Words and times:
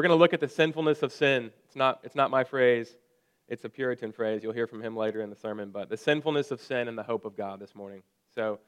we're 0.00 0.08
going 0.08 0.18
to 0.18 0.22
look 0.22 0.32
at 0.32 0.40
the 0.40 0.48
sinfulness 0.48 1.02
of 1.02 1.12
sin. 1.12 1.50
It's 1.66 1.76
not, 1.76 2.00
it's 2.02 2.14
not 2.14 2.30
my 2.30 2.42
phrase, 2.42 2.96
it's 3.48 3.66
a 3.66 3.68
Puritan 3.68 4.12
phrase. 4.12 4.42
You'll 4.42 4.54
hear 4.54 4.66
from 4.66 4.80
him 4.80 4.96
later 4.96 5.20
in 5.20 5.28
the 5.28 5.36
sermon, 5.36 5.68
but 5.68 5.90
the 5.90 5.96
sinfulness 5.98 6.50
of 6.50 6.62
sin 6.62 6.88
and 6.88 6.96
the 6.96 7.02
hope 7.02 7.26
of 7.26 7.36
God 7.36 7.60
this 7.60 7.74
morning. 7.74 8.02
So, 8.34 8.60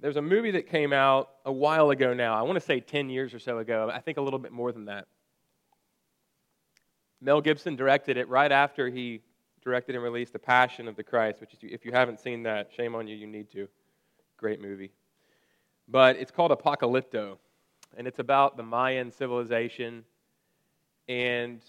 there's 0.00 0.16
a 0.16 0.22
movie 0.22 0.52
that 0.52 0.68
came 0.68 0.94
out 0.94 1.28
a 1.44 1.52
while 1.52 1.90
ago 1.90 2.14
now. 2.14 2.34
I 2.34 2.40
want 2.40 2.56
to 2.56 2.64
say 2.64 2.80
10 2.80 3.10
years 3.10 3.34
or 3.34 3.38
so 3.38 3.58
ago. 3.58 3.90
I 3.92 4.00
think 4.00 4.16
a 4.16 4.22
little 4.22 4.38
bit 4.38 4.52
more 4.52 4.72
than 4.72 4.86
that. 4.86 5.06
Mel 7.20 7.42
Gibson 7.42 7.76
directed 7.76 8.16
it 8.16 8.26
right 8.30 8.50
after 8.50 8.88
he 8.88 9.20
directed 9.62 9.96
and 9.96 10.02
released 10.02 10.32
The 10.32 10.38
Passion 10.38 10.88
of 10.88 10.96
the 10.96 11.04
Christ, 11.04 11.42
which 11.42 11.52
is, 11.52 11.58
if 11.62 11.84
you 11.84 11.92
haven't 11.92 12.20
seen 12.20 12.44
that, 12.44 12.70
shame 12.74 12.94
on 12.94 13.06
you, 13.06 13.14
you 13.14 13.26
need 13.26 13.50
to. 13.50 13.68
Great 14.38 14.62
movie. 14.62 14.92
But 15.88 16.16
it's 16.16 16.30
called 16.30 16.50
Apocalypto, 16.50 17.38
and 17.96 18.06
it's 18.06 18.18
about 18.18 18.56
the 18.56 18.62
Mayan 18.62 19.10
civilization, 19.10 20.04
and 21.08 21.60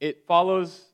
it 0.00 0.24
follows 0.26 0.84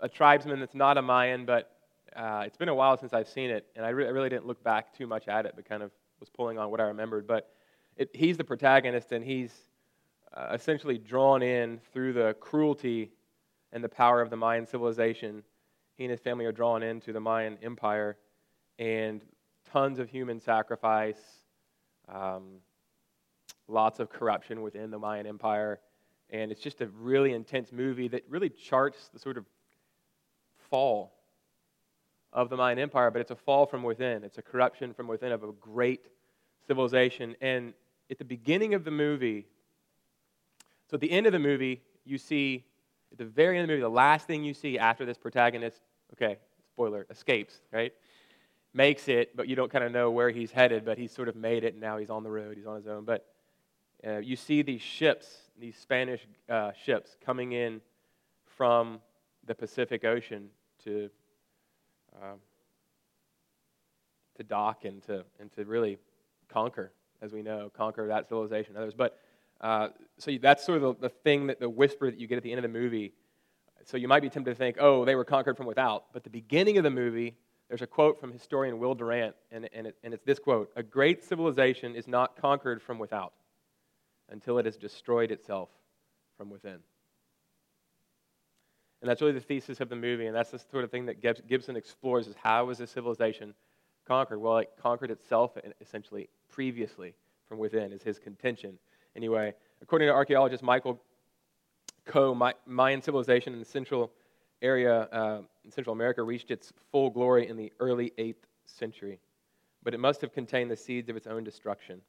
a 0.00 0.08
tribesman 0.08 0.58
that's 0.58 0.74
not 0.74 0.98
a 0.98 1.02
Mayan, 1.02 1.44
but 1.44 1.70
uh, 2.16 2.42
it's 2.44 2.56
been 2.56 2.68
a 2.68 2.74
while 2.74 2.98
since 2.98 3.12
I've 3.12 3.28
seen 3.28 3.50
it, 3.50 3.66
and 3.76 3.86
I, 3.86 3.90
re- 3.90 4.06
I, 4.06 4.10
really 4.10 4.28
didn't 4.28 4.46
look 4.46 4.62
back 4.64 4.96
too 4.96 5.06
much 5.06 5.28
at 5.28 5.46
it, 5.46 5.52
but 5.54 5.64
kind 5.64 5.82
of 5.82 5.92
was 6.20 6.28
pulling 6.28 6.58
on 6.58 6.70
what 6.70 6.80
I 6.80 6.84
remembered. 6.84 7.26
But 7.26 7.50
it, 7.96 8.10
he's 8.12 8.36
the 8.36 8.44
protagonist, 8.44 9.12
and 9.12 9.24
he's 9.24 9.52
uh, 10.34 10.48
essentially 10.52 10.98
drawn 10.98 11.42
in 11.42 11.80
through 11.92 12.12
the 12.12 12.34
cruelty 12.40 13.12
and 13.72 13.82
the 13.82 13.88
power 13.88 14.20
of 14.20 14.30
the 14.30 14.36
Mayan 14.36 14.66
civilization. 14.66 15.42
He 15.96 16.04
and 16.04 16.10
his 16.10 16.20
family 16.20 16.44
are 16.44 16.52
drawn 16.52 16.82
into 16.82 17.12
the 17.12 17.20
Mayan 17.20 17.56
empire, 17.62 18.16
and 18.78 19.22
tons 19.72 19.98
of 19.98 20.10
human 20.10 20.38
sacrifice, 20.40 21.20
um, 22.08 22.58
lots 23.68 24.00
of 24.00 24.10
corruption 24.10 24.62
within 24.62 24.90
the 24.90 24.98
Mayan 24.98 25.26
empire. 25.26 25.80
And 26.30 26.50
it's 26.50 26.60
just 26.60 26.80
a 26.80 26.88
really 26.88 27.32
intense 27.32 27.72
movie 27.72 28.08
that 28.08 28.22
really 28.28 28.48
charts 28.48 29.08
the 29.12 29.18
sort 29.18 29.36
of 29.38 29.44
fall 30.70 31.14
of 32.32 32.48
the 32.48 32.56
Mayan 32.56 32.78
Empire, 32.78 33.10
but 33.10 33.20
it's 33.20 33.30
a 33.30 33.36
fall 33.36 33.66
from 33.66 33.82
within. 33.82 34.24
It's 34.24 34.38
a 34.38 34.42
corruption 34.42 34.94
from 34.94 35.06
within 35.06 35.32
of 35.32 35.42
a 35.42 35.52
great 35.52 36.06
civilization. 36.66 37.36
And 37.42 37.74
at 38.10 38.18
the 38.18 38.24
beginning 38.24 38.72
of 38.72 38.84
the 38.84 38.90
movie, 38.90 39.46
so 40.90 40.94
at 40.94 41.00
the 41.00 41.10
end 41.10 41.26
of 41.26 41.32
the 41.32 41.38
movie, 41.38 41.82
you 42.04 42.16
see, 42.16 42.64
at 43.10 43.18
the 43.18 43.26
very 43.26 43.58
end 43.58 43.64
of 43.64 43.68
the 43.68 43.72
movie, 43.74 43.82
the 43.82 43.88
last 43.90 44.26
thing 44.26 44.42
you 44.44 44.54
see 44.54 44.78
after 44.78 45.04
this 45.04 45.18
protagonist, 45.18 45.80
okay, 46.14 46.38
spoiler, 46.72 47.06
escapes, 47.10 47.60
right? 47.70 47.92
Makes 48.74 49.08
it, 49.08 49.36
but 49.36 49.48
you 49.48 49.56
don't 49.56 49.70
kind 49.70 49.84
of 49.84 49.92
know 49.92 50.10
where 50.10 50.30
he's 50.30 50.50
headed, 50.50 50.84
but 50.84 50.96
he's 50.96 51.12
sort 51.12 51.28
of 51.28 51.36
made 51.36 51.62
it, 51.64 51.74
and 51.74 51.80
now 51.80 51.98
he's 51.98 52.10
on 52.10 52.22
the 52.22 52.30
road, 52.30 52.56
he's 52.56 52.66
on 52.66 52.76
his 52.76 52.86
own. 52.86 53.04
But 53.04 53.26
uh, 54.06 54.18
you 54.18 54.34
see 54.34 54.62
these 54.62 54.80
ships, 54.80 55.26
these 55.60 55.76
Spanish 55.76 56.26
uh, 56.48 56.72
ships, 56.84 57.16
coming 57.24 57.52
in 57.52 57.82
from 58.56 59.00
the 59.46 59.54
Pacific 59.54 60.04
Ocean 60.04 60.48
to 60.84 61.10
um, 62.22 62.38
to 64.36 64.42
dock 64.42 64.84
and 64.84 65.02
to, 65.04 65.24
and 65.40 65.52
to 65.52 65.64
really 65.64 65.98
conquer, 66.48 66.92
as 67.20 67.32
we 67.32 67.42
know, 67.42 67.70
conquer 67.76 68.06
that 68.08 68.28
civilization 68.28 68.74
and 68.74 68.82
others. 68.82 68.94
But 68.94 69.18
uh, 69.60 69.88
so 70.18 70.32
that's 70.40 70.64
sort 70.64 70.82
of 70.82 71.00
the, 71.00 71.08
the 71.08 71.14
thing 71.14 71.46
that 71.46 71.60
the 71.60 71.68
whisper 71.68 72.10
that 72.10 72.18
you 72.18 72.26
get 72.26 72.36
at 72.36 72.42
the 72.42 72.50
end 72.50 72.58
of 72.58 72.62
the 72.62 72.78
movie. 72.78 73.12
So 73.84 73.96
you 73.96 74.08
might 74.08 74.20
be 74.20 74.30
tempted 74.30 74.50
to 74.50 74.56
think, 74.56 74.76
oh, 74.78 75.04
they 75.04 75.14
were 75.14 75.24
conquered 75.24 75.56
from 75.56 75.66
without. 75.66 76.12
But 76.12 76.24
the 76.24 76.30
beginning 76.30 76.78
of 76.78 76.84
the 76.84 76.90
movie, 76.90 77.36
there's 77.72 77.80
a 77.80 77.86
quote 77.86 78.20
from 78.20 78.30
historian 78.30 78.78
Will 78.78 78.94
Durant, 78.94 79.34
and, 79.50 79.66
and, 79.72 79.86
it, 79.86 79.96
and 80.04 80.12
it's 80.12 80.26
this 80.26 80.38
quote 80.38 80.70
A 80.76 80.82
great 80.82 81.24
civilization 81.24 81.96
is 81.96 82.06
not 82.06 82.36
conquered 82.36 82.82
from 82.82 82.98
without 82.98 83.32
until 84.28 84.58
it 84.58 84.66
has 84.66 84.76
destroyed 84.76 85.30
itself 85.30 85.70
from 86.36 86.50
within. 86.50 86.80
And 89.00 89.08
that's 89.08 89.22
really 89.22 89.32
the 89.32 89.40
thesis 89.40 89.80
of 89.80 89.88
the 89.88 89.96
movie, 89.96 90.26
and 90.26 90.36
that's 90.36 90.50
the 90.50 90.58
sort 90.70 90.84
of 90.84 90.90
thing 90.90 91.06
that 91.06 91.22
Gibson 91.48 91.76
explores 91.76 92.26
is 92.26 92.34
how 92.42 92.66
was 92.66 92.78
a 92.80 92.86
civilization 92.86 93.54
conquered? 94.06 94.38
Well, 94.38 94.58
it 94.58 94.68
conquered 94.78 95.10
itself 95.10 95.52
uh, 95.56 95.70
essentially 95.80 96.28
previously 96.50 97.14
from 97.48 97.56
within, 97.56 97.90
is 97.90 98.02
his 98.02 98.18
contention. 98.18 98.78
Anyway, 99.16 99.54
according 99.80 100.08
to 100.08 100.12
archaeologist 100.12 100.62
Michael 100.62 101.00
Coe, 102.04 102.38
Mayan 102.66 103.00
civilization 103.00 103.54
in 103.54 103.60
the 103.60 103.64
central 103.64 104.12
area, 104.62 105.02
uh, 105.12 105.42
in 105.64 105.70
Central 105.70 105.92
America, 105.92 106.22
reached 106.22 106.50
its 106.50 106.72
full 106.90 107.10
glory 107.10 107.48
in 107.48 107.56
the 107.56 107.72
early 107.80 108.12
8th 108.18 108.44
century, 108.64 109.18
but 109.82 109.92
it 109.92 109.98
must 109.98 110.20
have 110.20 110.32
contained 110.32 110.70
the 110.70 110.76
seeds 110.76 111.08
of 111.08 111.16
its 111.16 111.26
own 111.26 111.44
destruction. 111.44 112.00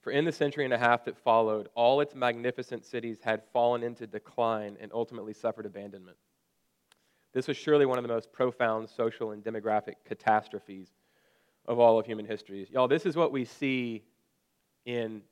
For 0.00 0.10
in 0.10 0.24
the 0.24 0.32
century 0.32 0.64
and 0.64 0.74
a 0.74 0.78
half 0.78 1.04
that 1.04 1.16
followed, 1.16 1.68
all 1.74 2.00
its 2.00 2.14
magnificent 2.14 2.84
cities 2.84 3.18
had 3.22 3.42
fallen 3.52 3.84
into 3.84 4.06
decline 4.06 4.76
and 4.80 4.90
ultimately 4.92 5.32
suffered 5.32 5.64
abandonment. 5.64 6.16
This 7.32 7.46
was 7.46 7.56
surely 7.56 7.86
one 7.86 7.98
of 7.98 8.02
the 8.02 8.08
most 8.08 8.32
profound 8.32 8.88
social 8.88 9.30
and 9.30 9.44
demographic 9.44 9.94
catastrophes 10.04 10.88
of 11.66 11.78
all 11.78 11.98
of 11.98 12.04
human 12.04 12.26
history. 12.26 12.66
Y'all, 12.72 12.88
this 12.88 13.06
is 13.06 13.14
what 13.16 13.30
we 13.30 13.44
see 13.44 14.02
in 14.84 15.22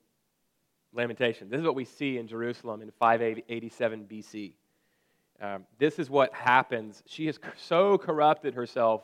Lamentation. 0.92 1.50
This 1.50 1.58
is 1.58 1.66
what 1.66 1.74
we 1.74 1.84
see 1.84 2.18
in 2.18 2.26
Jerusalem 2.26 2.80
in 2.82 2.90
587 2.98 4.04
BC. 4.04 4.52
Um, 5.40 5.64
this 5.78 5.98
is 5.98 6.10
what 6.10 6.34
happens. 6.34 7.02
She 7.06 7.26
has 7.26 7.38
so 7.56 7.96
corrupted 7.96 8.54
herself 8.54 9.02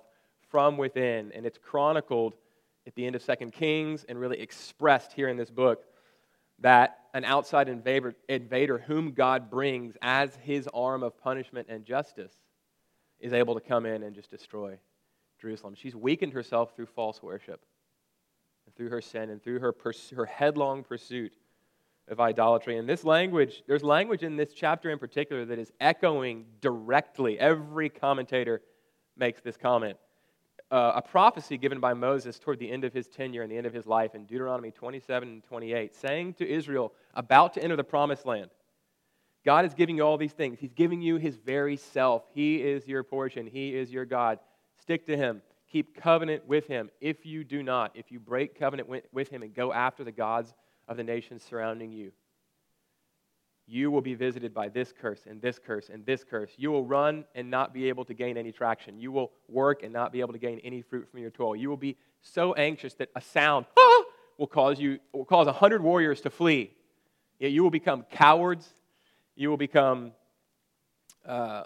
from 0.51 0.77
within, 0.77 1.33
and 1.33 1.47
it's 1.47 1.59
chronicled 1.59 2.35
at 2.87 2.95
the 2.95 3.07
end 3.07 3.17
of 3.17 3.23
Second 3.23 3.53
Kings 3.53 4.05
and 4.09 4.21
really 4.21 4.41
expressed 4.41 5.13
here 5.13 5.29
in 5.29 5.37
this 5.37 5.51
book 5.51 5.85
that 6.59 6.99
an 7.15 7.25
outside 7.25 7.69
invader, 7.69 8.15
invader 8.29 8.79
whom 8.79 9.13
God 9.13 9.51
brings 9.51 9.97
as 10.03 10.37
his 10.43 10.69
arm 10.73 11.03
of 11.03 11.19
punishment 11.19 11.69
and 11.71 11.85
justice 11.85 12.33
is 13.19 13.33
able 13.33 13.55
to 13.55 13.61
come 13.61 13.87
in 13.87 14.03
and 14.03 14.15
just 14.15 14.31
destroy 14.31 14.79
Jerusalem. 15.41 15.75
She's 15.75 15.97
weakened 15.97 16.35
herself 16.35 16.77
through 16.77 16.87
false 16.87 17.23
worship, 17.23 17.65
and 18.67 18.75
through 18.75 18.91
her 18.91 19.01
sin, 19.01 19.31
and 19.31 19.43
through 19.43 19.61
her, 19.61 19.73
pers- 19.73 20.11
her 20.11 20.27
headlong 20.27 20.83
pursuit 20.83 21.33
of 22.09 22.21
idolatry. 22.21 22.79
And 22.79 22.89
this 22.89 23.05
language, 23.05 23.63
there's 23.67 23.83
language 23.83 24.23
in 24.23 24.37
this 24.37 24.53
chapter 24.53 24.91
in 24.91 24.99
particular 24.99 25.45
that 25.45 25.59
is 25.59 25.73
echoing 25.81 26.47
directly. 26.61 27.39
Every 27.39 27.89
commentator 27.89 28.63
makes 29.17 29.41
this 29.41 29.57
comment 29.57 29.97
uh, 30.71 30.93
a 30.97 31.03
prophecy 31.03 31.57
given 31.57 31.79
by 31.79 31.95
Moses 31.95 32.39
toward 32.39 32.59
the 32.59 32.71
end 32.71 32.85
of 32.85 32.93
his 32.93 33.09
tenure 33.09 33.43
and 33.43 33.51
the 33.51 33.57
end 33.57 33.67
of 33.67 33.73
his 33.73 33.87
life 33.87 34.15
in 34.15 34.25
Deuteronomy 34.25 34.71
27 34.71 35.29
and 35.29 35.45
28, 35.45 35.95
saying 35.95 36.35
to 36.35 36.49
Israel, 36.49 36.93
about 37.15 37.55
to 37.55 37.63
enter 37.63 37.77
the 37.77 37.85
promised 37.85 38.27
land, 38.27 38.51
God 39.45 39.65
is 39.65 39.75
giving 39.75 39.97
you 39.97 40.03
all 40.03 40.17
these 40.17 40.33
things. 40.33 40.59
He's 40.59 40.73
giving 40.73 41.01
you 41.01 41.17
his 41.17 41.37
very 41.37 41.77
self. 41.77 42.25
He 42.35 42.57
is 42.57 42.89
your 42.89 43.05
portion, 43.05 43.47
He 43.47 43.75
is 43.75 43.93
your 43.93 44.05
God. 44.05 44.41
Stick 44.81 45.07
to 45.07 45.17
Him. 45.17 45.41
Keep 45.71 46.01
covenant 46.01 46.47
with 46.47 46.67
Him. 46.67 46.91
If 47.01 47.25
you 47.25 47.45
do 47.45 47.63
not, 47.63 47.93
if 47.95 48.11
you 48.11 48.19
break 48.19 48.59
covenant 48.59 48.89
with 49.13 49.29
Him 49.29 49.43
and 49.43 49.55
go 49.55 49.73
after 49.73 50.03
the 50.03 50.13
gods 50.13 50.53
of 50.89 50.97
the 50.97 51.05
nations 51.05 51.43
surrounding 51.43 51.93
you, 51.93 52.13
you 53.67 53.91
will 53.91 54.01
be 54.01 54.15
visited 54.15 54.55
by 54.55 54.69
this 54.69 54.93
curse 54.93 55.27
and 55.29 55.43
this 55.43 55.59
curse 55.59 55.89
and 55.93 56.07
this 56.07 56.23
curse. 56.23 56.53
You 56.57 56.71
will 56.71 56.85
run 56.85 57.25
and 57.35 57.51
not 57.51 57.75
be 57.75 57.89
able 57.89 58.05
to 58.05 58.15
gain 58.15 58.37
any 58.37 58.53
traction. 58.53 59.01
You 59.01 59.11
will 59.11 59.33
work 59.49 59.83
and 59.83 59.93
not 59.93 60.13
be 60.13 60.21
able 60.21 60.33
to 60.35 60.39
gain 60.39 60.61
any 60.61 60.83
fruit 60.83 61.09
from 61.11 61.21
your 61.21 61.31
toil. 61.31 61.57
You 61.57 61.69
will 61.69 61.77
be 61.77 61.97
so 62.23 62.55
anxious 62.55 62.95
that 62.95 63.09
a 63.17 63.21
sound 63.21 63.67
ah, 63.77 64.03
will 64.39 64.47
cause 64.47 64.79
you 64.79 65.01
will 65.13 65.25
cause 65.25 65.49
a 65.49 65.53
hundred 65.53 65.83
warriors 65.83 66.21
to 66.23 66.31
flee. 66.31 66.73
Yet 67.41 67.51
you 67.51 67.65
will 67.65 67.71
become 67.71 68.05
cowards. 68.11 68.69
You 69.35 69.51
will 69.51 69.57
become 69.57 70.13
uh, 71.27 71.65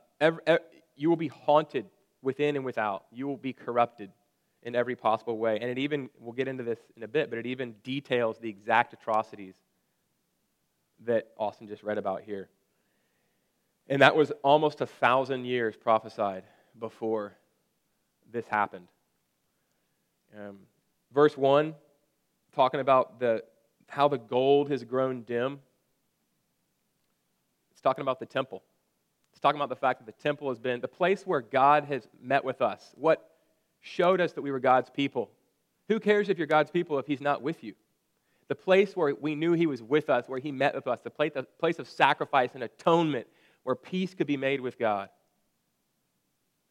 you 0.97 1.11
will 1.11 1.17
be 1.17 1.29
haunted 1.29 1.85
within 2.23 2.57
and 2.57 2.65
without. 2.65 3.05
You 3.13 3.27
will 3.27 3.37
be 3.37 3.53
corrupted 3.53 4.11
in 4.63 4.75
every 4.75 4.97
possible 4.97 5.39
way. 5.39 5.59
And 5.61 5.71
it 5.71 5.79
even 5.79 6.11
we'll 6.19 6.33
get 6.33 6.49
into 6.49 6.63
this 6.63 6.79
in 6.97 7.03
a 7.03 7.09
bit, 7.09 7.31
but 7.31 7.39
it 7.39 7.47
even 7.47 7.75
details 7.83 8.39
the 8.39 8.49
exact 8.49 8.93
atrocities 8.93 9.55
that 11.07 11.29
Austin 11.39 11.67
just 11.67 11.83
read 11.83 11.99
about 11.99 12.23
here. 12.23 12.49
And 13.89 14.03
that 14.03 14.15
was 14.15 14.31
almost 14.43 14.81
a 14.81 14.87
thousand 14.87 15.47
years 15.47 15.77
prophesied 15.77 16.45
before 16.79 17.37
this 18.31 18.47
happened. 18.47 18.89
Um, 20.39 20.59
verse 21.13 21.37
1, 21.37 21.75
talking 22.55 22.81
about 22.81 23.19
the, 23.19 23.43
how 23.89 24.09
the 24.09 24.19
gold 24.19 24.71
has 24.71 24.85
grown 24.85 25.23
dim. 25.23 25.59
It's 27.73 27.81
talking 27.81 28.03
about 28.03 28.21
the 28.21 28.27
temple. 28.27 28.63
It's 29.33 29.41
talking 29.41 29.59
about 29.59 29.71
the 29.71 29.77
fact 29.77 30.05
that 30.05 30.07
the 30.07 30.23
temple 30.23 30.51
has 30.51 30.59
been 30.59 30.81
the 30.81 30.89
place 30.89 31.27
where 31.27 31.41
God 31.41 31.85
has 31.87 32.07
met 32.23 32.45
with 32.45 32.61
us. 32.61 32.93
What 32.95 33.30
showed 33.81 34.21
us 34.21 34.33
that 34.33 34.43
we 34.43 34.51
were 34.51 34.61
God's 34.61 34.91
people. 34.91 35.31
Who 35.89 36.01
cares 36.01 36.29
if 36.29 36.39
you're 36.39 36.47
God's 36.47 36.71
people 36.71 36.99
if 36.99 37.07
He's 37.07 37.21
not 37.21 37.43
with 37.43 37.65
you? 37.65 37.75
the 38.51 38.57
place 38.57 38.97
where 38.97 39.15
we 39.15 39.37
knew 39.37 39.53
He 39.53 39.69
was 39.69 39.81
with 39.81 40.11
us, 40.11 40.29
where 40.29 40.41
He 40.41 40.51
met 40.51 40.75
with 40.75 40.89
us, 40.89 41.01
the 41.03 41.09
place, 41.09 41.79
of 41.79 41.89
sacrifice 41.89 42.51
and 42.55 42.65
atonement, 42.65 43.29
where 43.63 43.77
peace 43.77 44.13
could 44.13 44.27
be 44.27 44.37
made 44.37 44.61
with 44.61 44.77
God, 44.77 45.09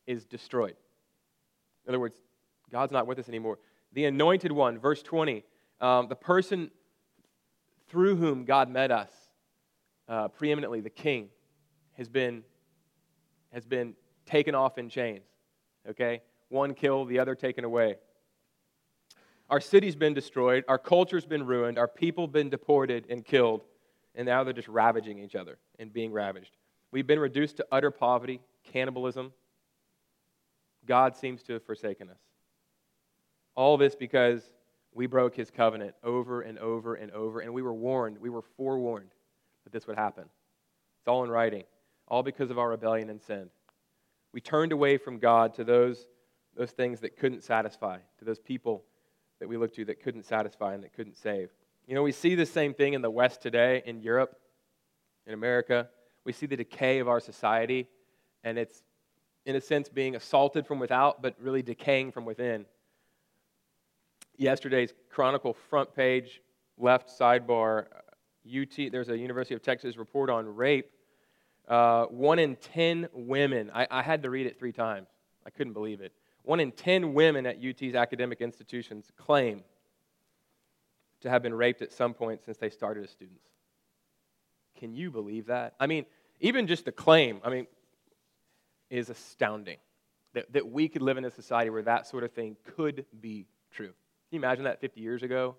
is 0.06 0.26
destroyed. 0.26 0.76
In 1.86 1.92
other 1.92 2.00
words, 2.02 2.18
God's 2.70 2.92
not 2.92 3.08
with 3.08 3.18
us 3.18 3.30
anymore. 3.30 3.60
the 3.94 4.04
anointed 4.04 4.52
one, 4.52 4.78
verse 4.78 5.02
20, 5.02 5.46
um, 5.80 6.10
the 6.10 6.18
person 6.18 6.70
through 7.88 8.18
whom 8.18 8.44
God 8.44 8.70
met 8.70 8.92
us, 8.92 9.12
uh, 10.10 10.28
preeminently 10.28 10.82
the 10.82 10.90
king, 10.90 11.30
has 11.94 12.10
been, 12.10 12.44
has 13.54 13.66
been 13.66 13.94
taken 14.26 14.54
off 14.54 14.78
in 14.78 14.90
chains. 14.90 15.24
Okay? 15.90 16.22
One 16.50 16.74
killed, 16.74 17.10
the 17.10 17.20
other 17.20 17.36
taken 17.36 17.64
away. 17.64 17.96
Our 19.50 19.62
city's 19.62 19.96
been 19.96 20.14
destroyed, 20.14 20.64
our 20.68 20.78
culture's 20.78 21.26
been 21.26 21.46
ruined, 21.46 21.80
our 21.80 21.88
people 21.88 22.28
been 22.28 22.50
deported 22.50 23.08
and 23.10 23.26
killed, 23.26 23.64
and 24.14 24.28
now 24.28 24.44
they're 24.44 24.54
just 24.54 24.68
ravaging 24.68 25.18
each 25.20 25.36
other 25.36 25.58
and 25.80 25.92
being 25.92 26.12
ravaged. 26.12 26.56
We've 26.92 27.08
been 27.08 27.20
reduced 27.20 27.58
to 27.58 27.66
utter 27.72 27.90
poverty, 27.90 28.42
cannibalism. 28.72 29.34
God 30.86 31.16
seems 31.16 31.42
to 31.44 31.54
have 31.54 31.64
forsaken 31.64 32.10
us. 32.10 32.20
All 33.56 33.78
this 33.78 33.96
because 33.96 34.44
we 34.94 35.08
broke 35.08 35.36
his 35.36 35.50
covenant 35.50 35.96
over 36.04 36.42
and 36.42 36.58
over 36.60 36.96
and 36.96 37.12
over, 37.12 37.40
and 37.40 37.54
we 37.54 37.62
were 37.62 37.74
warned, 37.74 38.18
we 38.18 38.30
were 38.30 38.42
forewarned 38.42 39.12
that 39.64 39.74
this 39.74 39.88
would 39.88 39.98
happen. 39.98 40.24
It's 40.24 41.08
all 41.08 41.24
in 41.24 41.30
writing, 41.30 41.64
all 42.08 42.24
because 42.24 42.50
of 42.50 42.60
our 42.60 42.70
rebellion 42.70 43.10
and 43.10 43.22
sin. 43.22 43.50
We 44.32 44.42
turned 44.42 44.72
away 44.72 44.98
from 44.98 45.20
God 45.20 45.54
to 45.56 45.64
those, 45.64 46.06
those 46.60 46.72
things 46.72 47.00
that 47.00 47.16
couldn't 47.16 47.42
satisfy, 47.42 47.98
to 48.18 48.26
those 48.26 48.38
people 48.38 48.84
that 49.40 49.48
we 49.48 49.56
looked 49.56 49.76
to 49.76 49.86
that 49.86 50.04
couldn't 50.04 50.26
satisfy 50.26 50.74
and 50.74 50.84
that 50.84 50.92
couldn't 50.92 51.16
save. 51.16 51.50
You 51.88 51.96
know, 51.96 52.04
we 52.04 52.12
see 52.12 52.36
the 52.36 52.46
same 52.46 52.74
thing 52.74 52.96
in 52.96 53.02
the 53.02 53.10
West 53.10 53.42
today, 53.42 53.82
in 53.86 54.02
Europe, 54.02 54.38
in 55.26 55.34
America. 55.34 55.88
We 56.26 56.34
see 56.34 56.48
the 56.48 56.58
decay 56.58 57.00
of 57.00 57.08
our 57.08 57.22
society, 57.22 57.88
and 58.44 58.58
it's, 58.60 58.84
in 59.46 59.56
a 59.56 59.62
sense, 59.62 59.88
being 59.88 60.18
assaulted 60.18 60.68
from 60.68 60.80
without, 60.80 61.22
but 61.22 61.34
really 61.40 61.62
decaying 61.62 62.12
from 62.12 62.26
within. 62.26 62.66
Yesterday's 64.36 64.94
Chronicle 65.10 65.54
front 65.70 65.96
page, 65.96 66.42
left 66.78 67.10
sidebar, 67.10 67.86
UT, 68.46 68.92
there's 68.92 69.08
a 69.08 69.18
University 69.18 69.56
of 69.56 69.62
Texas 69.62 69.96
report 69.96 70.30
on 70.30 70.46
rape. 70.46 70.92
Uh, 71.70 72.08
one 72.08 72.38
in 72.38 72.58
10 72.58 73.08
women, 73.14 73.72
I, 73.74 73.88
I 73.90 74.02
had 74.02 74.24
to 74.24 74.30
read 74.30 74.46
it 74.46 74.60
three 74.60 74.74
times. 74.74 75.08
I 75.46 75.52
couldn't 75.52 75.72
believe 75.72 76.02
it. 76.02 76.12
One 76.44 76.60
in 76.60 76.72
10 76.72 77.14
women 77.14 77.46
at 77.46 77.58
UT's 77.64 77.96
academic 77.96 78.42
institutions 78.42 79.12
claim 79.18 79.64
to 81.22 81.30
have 81.30 81.44
been 81.44 81.54
raped 81.54 81.82
at 81.82 81.92
some 81.92 82.14
point 82.14 82.44
since 82.44 82.58
they 82.58 82.70
started 82.70 83.04
as 83.04 83.12
students. 83.12 83.50
Can 84.80 84.94
you 84.94 85.12
believe 85.12 85.48
that? 85.48 85.74
I 85.80 85.88
mean, 85.88 86.06
even 86.40 86.68
just 86.68 86.86
the 86.86 86.92
claim, 86.92 87.42
I 87.44 87.50
mean, 87.50 87.68
is 88.90 89.10
astounding 89.10 89.78
that, 90.34 90.52
that 90.54 90.72
we 90.72 90.88
could 90.88 91.02
live 91.02 91.18
in 91.18 91.26
a 91.26 91.32
society 91.32 91.70
where 91.70 91.82
that 91.84 92.08
sort 92.08 92.24
of 92.24 92.32
thing 92.32 92.56
could 92.76 93.06
be 93.20 93.46
true. 93.72 93.88
Can 93.88 93.94
you 94.32 94.40
imagine 94.40 94.64
that 94.64 94.80
50 94.80 95.02
years 95.02 95.24
ago? 95.24 95.56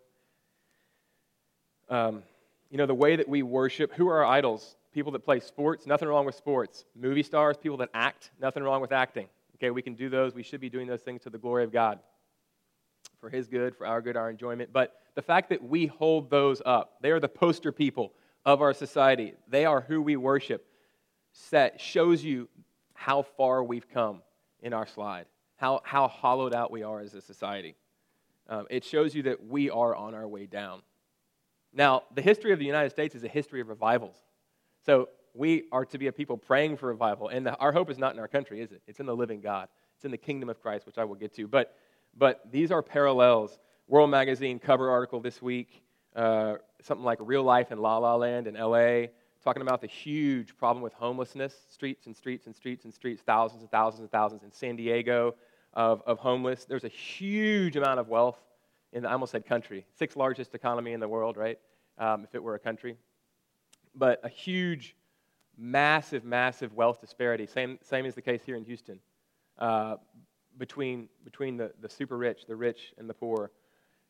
Um, 1.89 2.23
you 2.71 2.79
know, 2.79 2.87
the 2.87 2.95
way 2.95 3.17
that 3.17 3.29
we 3.29 3.43
worship, 3.43 3.93
who 3.95 4.09
are 4.09 4.25
our 4.25 4.33
idols? 4.33 4.77
People 4.93 5.13
that 5.13 5.25
play 5.25 5.41
sports, 5.41 5.87
nothing 5.87 6.09
wrong 6.09 6.25
with 6.25 6.35
sports. 6.35 6.85
Movie 6.95 7.23
stars, 7.23 7.57
people 7.57 7.77
that 7.79 7.91
act, 7.95 8.31
nothing 8.41 8.63
wrong 8.63 8.81
with 8.81 8.93
acting. 8.93 9.27
Okay, 9.61 9.71
we 9.71 9.83
can 9.83 9.95
do 9.95 10.09
those. 10.09 10.35
We 10.35 10.43
should 10.43 10.61
be 10.61 10.71
doing 10.71 10.87
those 10.87 11.03
things 11.03 11.23
to 11.23 11.31
the 11.31 11.39
glory 11.39 11.65
of 11.65 11.73
God 11.73 11.99
for 13.21 13.29
His 13.29 13.47
good, 13.47 13.77
for 13.77 13.87
our 13.87 14.01
good, 14.01 14.17
our 14.17 14.31
enjoyment. 14.31 14.73
But 14.73 14.95
the 15.15 15.23
fact 15.23 15.51
that 15.51 15.63
we 15.63 15.87
hold 15.87 16.31
those 16.31 16.63
up, 16.65 16.97
they 17.03 17.11
are 17.11 17.21
the 17.21 17.29
poster 17.29 17.71
people 17.71 18.15
of 18.47 18.63
our 18.63 18.73
society. 18.73 19.35
They 19.49 19.67
are 19.67 19.83
who 19.83 20.01
we 20.01 20.17
worship. 20.17 20.67
Set 21.33 21.79
shows 21.79 22.25
you 22.25 22.49
how 22.95 23.23
far 23.23 23.63
we've 23.63 23.89
come 23.89 24.23
in 24.63 24.73
our 24.73 24.87
slide, 24.87 25.27
how, 25.57 25.83
how 25.85 26.09
hollowed 26.09 26.55
out 26.55 26.71
we 26.71 26.83
are 26.83 27.01
as 27.01 27.15
a 27.15 27.21
society. 27.21 27.77
Um, 28.49 28.67
it 28.71 28.85
shows 28.85 29.15
you 29.15 29.25
that 29.25 29.47
we 29.47 29.69
are 29.69 29.95
on 29.95 30.15
our 30.15 30.27
way 30.27 30.47
down. 30.47 30.81
Now, 31.73 32.03
the 32.15 32.23
history 32.23 32.53
of 32.53 32.59
the 32.59 32.65
United 32.65 32.91
States 32.91 33.15
is 33.15 33.25
a 33.25 33.29
history 33.29 33.61
of 33.61 33.69
revivals. 33.69 34.17
So 34.85 35.11
we 35.35 35.65
are 35.73 35.85
to 35.87 35.99
be 35.99 36.07
a 36.07 36.13
people 36.13 36.37
praying 36.37 36.77
for 36.77 36.87
revival. 36.87 37.29
And 37.29 37.47
the, 37.47 37.57
our 37.57 37.73
hope 37.73 37.91
is 37.91 37.99
not 37.99 38.15
in 38.15 38.21
our 38.21 38.29
country, 38.29 38.61
is 38.61 38.73
it? 38.73 38.83
It's 38.87 39.01
in 39.01 39.07
the 39.07 39.15
living 39.15 39.41
God. 39.41 39.69
It's 39.97 40.05
in 40.05 40.11
the 40.11 40.19
kingdom 40.19 40.49
of 40.49 40.61
Christ, 40.61 40.87
which 40.87 40.99
I 40.99 41.05
will 41.05 41.15
get 41.15 41.35
to. 41.37 41.47
But, 41.47 41.77
but 42.17 42.41
these 42.51 42.71
are 42.71 42.83
parallels. 42.83 43.59
World 43.87 44.11
Magazine 44.11 44.59
cover 44.59 44.91
article 44.91 45.21
this 45.21 45.43
week, 45.43 45.83
uh, 46.17 46.55
something 46.83 47.05
like 47.05 47.19
Real 47.21 47.43
Life 47.43 47.73
in 47.73 47.79
La 47.79 47.99
La 47.99 48.15
Land 48.17 48.47
in 48.47 48.55
LA, 48.55 49.09
talking 49.43 49.63
about 49.63 49.81
the 49.81 49.87
huge 49.87 50.57
problem 50.57 50.83
with 50.83 50.93
homelessness, 50.93 51.55
streets 51.71 52.07
and 52.07 52.17
streets 52.17 52.47
and 52.47 52.55
streets 52.55 52.85
and 52.85 52.93
streets, 52.93 53.23
thousands 53.23 53.63
and 53.63 53.71
thousands 53.71 54.01
and 54.01 54.11
thousands 54.11 54.43
in 54.43 54.53
San 54.53 54.77
Diego 54.77 55.35
of, 55.75 56.03
of 56.07 56.19
homeless. 56.19 56.65
There's 56.65 56.85
a 56.85 56.89
huge 56.89 57.77
amount 57.77 58.01
of 58.01 58.09
wealth 58.09 58.39
in 58.93 59.03
the, 59.03 59.09
I 59.09 59.13
almost 59.13 59.33
said 59.33 59.47
country, 59.47 59.87
sixth 59.99 60.17
largest 60.17 60.55
economy 60.55 60.93
in 60.93 61.01
the 61.01 61.09
world, 61.09 61.37
right? 61.37 61.59
Um, 61.99 62.25
if 62.25 62.35
it 62.35 62.43
were 62.43 62.55
a 62.55 62.59
country. 62.59 62.97
But 63.95 64.21
a 64.25 64.29
huge 64.29 64.97
massive, 65.61 66.25
massive 66.25 66.73
wealth 66.75 67.01
disparity. 67.01 67.47
Same, 67.47 67.79
same 67.83 68.07
is 68.07 68.15
the 68.15 68.23
case 68.23 68.41
here 68.45 68.57
in 68.57 68.65
Houston 68.65 68.99
uh, 69.59 69.97
between, 70.59 71.09
between 71.23 71.57
the, 71.57 71.73
the 71.81 71.89
super 71.89 72.17
rich, 72.17 72.47
the 72.49 72.57
rich, 72.57 72.95
and 72.99 73.09
the 73.09 73.15
poor. 73.15 73.51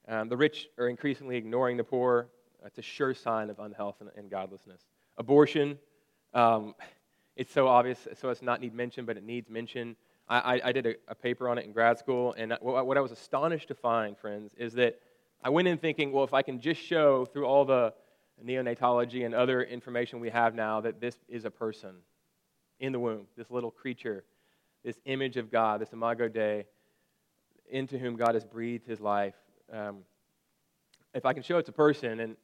Um, 0.09 0.29
the 0.29 0.37
rich 0.37 0.69
are 0.79 0.89
increasingly 0.89 1.37
ignoring 1.37 1.77
the 1.77 1.85
poor. 1.85 2.29
It's 2.65 2.79
a 2.79 2.83
sure 2.83 3.15
sign 3.15 3.51
of 3.51 3.59
unhealth 3.59 3.97
and, 4.01 4.11
and 4.17 4.31
godlessness. 4.31 4.83
Abortion, 5.19 5.79
um, 6.35 6.75
it's 7.37 7.53
so 7.53 7.67
obvious, 7.67 8.07
so 8.15 8.29
it's 8.29 8.43
not 8.43 8.61
need 8.61 8.75
mention, 8.75 9.05
but 9.05 9.17
it 9.17 9.25
needs 9.25 9.51
mention. 9.51 9.97
I, 10.29 10.39
I, 10.39 10.61
I 10.69 10.73
did 10.73 10.87
a, 10.87 10.95
a, 11.09 11.15
paper 11.15 11.49
on 11.49 11.59
it 11.59 11.65
in 11.65 11.73
grad 11.73 11.99
school, 11.99 12.35
and 12.39 12.57
what, 12.61 12.87
what 12.87 12.97
I 12.97 13.01
was 13.01 13.11
astonished 13.11 13.69
to 13.69 13.75
find, 13.75 14.17
friends, 14.17 14.55
is 14.57 14.75
that 14.75 15.01
I 15.43 15.49
went 15.49 15.67
in 15.67 15.79
thinking, 15.79 16.13
well, 16.13 16.25
if 16.25 16.35
I 16.35 16.43
can 16.43 16.61
just 16.61 16.81
show 16.81 17.25
through 17.25 17.47
all 17.47 17.65
the 17.65 17.93
neonatology 18.45 19.25
and 19.25 19.35
other 19.35 19.63
information 19.63 20.21
we 20.21 20.31
have 20.31 20.55
now 20.55 20.81
that 20.81 21.01
this 21.01 21.17
is 21.29 21.45
a 21.45 21.51
person 21.51 21.95
in 22.79 22.93
the 22.93 22.99
womb, 22.99 23.27
this 23.37 23.51
little 23.51 23.71
creature, 23.71 24.25
this 24.85 24.99
image 25.05 25.37
of 25.37 25.51
God, 25.51 25.81
this 25.81 25.93
imago 25.93 26.29
Dei, 26.29 26.67
into 27.71 27.99
whom 27.99 28.17
God 28.17 28.35
has 28.35 28.45
breathed 28.45 28.87
his 28.87 29.01
life. 29.01 29.35
Um, 29.73 29.99
if 31.15 31.25
I 31.27 31.33
can 31.33 31.43
show 31.43 31.59
it's 31.59 31.69
a 31.69 31.73
person, 31.73 32.21
and 32.21 32.37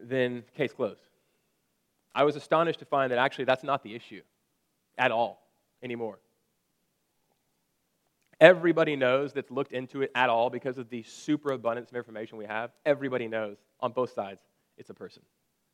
then 0.00 0.44
case 0.54 0.72
closed. 0.72 1.00
I 2.14 2.24
was 2.24 2.36
astonished 2.36 2.80
to 2.80 2.84
find 2.84 3.12
that 3.12 3.18
actually 3.18 3.44
that's 3.44 3.64
not 3.64 3.82
the 3.82 3.94
issue 3.94 4.22
at 4.96 5.10
all 5.10 5.46
anymore. 5.82 6.18
Everybody 8.40 8.94
knows 8.94 9.32
that's 9.32 9.50
looked 9.50 9.72
into 9.72 10.02
it 10.02 10.12
at 10.14 10.28
all 10.28 10.48
because 10.48 10.78
of 10.78 10.88
the 10.90 11.02
superabundance 11.02 11.90
of 11.90 11.96
information 11.96 12.38
we 12.38 12.44
have. 12.44 12.70
Everybody 12.86 13.26
knows 13.26 13.56
on 13.80 13.92
both 13.92 14.12
sides 14.12 14.40
it's 14.78 14.90
a 14.90 14.94
person. 14.94 15.22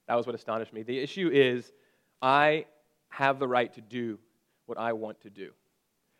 That 0.08 0.16
was 0.16 0.26
what 0.26 0.34
astonished 0.34 0.72
me. 0.72 0.82
The 0.82 0.98
issue 0.98 1.30
is 1.32 1.72
I 2.20 2.66
have 3.08 3.38
the 3.38 3.48
right 3.48 3.72
to 3.74 3.80
do 3.80 4.18
what 4.66 4.78
I 4.78 4.92
want 4.92 5.20
to 5.22 5.30
do. 5.30 5.52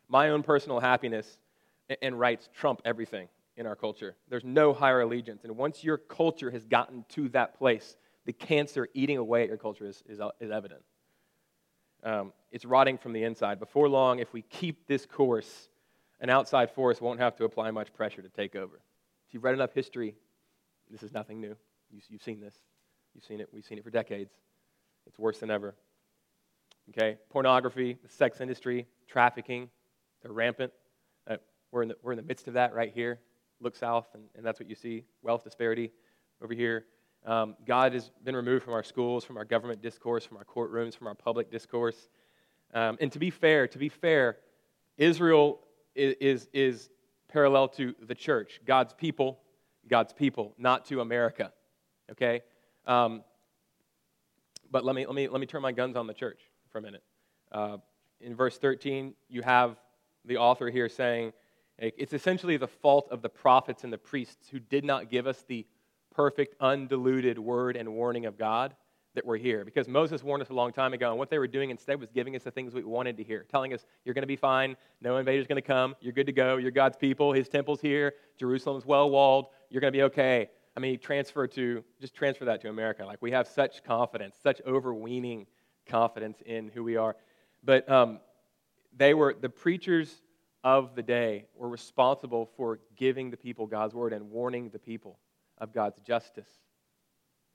My 0.07 0.29
own 0.29 0.43
personal 0.43 0.79
happiness 0.79 1.37
and 2.01 2.19
rights 2.19 2.49
trump 2.53 2.81
everything 2.85 3.27
in 3.57 3.65
our 3.65 3.75
culture. 3.75 4.15
There's 4.29 4.43
no 4.43 4.73
higher 4.73 5.01
allegiance. 5.01 5.43
And 5.43 5.57
once 5.57 5.83
your 5.83 5.97
culture 5.97 6.51
has 6.51 6.65
gotten 6.65 7.05
to 7.09 7.29
that 7.29 7.57
place, 7.57 7.97
the 8.25 8.33
cancer 8.33 8.87
eating 8.93 9.17
away 9.17 9.43
at 9.43 9.49
your 9.49 9.57
culture 9.57 9.85
is, 9.85 10.03
is, 10.07 10.19
is 10.39 10.51
evident. 10.51 10.81
Um, 12.03 12.33
it's 12.51 12.65
rotting 12.65 12.97
from 12.97 13.13
the 13.13 13.23
inside. 13.23 13.59
Before 13.59 13.89
long, 13.89 14.19
if 14.19 14.31
we 14.33 14.43
keep 14.43 14.87
this 14.87 15.05
course, 15.05 15.69
an 16.19 16.29
outside 16.29 16.71
force 16.71 17.01
won't 17.01 17.19
have 17.19 17.35
to 17.37 17.45
apply 17.45 17.71
much 17.71 17.93
pressure 17.93 18.21
to 18.21 18.29
take 18.29 18.55
over. 18.55 18.75
If 19.27 19.33
you've 19.33 19.43
read 19.43 19.53
enough 19.53 19.73
history, 19.73 20.15
this 20.89 21.03
is 21.03 21.13
nothing 21.13 21.41
new. 21.41 21.55
You've 22.09 22.21
seen 22.21 22.39
this. 22.39 22.55
You've 23.15 23.23
seen 23.23 23.39
it. 23.39 23.47
We've 23.51 23.65
seen 23.65 23.77
it 23.77 23.83
for 23.83 23.89
decades. 23.89 24.33
It's 25.07 25.17
worse 25.17 25.39
than 25.39 25.49
ever. 25.49 25.73
Okay? 26.89 27.17
Pornography, 27.29 27.97
the 28.03 28.09
sex 28.09 28.41
industry, 28.41 28.87
trafficking, 29.07 29.69
they're 30.21 30.33
rampant. 30.33 30.73
Uh, 31.27 31.37
we're, 31.71 31.83
in 31.83 31.87
the, 31.89 31.95
we're 32.03 32.11
in 32.11 32.17
the 32.17 32.23
midst 32.23 32.47
of 32.47 32.55
that 32.55 32.73
right 32.73 32.91
here. 32.93 33.19
Look 33.61 33.75
south, 33.75 34.07
and, 34.13 34.23
and 34.35 34.45
that's 34.45 34.59
what 34.59 34.69
you 34.69 34.75
see 34.75 35.05
wealth 35.21 35.43
disparity 35.43 35.91
over 36.43 36.53
here. 36.53 36.85
Um, 37.25 37.55
God 37.65 37.93
has 37.93 38.11
been 38.23 38.35
removed 38.35 38.63
from 38.63 38.73
our 38.73 38.83
schools, 38.83 39.23
from 39.23 39.37
our 39.37 39.45
government 39.45 39.81
discourse, 39.81 40.25
from 40.25 40.37
our 40.37 40.43
courtrooms, 40.43 40.95
from 40.95 41.07
our 41.07 41.15
public 41.15 41.49
discourse. 41.49 42.09
Um, 42.73 42.97
and 42.99 43.11
to 43.13 43.19
be 43.19 43.29
fair, 43.29 43.67
to 43.67 43.77
be 43.77 43.89
fair, 43.89 44.37
Israel 44.97 45.61
is, 45.95 46.15
is, 46.19 46.49
is 46.53 46.89
parallel 47.29 47.69
to 47.69 47.95
the 48.05 48.13
church, 48.13 48.59
God's 48.65 48.93
people, 48.93 49.39
God's 49.87 50.13
people, 50.13 50.53
not 50.57 50.85
to 50.85 51.01
America. 51.01 51.51
Okay? 52.11 52.41
Um, 52.87 53.23
but 54.71 54.83
let 54.83 54.95
me, 54.95 55.05
let, 55.05 55.15
me, 55.15 55.27
let 55.27 55.39
me 55.39 55.47
turn 55.47 55.61
my 55.61 55.71
guns 55.71 55.95
on 55.95 56.07
the 56.07 56.13
church 56.13 56.41
for 56.71 56.79
a 56.79 56.81
minute. 56.81 57.03
Uh, 57.51 57.77
in 58.21 58.35
verse 58.35 58.57
13, 58.57 59.13
you 59.29 59.41
have 59.41 59.77
the 60.25 60.37
author 60.37 60.69
here 60.69 60.89
saying, 60.89 61.33
it's 61.77 62.13
essentially 62.13 62.55
the 62.57 62.67
fault 62.67 63.09
of 63.11 63.21
the 63.21 63.29
prophets 63.29 63.83
and 63.83 63.91
the 63.91 63.97
priests 63.97 64.47
who 64.49 64.59
did 64.59 64.85
not 64.85 65.09
give 65.09 65.27
us 65.27 65.43
the 65.47 65.65
perfect, 66.13 66.55
undiluted 66.61 67.37
word 67.37 67.75
and 67.75 67.93
warning 67.93 68.25
of 68.25 68.37
God. 68.37 68.75
that 69.13 69.25
we're 69.25 69.37
here 69.37 69.63
because 69.63 69.87
Moses 69.87 70.23
warned 70.23 70.43
us 70.43 70.49
a 70.49 70.53
long 70.53 70.73
time 70.73 70.91
ago, 70.93 71.09
and 71.09 71.17
what 71.17 71.29
they 71.29 71.39
were 71.39 71.47
doing 71.47 71.69
instead 71.69 71.99
was 71.99 72.11
giving 72.11 72.35
us 72.35 72.43
the 72.43 72.51
things 72.51 72.73
we 72.73 72.83
wanted 72.83 73.15
to 73.17 73.23
hear, 73.23 73.45
telling 73.49 73.73
us, 73.73 73.85
You're 74.03 74.13
going 74.13 74.23
to 74.23 74.27
be 74.27 74.35
fine, 74.35 74.75
no 75.01 75.17
invader's 75.17 75.47
going 75.47 75.61
to 75.61 75.65
come, 75.65 75.95
you're 76.01 76.13
good 76.13 76.25
to 76.25 76.33
go, 76.33 76.57
you're 76.57 76.71
God's 76.71 76.97
people, 76.97 77.31
His 77.31 77.47
temple's 77.47 77.79
here, 77.79 78.13
Jerusalem's 78.37 78.85
well 78.85 79.09
walled, 79.09 79.47
you're 79.69 79.79
going 79.79 79.93
to 79.93 79.97
be 79.97 80.03
okay. 80.03 80.49
I 80.77 80.79
mean, 80.79 80.99
transfer 80.99 81.47
to, 81.47 81.83
just 82.01 82.13
transfer 82.13 82.45
that 82.45 82.61
to 82.61 82.69
America. 82.69 83.05
Like, 83.05 83.21
we 83.21 83.31
have 83.31 83.47
such 83.47 83.83
confidence, 83.83 84.35
such 84.41 84.61
overweening 84.67 85.47
confidence 85.85 86.41
in 86.45 86.69
who 86.69 86.83
we 86.83 86.97
are. 86.97 87.15
But 87.63 87.89
um, 87.89 88.19
they 88.95 89.13
were, 89.13 89.35
the 89.39 89.49
preachers 89.49 90.21
of 90.63 90.95
the 90.95 91.03
day 91.03 91.45
were 91.55 91.69
responsible 91.69 92.49
for 92.57 92.79
giving 92.97 93.29
the 93.29 93.37
people 93.37 93.67
God's 93.67 93.93
word 93.93 94.11
and 94.11 94.29
warning 94.31 94.69
the 94.69 94.79
people 94.79 95.19
of 95.59 95.71
God's 95.71 95.99
justice, 96.01 96.49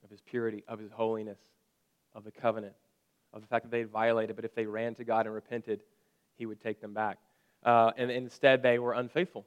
of 0.03 0.09
His 0.09 0.21
purity, 0.21 0.63
of 0.67 0.79
His 0.79 0.91
holiness 0.91 1.39
of 2.13 2.23
the 2.23 2.31
covenant, 2.31 2.73
of 3.33 3.41
the 3.41 3.47
fact 3.47 3.65
that 3.65 3.71
they 3.71 3.79
had 3.79 3.89
violated, 3.89 4.35
but 4.35 4.45
if 4.45 4.55
they 4.55 4.65
ran 4.65 4.95
to 4.95 5.03
God 5.03 5.25
and 5.25 5.35
repented, 5.35 5.81
He 6.37 6.45
would 6.45 6.61
take 6.61 6.81
them 6.81 6.93
back. 6.93 7.17
Uh, 7.63 7.91
and 7.97 8.09
instead, 8.09 8.63
they 8.63 8.79
were 8.79 8.93
unfaithful. 8.93 9.45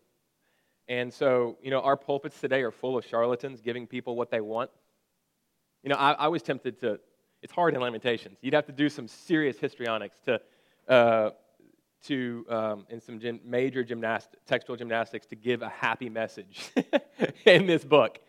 And 0.89 1.13
so, 1.13 1.57
you 1.63 1.71
know, 1.71 1.81
our 1.81 1.97
pulpits 1.97 2.41
today 2.41 2.63
are 2.63 2.71
full 2.71 2.97
of 2.99 3.07
charlatans 3.07 3.61
giving 3.61 3.87
people 3.87 4.17
what 4.17 4.31
they 4.31 4.41
want. 4.41 4.71
You 5.83 5.91
know, 5.91 5.97
I, 5.97 6.13
I 6.13 6.29
was 6.29 6.43
tempted 6.43 6.81
to, 6.81 7.01
it's 7.43 7.53
hard 7.53 7.75
in 7.75 7.81
Lamentations. 7.81 8.39
You'd 8.43 8.55
have 8.55 8.67
to 8.67 8.73
do 8.73 8.89
some 8.89 9.09
serious 9.09 9.59
histrionics 9.59 10.19
to, 10.27 10.41
uh, 10.89 11.31
to 12.07 12.47
um, 12.51 12.87
in 12.91 13.01
some 13.01 13.19
gym, 13.19 13.41
major 13.45 13.83
gymnast, 13.83 14.37
textual 14.47 14.77
gymnastics 14.77 15.27
to 15.27 15.37
give 15.37 15.63
a 15.63 15.69
happy 15.69 16.11
message 16.11 16.71
in 17.47 17.67
this 17.67 17.85
book. 17.85 18.21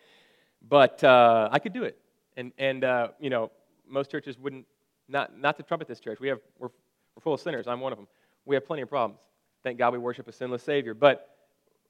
But 0.66 1.04
uh, 1.04 1.48
I 1.52 1.58
could 1.58 1.72
do 1.74 1.84
it. 1.84 1.98
And, 2.36 2.52
and 2.58 2.84
uh, 2.84 3.08
you 3.20 3.30
know, 3.30 3.50
most 3.88 4.10
churches 4.10 4.38
wouldn't, 4.38 4.66
not, 5.08 5.38
not 5.38 5.56
to 5.58 5.62
trumpet 5.62 5.88
this 5.88 6.00
church. 6.00 6.20
We 6.20 6.28
have, 6.28 6.40
we're, 6.58 6.68
we're 7.14 7.20
full 7.20 7.34
of 7.34 7.40
sinners. 7.40 7.66
I'm 7.66 7.80
one 7.80 7.92
of 7.92 7.98
them. 7.98 8.08
We 8.46 8.56
have 8.56 8.66
plenty 8.66 8.82
of 8.82 8.88
problems. 8.88 9.20
Thank 9.62 9.78
God 9.78 9.92
we 9.92 9.98
worship 9.98 10.26
a 10.28 10.32
sinless 10.32 10.62
Savior. 10.62 10.94
But 10.94 11.35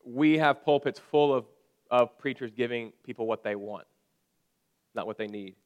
we 0.07 0.39
have 0.39 0.65
pulpits 0.65 0.99
full 0.99 1.35
of, 1.35 1.45
of 1.91 2.17
preachers 2.19 2.53
giving 2.53 2.93
people 3.05 3.27
what 3.27 3.43
they 3.43 3.57
want, 3.57 3.87
not 4.95 5.07
what 5.07 5.19
they 5.19 5.27
need. 5.27 5.57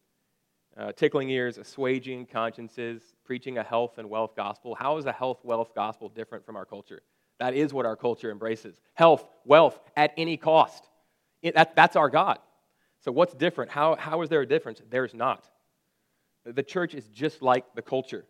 Uh, 0.76 0.92
tickling 0.92 1.28
ears, 1.28 1.58
assuaging 1.58 2.24
consciences, 2.26 3.02
preaching 3.24 3.58
a 3.58 3.62
health 3.62 3.98
and 3.98 4.08
wealth 4.08 4.34
gospel. 4.36 4.74
How 4.74 4.96
is 4.98 5.04
a 5.04 5.12
health, 5.12 5.40
wealth 5.42 5.72
gospel 5.74 6.08
different 6.08 6.46
from 6.46 6.56
our 6.56 6.64
culture? 6.64 7.02
That 7.38 7.54
is 7.54 7.74
what 7.74 7.86
our 7.86 7.96
culture 7.96 8.30
embraces 8.30 8.80
health, 8.94 9.26
wealth 9.44 9.78
at 9.96 10.12
any 10.16 10.36
cost. 10.36 10.84
It, 11.42 11.54
that, 11.54 11.74
that's 11.74 11.96
our 11.96 12.08
God. 12.08 12.38
So, 13.00 13.10
what's 13.10 13.34
different? 13.34 13.70
How, 13.70 13.96
how 13.96 14.22
is 14.22 14.28
there 14.28 14.42
a 14.42 14.46
difference? 14.46 14.80
There's 14.90 15.14
not. 15.14 15.44
The 16.44 16.62
church 16.62 16.94
is 16.94 17.06
just 17.08 17.42
like 17.42 17.74
the 17.74 17.82
culture. 17.82 18.24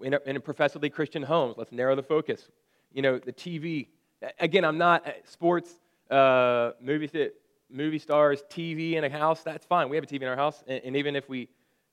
In, 0.00 0.14
a, 0.14 0.20
in 0.24 0.40
professedly 0.40 0.90
Christian 0.90 1.22
homes, 1.22 1.56
let's 1.58 1.72
narrow 1.72 1.94
the 1.94 2.02
focus. 2.02 2.48
You 2.92 3.02
know, 3.02 3.18
the 3.18 3.32
TV. 3.32 3.88
Again, 4.38 4.64
I'm 4.64 4.78
not 4.78 5.06
uh, 5.06 5.12
sports, 5.24 5.70
uh, 6.10 6.72
movie, 6.80 7.30
movie 7.70 7.98
stars, 7.98 8.42
TV 8.50 8.94
in 8.94 9.04
a 9.04 9.10
house. 9.10 9.42
That's 9.42 9.66
fine. 9.66 9.88
We 9.88 9.96
have 9.96 10.04
a 10.04 10.06
TV 10.06 10.22
in 10.22 10.28
our 10.28 10.36
house, 10.36 10.62
and, 10.66 10.80
and 10.84 10.96
even 10.96 11.16
if 11.16 11.28
we, 11.28 11.48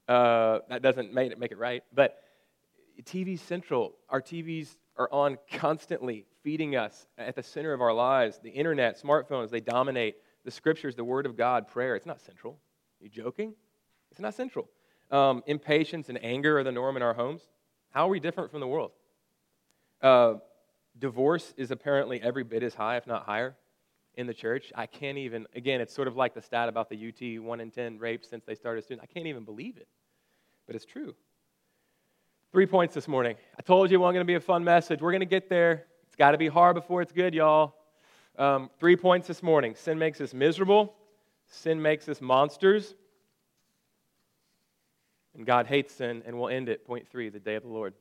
uh, 0.07 0.59
that 0.69 0.81
doesn't 0.81 1.13
make 1.13 1.31
it, 1.31 1.39
make 1.39 1.51
it 1.51 1.57
right. 1.57 1.83
But 1.93 2.17
TV's 3.03 3.41
central. 3.41 3.93
Our 4.09 4.21
TVs 4.21 4.75
are 4.97 5.09
on 5.11 5.37
constantly, 5.53 6.25
feeding 6.43 6.75
us 6.75 7.07
at 7.17 7.35
the 7.35 7.43
center 7.43 7.73
of 7.73 7.81
our 7.81 7.93
lives. 7.93 8.39
The 8.43 8.49
internet, 8.49 9.01
smartphones, 9.01 9.49
they 9.49 9.59
dominate. 9.59 10.15
The 10.43 10.51
scriptures, 10.51 10.95
the 10.95 11.03
Word 11.03 11.25
of 11.25 11.37
God, 11.37 11.67
prayer. 11.67 11.95
It's 11.95 12.05
not 12.05 12.19
central. 12.19 12.53
Are 12.53 13.03
you 13.03 13.09
joking? 13.09 13.53
It's 14.09 14.19
not 14.19 14.33
central 14.33 14.67
um, 15.11 15.43
impatience 15.45 16.09
and 16.09 16.23
anger 16.23 16.57
are 16.59 16.63
the 16.63 16.71
norm 16.71 16.95
in 16.95 17.03
our 17.03 17.13
homes. 17.13 17.41
How 17.91 18.07
are 18.07 18.09
we 18.09 18.19
different 18.19 18.49
from 18.51 18.61
the 18.61 18.67
world? 18.67 18.91
Uh, 20.01 20.35
divorce 20.97 21.53
is 21.57 21.71
apparently 21.71 22.21
every 22.21 22.43
bit 22.43 22.63
as 22.63 22.73
high, 22.73 22.97
if 22.97 23.07
not 23.07 23.23
higher, 23.25 23.55
in 24.15 24.27
the 24.27 24.33
church. 24.33 24.71
I 24.75 24.85
can't 24.85 25.17
even, 25.17 25.47
again, 25.55 25.81
it's 25.81 25.93
sort 25.93 26.07
of 26.07 26.15
like 26.15 26.33
the 26.33 26.41
stat 26.41 26.69
about 26.69 26.89
the 26.89 27.07
UT 27.07 27.43
1 27.43 27.61
in 27.61 27.71
10 27.71 27.97
rapes 27.99 28.29
since 28.29 28.43
they 28.45 28.55
started 28.55 28.83
students. 28.83 29.07
I 29.09 29.13
can't 29.13 29.27
even 29.27 29.43
believe 29.43 29.77
it, 29.77 29.87
but 30.67 30.75
it's 30.75 30.85
true. 30.85 31.15
Three 32.51 32.65
points 32.65 32.93
this 32.93 33.07
morning. 33.07 33.37
I 33.57 33.61
told 33.61 33.89
you 33.89 33.97
it 33.97 34.01
wasn't 34.01 34.15
going 34.15 34.27
to 34.27 34.31
be 34.31 34.35
a 34.35 34.41
fun 34.41 34.63
message. 34.63 35.01
We're 35.01 35.11
going 35.11 35.21
to 35.21 35.25
get 35.25 35.49
there. 35.49 35.85
It's 36.07 36.17
got 36.17 36.31
to 36.31 36.37
be 36.37 36.49
hard 36.49 36.75
before 36.75 37.01
it's 37.01 37.13
good, 37.13 37.33
y'all. 37.33 37.75
Um, 38.37 38.69
three 38.79 38.97
points 38.97 39.27
this 39.27 39.41
morning. 39.41 39.75
Sin 39.75 39.97
makes 39.97 40.19
us 40.19 40.33
miserable. 40.33 40.93
Sin 41.47 41.81
makes 41.81 42.09
us 42.09 42.19
monsters. 42.19 42.95
And 45.33 45.45
God 45.45 45.67
hates 45.67 45.93
sin, 45.93 46.23
and 46.25 46.37
we'll 46.37 46.49
end 46.49 46.67
it. 46.67 46.85
Point 46.85 47.07
three, 47.07 47.29
the 47.29 47.39
day 47.39 47.55
of 47.55 47.63
the 47.63 47.69
Lord. 47.69 47.93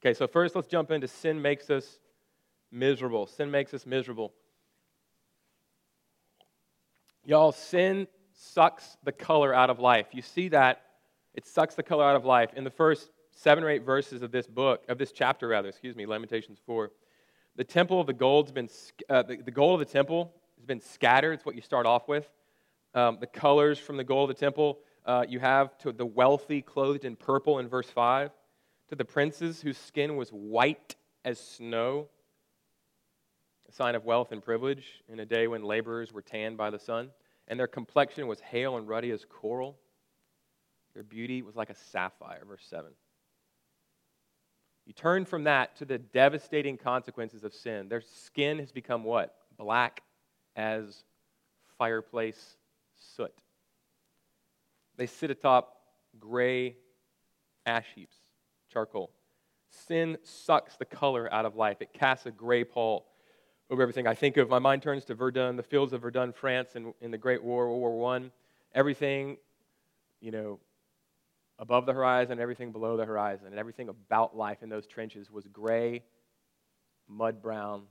Okay, 0.00 0.14
so 0.14 0.28
first 0.28 0.54
let's 0.54 0.68
jump 0.68 0.92
into 0.92 1.08
sin 1.08 1.42
makes 1.42 1.68
us 1.68 1.98
miserable. 2.70 3.26
Sin 3.26 3.50
makes 3.50 3.74
us 3.74 3.86
miserable. 3.86 4.32
Y'all, 7.24 7.52
sin 7.52 8.06
sucks 8.32 8.96
the 9.04 9.12
color 9.12 9.54
out 9.54 9.70
of 9.70 9.78
life. 9.78 10.06
You 10.12 10.22
see 10.22 10.48
that? 10.48 10.82
It 11.34 11.46
sucks 11.46 11.74
the 11.74 11.82
color 11.82 12.04
out 12.04 12.16
of 12.16 12.24
life. 12.24 12.50
In 12.56 12.64
the 12.64 12.70
first 12.70 13.10
seven 13.32 13.62
or 13.62 13.70
eight 13.70 13.84
verses 13.84 14.22
of 14.22 14.32
this 14.32 14.46
book, 14.46 14.84
of 14.88 14.98
this 14.98 15.12
chapter, 15.12 15.48
rather, 15.48 15.68
excuse 15.68 15.94
me, 15.94 16.06
Lamentations 16.06 16.58
4, 16.66 16.90
the 17.56 17.64
temple 17.64 18.00
of 18.00 18.06
the 18.06 18.12
gold's 18.12 18.52
been, 18.52 18.68
uh, 19.08 19.22
the, 19.22 19.36
the 19.36 19.50
gold 19.50 19.80
of 19.80 19.86
the 19.86 19.92
temple 19.92 20.32
has 20.56 20.64
been 20.64 20.80
scattered. 20.80 21.32
It's 21.32 21.44
what 21.44 21.54
you 21.54 21.62
start 21.62 21.86
off 21.86 22.08
with. 22.08 22.28
Um, 22.94 23.18
the 23.20 23.26
colors 23.26 23.78
from 23.78 23.96
the 23.96 24.04
gold 24.04 24.30
of 24.30 24.36
the 24.36 24.40
temple 24.40 24.80
uh, 25.06 25.24
you 25.28 25.40
have 25.40 25.76
to 25.78 25.92
the 25.92 26.06
wealthy 26.06 26.62
clothed 26.62 27.04
in 27.04 27.16
purple 27.16 27.58
in 27.58 27.68
verse 27.68 27.88
5, 27.88 28.30
to 28.88 28.94
the 28.94 29.04
princes 29.04 29.60
whose 29.60 29.78
skin 29.78 30.16
was 30.16 30.30
white 30.30 30.96
as 31.24 31.38
snow, 31.38 32.08
a 33.70 33.72
sign 33.72 33.94
of 33.94 34.04
wealth 34.04 34.32
and 34.32 34.42
privilege 34.42 34.84
in 35.08 35.20
a 35.20 35.24
day 35.24 35.46
when 35.46 35.62
laborers 35.62 36.12
were 36.12 36.22
tanned 36.22 36.56
by 36.56 36.70
the 36.70 36.78
sun, 36.78 37.10
and 37.46 37.58
their 37.58 37.68
complexion 37.68 38.26
was 38.26 38.40
hale 38.40 38.76
and 38.76 38.88
ruddy 38.88 39.12
as 39.12 39.24
coral. 39.24 39.78
Their 40.94 41.04
beauty 41.04 41.42
was 41.42 41.54
like 41.54 41.70
a 41.70 41.76
sapphire, 41.76 42.42
verse 42.46 42.66
7. 42.68 42.90
You 44.86 44.92
turn 44.92 45.24
from 45.24 45.44
that 45.44 45.76
to 45.76 45.84
the 45.84 45.98
devastating 45.98 46.76
consequences 46.76 47.44
of 47.44 47.54
sin. 47.54 47.88
Their 47.88 48.00
skin 48.00 48.58
has 48.58 48.72
become 48.72 49.04
what? 49.04 49.36
Black 49.56 50.02
as 50.56 51.04
fireplace 51.78 52.56
soot. 52.96 53.32
They 54.96 55.06
sit 55.06 55.30
atop 55.30 55.76
gray 56.18 56.74
ash 57.66 57.86
heaps, 57.94 58.16
charcoal. 58.72 59.12
Sin 59.70 60.18
sucks 60.24 60.76
the 60.76 60.84
color 60.84 61.32
out 61.32 61.46
of 61.46 61.54
life. 61.54 61.76
It 61.80 61.92
casts 61.92 62.26
a 62.26 62.32
gray 62.32 62.64
pall 62.64 63.06
over 63.70 63.82
everything. 63.82 64.06
I 64.06 64.14
think 64.14 64.36
of, 64.36 64.48
my 64.48 64.58
mind 64.58 64.82
turns 64.82 65.04
to 65.06 65.14
Verdun, 65.14 65.56
the 65.56 65.62
fields 65.62 65.92
of 65.92 66.02
Verdun, 66.02 66.32
France, 66.32 66.74
in, 66.74 66.92
in 67.00 67.10
the 67.10 67.18
Great 67.18 67.42
War, 67.42 67.68
World 67.68 67.80
War 67.80 68.16
I. 68.16 68.30
Everything, 68.74 69.36
you 70.20 70.32
know, 70.32 70.58
above 71.58 71.86
the 71.86 71.92
horizon, 71.92 72.40
everything 72.40 72.72
below 72.72 72.96
the 72.96 73.04
horizon, 73.04 73.46
and 73.46 73.58
everything 73.58 73.88
about 73.88 74.36
life 74.36 74.62
in 74.62 74.68
those 74.68 74.86
trenches 74.86 75.30
was 75.30 75.46
gray, 75.46 76.02
mud 77.08 77.40
brown, 77.40 77.82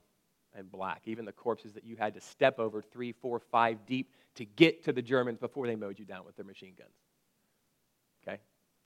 and 0.54 0.70
black. 0.70 1.02
Even 1.06 1.24
the 1.24 1.32
corpses 1.32 1.72
that 1.72 1.84
you 1.84 1.96
had 1.96 2.12
to 2.14 2.20
step 2.20 2.58
over 2.58 2.82
three, 2.82 3.12
four, 3.12 3.38
five 3.38 3.86
deep 3.86 4.12
to 4.34 4.44
get 4.44 4.84
to 4.84 4.92
the 4.92 5.02
Germans 5.02 5.38
before 5.38 5.66
they 5.66 5.76
mowed 5.76 5.98
you 5.98 6.04
down 6.04 6.26
with 6.26 6.36
their 6.36 6.44
machine 6.44 6.74
guns. 6.76 6.90
Okay? 8.22 8.38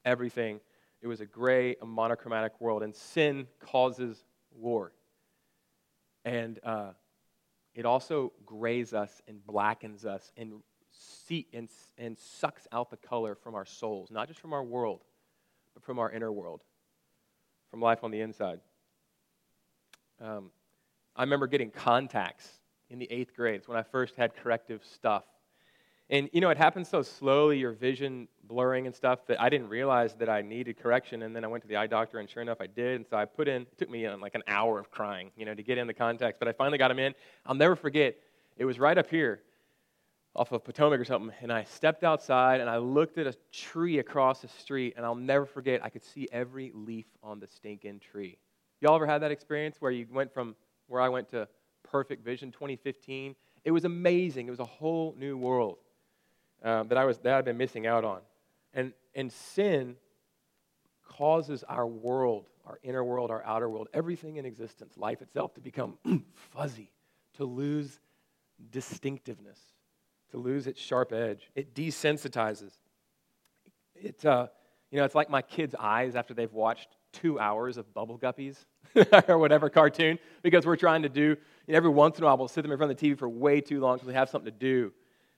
Everything. 0.05 0.61
It 1.01 1.07
was 1.07 1.21
a 1.21 1.27
gray, 1.27 1.77
a 1.83 1.87
monochromatic 1.87 2.61
world, 2.61 2.83
and 2.83 2.95
sin 2.95 3.47
causes 3.61 4.25
war. 4.55 4.93
And 6.25 6.59
uh, 6.65 6.93
it 7.75 7.85
also 7.85 8.33
grays 8.47 8.95
us 8.95 9.23
and 9.29 9.45
blackens 9.45 10.05
us 10.05 10.33
and, 10.37 10.63
see, 11.27 11.47
and, 11.53 11.69
and 11.99 12.19
sucks 12.19 12.67
out 12.73 12.91
the 12.91 12.97
color 12.97 13.35
from 13.35 13.55
our 13.55 13.67
souls, 13.67 14.11
not 14.11 14.29
just 14.29 14.41
from 14.41 14.53
our 14.53 14.65
world, 14.65 15.03
but 15.75 15.83
from 15.83 15.99
our 15.99 16.11
inner 16.11 16.33
world, 16.33 16.63
from 17.71 17.81
life 17.81 18.05
on 18.05 18.11
the 18.11 18.21
inside. 18.21 18.61
Um, 20.21 20.51
I 21.17 21.23
remember 21.23 21.47
getting 21.47 21.71
contacts 21.71 22.49
in 22.91 22.99
the 22.99 23.11
eighth 23.11 23.35
grade. 23.35 23.57
It's 23.57 23.69
when 23.69 23.79
I 23.79 23.83
first 23.83 24.17
had 24.17 24.35
corrective 24.37 24.83
stuff 24.85 25.25
and, 26.15 26.31
you 26.33 26.41
know, 26.41 26.51
it 26.51 26.57
happened 26.57 26.87
so 26.87 27.03
slowly, 27.03 27.59
your 27.59 27.73
vision 27.73 28.29
blurring 28.45 28.87
and 28.87 28.95
stuff, 28.95 29.27
that 29.27 29.41
I 29.41 29.49
didn't 29.49 29.69
realize 29.69 30.15
that 30.15 30.29
I 30.29 30.43
needed 30.43 30.79
correction. 30.79 31.23
And 31.23 31.35
then 31.35 31.45
I 31.45 31.49
went 31.49 31.65
to 31.65 31.69
the 31.69 31.75
eye 31.75 31.89
doctor, 31.89 32.21
and 32.21 32.31
sure 32.31 32.41
enough, 32.41 32.61
I 32.61 32.69
did. 32.69 32.95
And 32.95 33.05
so 33.05 33.17
I 33.17 33.25
put 33.25 33.49
in, 33.49 33.63
it 33.63 33.77
took 33.79 33.91
me 33.91 34.07
uh, 34.07 34.17
like 34.19 34.37
an 34.37 34.45
hour 34.47 34.79
of 34.79 34.93
crying, 34.93 35.33
you 35.37 35.45
know, 35.45 35.55
to 35.55 35.63
get 35.65 35.77
in 35.77 35.89
the 35.89 35.93
contacts. 35.93 36.37
But 36.39 36.47
I 36.47 36.53
finally 36.53 36.79
got 36.79 36.87
them 36.87 37.01
in. 37.01 37.17
I'll 37.45 37.57
never 37.57 37.75
forget, 37.75 38.15
it 38.57 38.65
was 38.65 38.79
right 38.79 38.97
up 38.97 39.11
here 39.11 39.43
off 40.37 40.53
of 40.53 40.63
Potomac 40.63 41.01
or 41.01 41.05
something. 41.05 41.35
And 41.43 41.53
I 41.53 41.65
stepped 41.65 42.05
outside, 42.05 42.61
and 42.61 42.71
I 42.71 42.77
looked 42.77 43.19
at 43.19 43.27
a 43.27 43.35
tree 43.51 43.99
across 43.99 44.41
the 44.41 44.49
street. 44.49 44.95
And 44.97 45.05
I'll 45.05 45.17
never 45.17 45.47
forget, 45.47 45.85
I 45.85 45.89
could 45.89 46.05
see 46.05 46.29
every 46.31 46.71
leaf 46.77 47.07
on 47.25 47.41
the 47.41 47.49
stinking 47.49 47.99
tree. 47.99 48.39
Y'all 48.81 48.95
ever 48.95 49.07
had 49.07 49.21
that 49.23 49.33
experience 49.33 49.79
where 49.81 49.91
you 49.91 50.07
went 50.13 50.33
from 50.33 50.55
where 50.87 51.01
I 51.01 51.09
went 51.09 51.29
to 51.31 51.49
perfect 51.83 52.25
vision 52.25 52.53
2015? 52.53 53.35
It 53.65 53.73
was 53.73 53.85
amazing. 53.85 54.47
It 54.47 54.51
was 54.51 54.61
a 54.61 54.65
whole 54.65 55.17
new 55.19 55.37
world 55.37 55.79
uh, 56.63 56.83
that 56.85 56.99
I 56.99 57.05
was 57.05 57.19
that 57.19 57.35
I'd 57.35 57.45
been 57.45 57.57
missing 57.57 57.87
out 57.87 58.05
on. 58.05 58.21
And 58.73 58.93
and 59.15 59.33
sin 59.33 59.97
causes 61.07 61.65
our 61.65 61.87
world, 61.87 62.49
our 62.67 62.79
inner 62.83 63.05
world, 63.05 63.31
our 63.31 63.45
outer 63.45 63.69
world, 63.69 63.89
everything 63.93 64.37
in 64.37 64.47
existence, 64.47 64.97
life 64.97 65.23
itself, 65.23 65.55
to 65.55 65.61
become 65.61 65.99
fuzzy, 66.35 66.91
to 67.35 67.45
lose 67.45 68.01
distinctiveness, 68.71 69.61
to 70.31 70.39
lose 70.39 70.67
its 70.67 70.81
sharp 70.81 71.13
edge. 71.13 71.51
It 71.55 71.75
desensitizes. 71.75 72.73
It, 73.95 74.25
uh, 74.25 74.49
you 74.91 74.99
know, 74.99 75.05
it's 75.05 75.15
like 75.15 75.31
my 75.31 75.43
kids' 75.43 75.75
eyes 75.79 76.17
after 76.17 76.35
they've 76.35 76.53
watched 76.53 76.89
two 77.13 77.39
hours 77.39 77.77
of 77.77 77.93
Bubble 77.95 78.19
Guppies 78.19 78.57
or 79.29 79.39
whatever 79.39 79.71
cartoon, 79.71 80.19
because 80.43 80.67
we're 80.67 80.77
trying 80.77 81.03
to 81.03 81.09
do, 81.09 81.37
every 81.69 81.91
once 81.91 82.19
in 82.19 82.25
a 82.25 82.27
while, 82.27 82.37
we'll 82.37 82.49
sit 82.49 82.63
them 82.63 82.73
in 82.73 82.79
front 82.79 82.93
of 82.93 82.99
the 82.99 83.11
TV 83.11 83.17
for 83.17 83.29
way 83.29 83.61
too 83.61 83.81
long 83.81 83.97
because 83.97 84.09
they 84.09 84.15
have 84.15 84.29
something 84.29 84.53
to 84.53 84.59
do. 84.59 84.93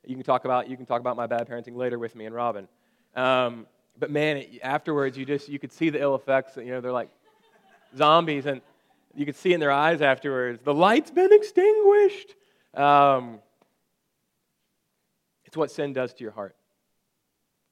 You 0.07 0.15
can 0.15 0.25
talk 0.25 0.45
about, 0.45 0.71
you 0.71 0.77
can 0.77 0.87
talk 0.87 1.01
about 1.01 1.17
my 1.17 1.27
bad 1.27 1.49
parenting 1.49 1.77
later 1.77 1.99
with 1.99 2.15
me 2.15 2.27
and 2.27 2.35
Robin. 2.35 2.69
Um, 3.17 3.67
but 3.99 4.11
man, 4.11 4.37
it, 4.37 4.61
afterwards, 4.63 5.19
you 5.19 5.27
just, 5.27 5.49
you 5.49 5.59
could 5.59 5.73
see 5.73 5.91
the 5.91 6.01
ill 6.01 6.15
effects. 6.15 6.57
You 6.57 6.67
know, 6.67 6.81
they're 6.81 6.93
like 6.93 7.11
zombies, 7.97 8.47
and 8.47 8.61
you 9.15 9.27
could 9.27 9.35
see 9.35 9.53
in 9.53 9.59
their 9.59 9.73
eyes 9.73 10.01
afterwards, 10.03 10.61
the 10.63 10.75
light's 10.75 11.11
been 11.11 11.33
extinguished. 11.33 12.35
Um, 12.75 13.41
it's 15.45 15.57
what 15.57 15.73
sin 15.73 15.93
does 15.93 16.15
to 16.15 16.23
your 16.23 16.33
heart. 16.33 16.55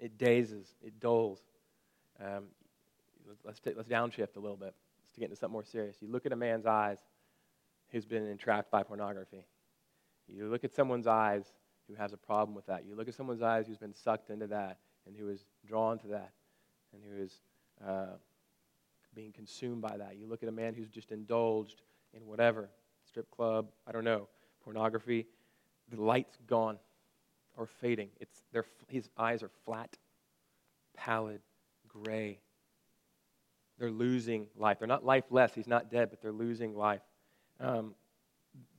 It 0.01 0.19
dazes, 0.19 0.67
it 0.83 0.99
dulls. 0.99 1.41
Um, 2.21 2.45
let's, 3.45 3.61
take, 3.61 3.77
let's 3.77 3.89
downshift 3.89 4.37
a 4.37 4.41
little 4.41 4.57
bit. 4.57 4.75
Let's 5.07 5.19
get 5.19 5.25
into 5.27 5.37
something 5.37 5.53
more 5.53 5.65
serious. 5.65 5.97
You 6.01 6.09
look 6.09 6.27
at 6.27 6.33
a 6.33 6.37
man's 6.37 6.67
eyes 6.67 6.99
who's 7.91 8.07
been 8.07 8.27
entrapped 8.27 8.73
by 8.73 8.83
pornography. 8.83 9.47
You 10.27 10.49
look 10.49 10.65
at 10.65 10.75
someone's 10.75 11.07
eyes 11.07 11.45
who 11.89 11.95
has 11.95 12.13
a 12.13 12.17
problem 12.17 12.55
with 12.55 12.67
that. 12.67 12.85
You 12.87 12.95
look 12.95 13.09
at 13.09 13.15
someone's 13.15 13.43
eyes 13.43 13.67
who's 13.67 13.79
been 13.79 13.95
sucked 13.95 14.31
into 14.31 14.47
that 14.49 14.79
and 15.07 15.17
who 15.17 15.29
is 15.29 15.45
drawn 15.67 15.99
to 15.99 16.09
that 16.09 16.33
and 16.93 17.03
who 17.03 17.23
is 17.23 17.41
uh, 17.87 18.17
being 19.15 19.33
consumed 19.33 19.83
by 19.83 19.97
that. 19.97 20.17
You 20.17 20.27
look 20.27 20.43
at 20.43 20.49
a 20.49 20.53
man 20.53 20.75
who's 20.75 20.89
just 20.89 21.13
indulged 21.13 21.83
in 22.15 22.27
whatever 22.27 22.69
strip 23.07 23.31
club, 23.31 23.69
I 23.87 23.93
don't 23.93 24.05
know, 24.05 24.29
pornography. 24.63 25.27
The 25.91 26.01
light's 26.01 26.37
gone 26.47 26.79
or 27.57 27.67
fading. 27.67 28.09
It's, 28.21 28.43
his 28.89 29.09
eyes 29.19 29.43
are 29.43 29.51
flat, 29.65 29.97
pallid, 30.97 31.41
gray. 31.89 32.41
They're 33.79 33.91
losing 33.91 34.47
life. 34.57 34.79
They're 34.79 34.89
not 34.89 35.05
lifeless. 35.05 35.53
He's 35.55 35.67
not 35.67 35.91
dead, 35.91 36.11
but 36.11 36.23
they're 36.23 36.33
losing 36.33 36.77
life. 36.77 37.03
Um, 37.61 37.95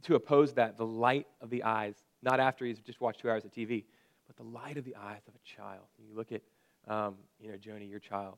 to 0.04 0.16
oppose 0.16 0.54
that, 0.54 0.78
the 0.78 0.86
light 0.86 1.28
of 1.42 1.50
the 1.50 1.64
eyes, 1.64 1.96
not 2.26 2.40
after 2.40 2.66
he's 2.66 2.80
just 2.80 3.00
watched 3.00 3.22
two 3.22 3.30
hours 3.30 3.46
of 3.46 3.52
TV, 3.52 3.86
but 4.28 4.36
the 4.36 4.44
light 4.44 4.78
of 4.78 4.84
the 4.84 4.96
eyes 4.96 5.22
of 5.28 5.36
a 5.36 5.40
child. 5.46 5.86
You 6.00 6.16
look 6.16 6.32
at, 6.32 6.42
um, 6.88 7.16
you 7.40 7.52
know, 7.52 7.58
Joni, 7.58 7.90
your 7.90 8.00
child, 8.00 8.38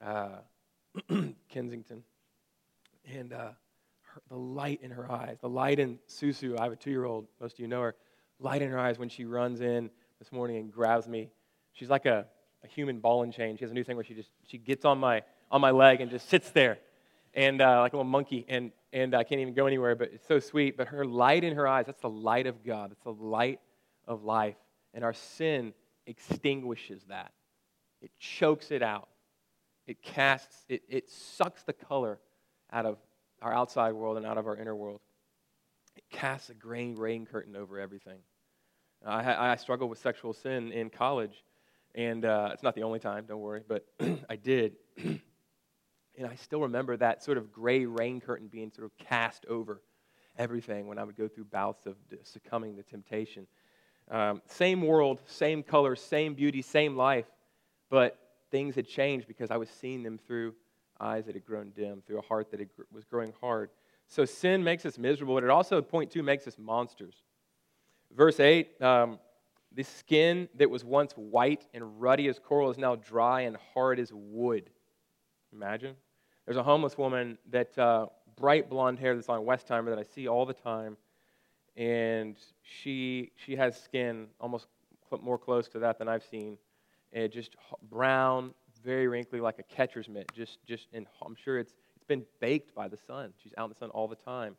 uh, 0.00 0.36
Kensington, 1.48 2.04
and 3.10 3.32
uh, 3.32 3.48
her, 4.02 4.22
the 4.28 4.36
light 4.36 4.80
in 4.82 4.90
her 4.90 5.10
eyes, 5.10 5.38
the 5.40 5.48
light 5.48 5.78
in 5.80 5.98
Susu. 6.06 6.58
I 6.60 6.64
have 6.64 6.72
a 6.72 6.76
two-year-old. 6.76 7.26
Most 7.40 7.54
of 7.54 7.60
you 7.60 7.66
know 7.66 7.80
her. 7.80 7.94
Light 8.38 8.60
in 8.60 8.70
her 8.70 8.78
eyes 8.78 8.98
when 8.98 9.08
she 9.08 9.24
runs 9.24 9.60
in 9.60 9.90
this 10.18 10.30
morning 10.30 10.58
and 10.58 10.70
grabs 10.70 11.08
me. 11.08 11.30
She's 11.72 11.88
like 11.88 12.06
a, 12.06 12.26
a 12.62 12.66
human 12.66 12.98
ball 12.98 13.22
and 13.22 13.32
chain. 13.32 13.56
She 13.56 13.64
has 13.64 13.70
a 13.70 13.74
new 13.74 13.84
thing 13.84 13.96
where 13.96 14.04
she 14.04 14.14
just 14.14 14.30
she 14.46 14.58
gets 14.58 14.84
on 14.84 14.98
my 14.98 15.22
on 15.50 15.60
my 15.60 15.70
leg 15.70 16.00
and 16.00 16.10
just 16.10 16.28
sits 16.28 16.50
there, 16.50 16.78
and 17.34 17.60
uh, 17.60 17.80
like 17.80 17.92
a 17.92 17.96
little 17.96 18.10
monkey, 18.10 18.44
and 18.48 18.72
and 18.92 19.14
I 19.14 19.24
can't 19.24 19.40
even 19.40 19.54
go 19.54 19.66
anywhere. 19.66 19.94
But 19.94 20.12
it's 20.12 20.26
so 20.26 20.38
sweet. 20.38 20.76
But 20.76 20.88
her 20.88 21.04
light 21.04 21.44
in 21.44 21.54
her 21.56 21.66
eyes—that's 21.66 22.00
the 22.00 22.10
light 22.10 22.46
of 22.46 22.64
God. 22.64 22.90
that's 22.90 23.04
the 23.04 23.12
light 23.12 23.60
of 24.06 24.24
life. 24.24 24.56
And 24.94 25.04
our 25.04 25.14
sin 25.14 25.72
extinguishes 26.06 27.04
that, 27.08 27.32
it 28.00 28.10
chokes 28.18 28.70
it 28.70 28.82
out, 28.82 29.08
it 29.86 30.02
casts, 30.02 30.64
it, 30.68 30.82
it 30.88 31.10
sucks 31.10 31.62
the 31.62 31.72
color 31.72 32.18
out 32.72 32.86
of 32.86 32.98
our 33.40 33.52
outside 33.52 33.92
world 33.92 34.16
and 34.16 34.26
out 34.26 34.38
of 34.38 34.46
our 34.46 34.56
inner 34.56 34.74
world. 34.74 35.00
It 35.96 36.04
casts 36.10 36.50
a 36.50 36.54
grain 36.54 36.96
rain 36.96 37.26
curtain 37.26 37.56
over 37.56 37.78
everything. 37.78 38.18
I, 39.04 39.52
I 39.52 39.56
struggled 39.56 39.90
with 39.90 39.98
sexual 39.98 40.32
sin 40.32 40.72
in 40.72 40.90
college, 40.90 41.44
and 41.94 42.24
uh, 42.24 42.50
it's 42.52 42.62
not 42.62 42.74
the 42.74 42.82
only 42.82 43.00
time, 43.00 43.24
don't 43.26 43.40
worry, 43.40 43.62
but 43.66 43.86
I 44.30 44.36
did. 44.36 44.76
and 46.18 46.26
I 46.26 46.34
still 46.34 46.60
remember 46.60 46.96
that 46.96 47.22
sort 47.22 47.38
of 47.38 47.52
gray 47.52 47.86
rain 47.86 48.20
curtain 48.20 48.48
being 48.48 48.70
sort 48.70 48.84
of 48.84 48.96
cast 48.98 49.46
over 49.46 49.80
everything 50.38 50.86
when 50.86 50.98
I 50.98 51.04
would 51.04 51.16
go 51.16 51.28
through 51.28 51.44
bouts 51.44 51.86
of 51.86 51.96
succumbing 52.22 52.76
to 52.76 52.82
temptation. 52.82 53.46
Um, 54.10 54.42
same 54.46 54.82
world, 54.82 55.22
same 55.26 55.62
color, 55.62 55.96
same 55.96 56.34
beauty, 56.34 56.62
same 56.62 56.96
life, 56.96 57.26
but 57.90 58.18
things 58.50 58.74
had 58.74 58.86
changed 58.86 59.26
because 59.26 59.50
I 59.50 59.56
was 59.56 59.70
seeing 59.70 60.02
them 60.02 60.18
through 60.18 60.54
eyes 61.00 61.26
that 61.26 61.34
had 61.34 61.44
grown 61.44 61.70
dim, 61.70 62.02
through 62.06 62.18
a 62.18 62.22
heart 62.22 62.50
that 62.50 62.60
was 62.92 63.04
growing 63.04 63.32
hard. 63.40 63.70
So 64.08 64.24
sin 64.24 64.62
makes 64.62 64.84
us 64.84 64.98
miserable, 64.98 65.34
but 65.34 65.44
it 65.44 65.50
also, 65.50 65.80
point 65.80 66.10
two, 66.10 66.22
makes 66.22 66.46
us 66.46 66.58
monsters. 66.58 67.22
Verse 68.14 68.38
8 68.40 68.80
um, 68.82 69.18
the 69.74 69.84
skin 69.84 70.48
that 70.56 70.68
was 70.68 70.84
once 70.84 71.12
white 71.12 71.66
and 71.72 72.00
ruddy 72.00 72.28
as 72.28 72.38
coral 72.38 72.70
is 72.70 72.76
now 72.76 72.94
dry 72.94 73.42
and 73.42 73.56
hard 73.72 73.98
as 73.98 74.12
wood. 74.12 74.68
Imagine. 75.52 75.94
There's 76.46 76.56
a 76.56 76.62
homeless 76.62 76.98
woman 76.98 77.38
that, 77.50 77.76
uh, 77.78 78.06
bright 78.36 78.68
blonde 78.68 78.98
hair 78.98 79.14
that's 79.14 79.28
on 79.28 79.44
Westheimer 79.44 79.86
that 79.86 79.98
I 79.98 80.02
see 80.02 80.26
all 80.26 80.46
the 80.46 80.54
time 80.54 80.96
and 81.76 82.36
she 82.62 83.32
she 83.36 83.56
has 83.56 83.80
skin 83.80 84.26
almost 84.40 84.66
more 85.20 85.38
close 85.38 85.68
to 85.68 85.78
that 85.78 85.98
than 85.98 86.08
I've 86.08 86.24
seen, 86.24 86.56
and 87.12 87.30
just 87.30 87.56
brown, 87.90 88.54
very 88.82 89.08
wrinkly, 89.08 89.40
like 89.40 89.58
a 89.58 89.62
catcher's 89.62 90.08
mitt. 90.08 90.30
Just 90.34 90.58
just 90.66 90.88
and 90.92 91.06
I'm 91.24 91.34
sure 91.34 91.58
it's 91.58 91.74
it's 91.96 92.04
been 92.04 92.24
baked 92.40 92.74
by 92.74 92.88
the 92.88 92.96
sun. 92.96 93.32
She's 93.42 93.52
out 93.56 93.64
in 93.64 93.70
the 93.70 93.78
sun 93.78 93.90
all 93.90 94.08
the 94.08 94.16
time. 94.16 94.56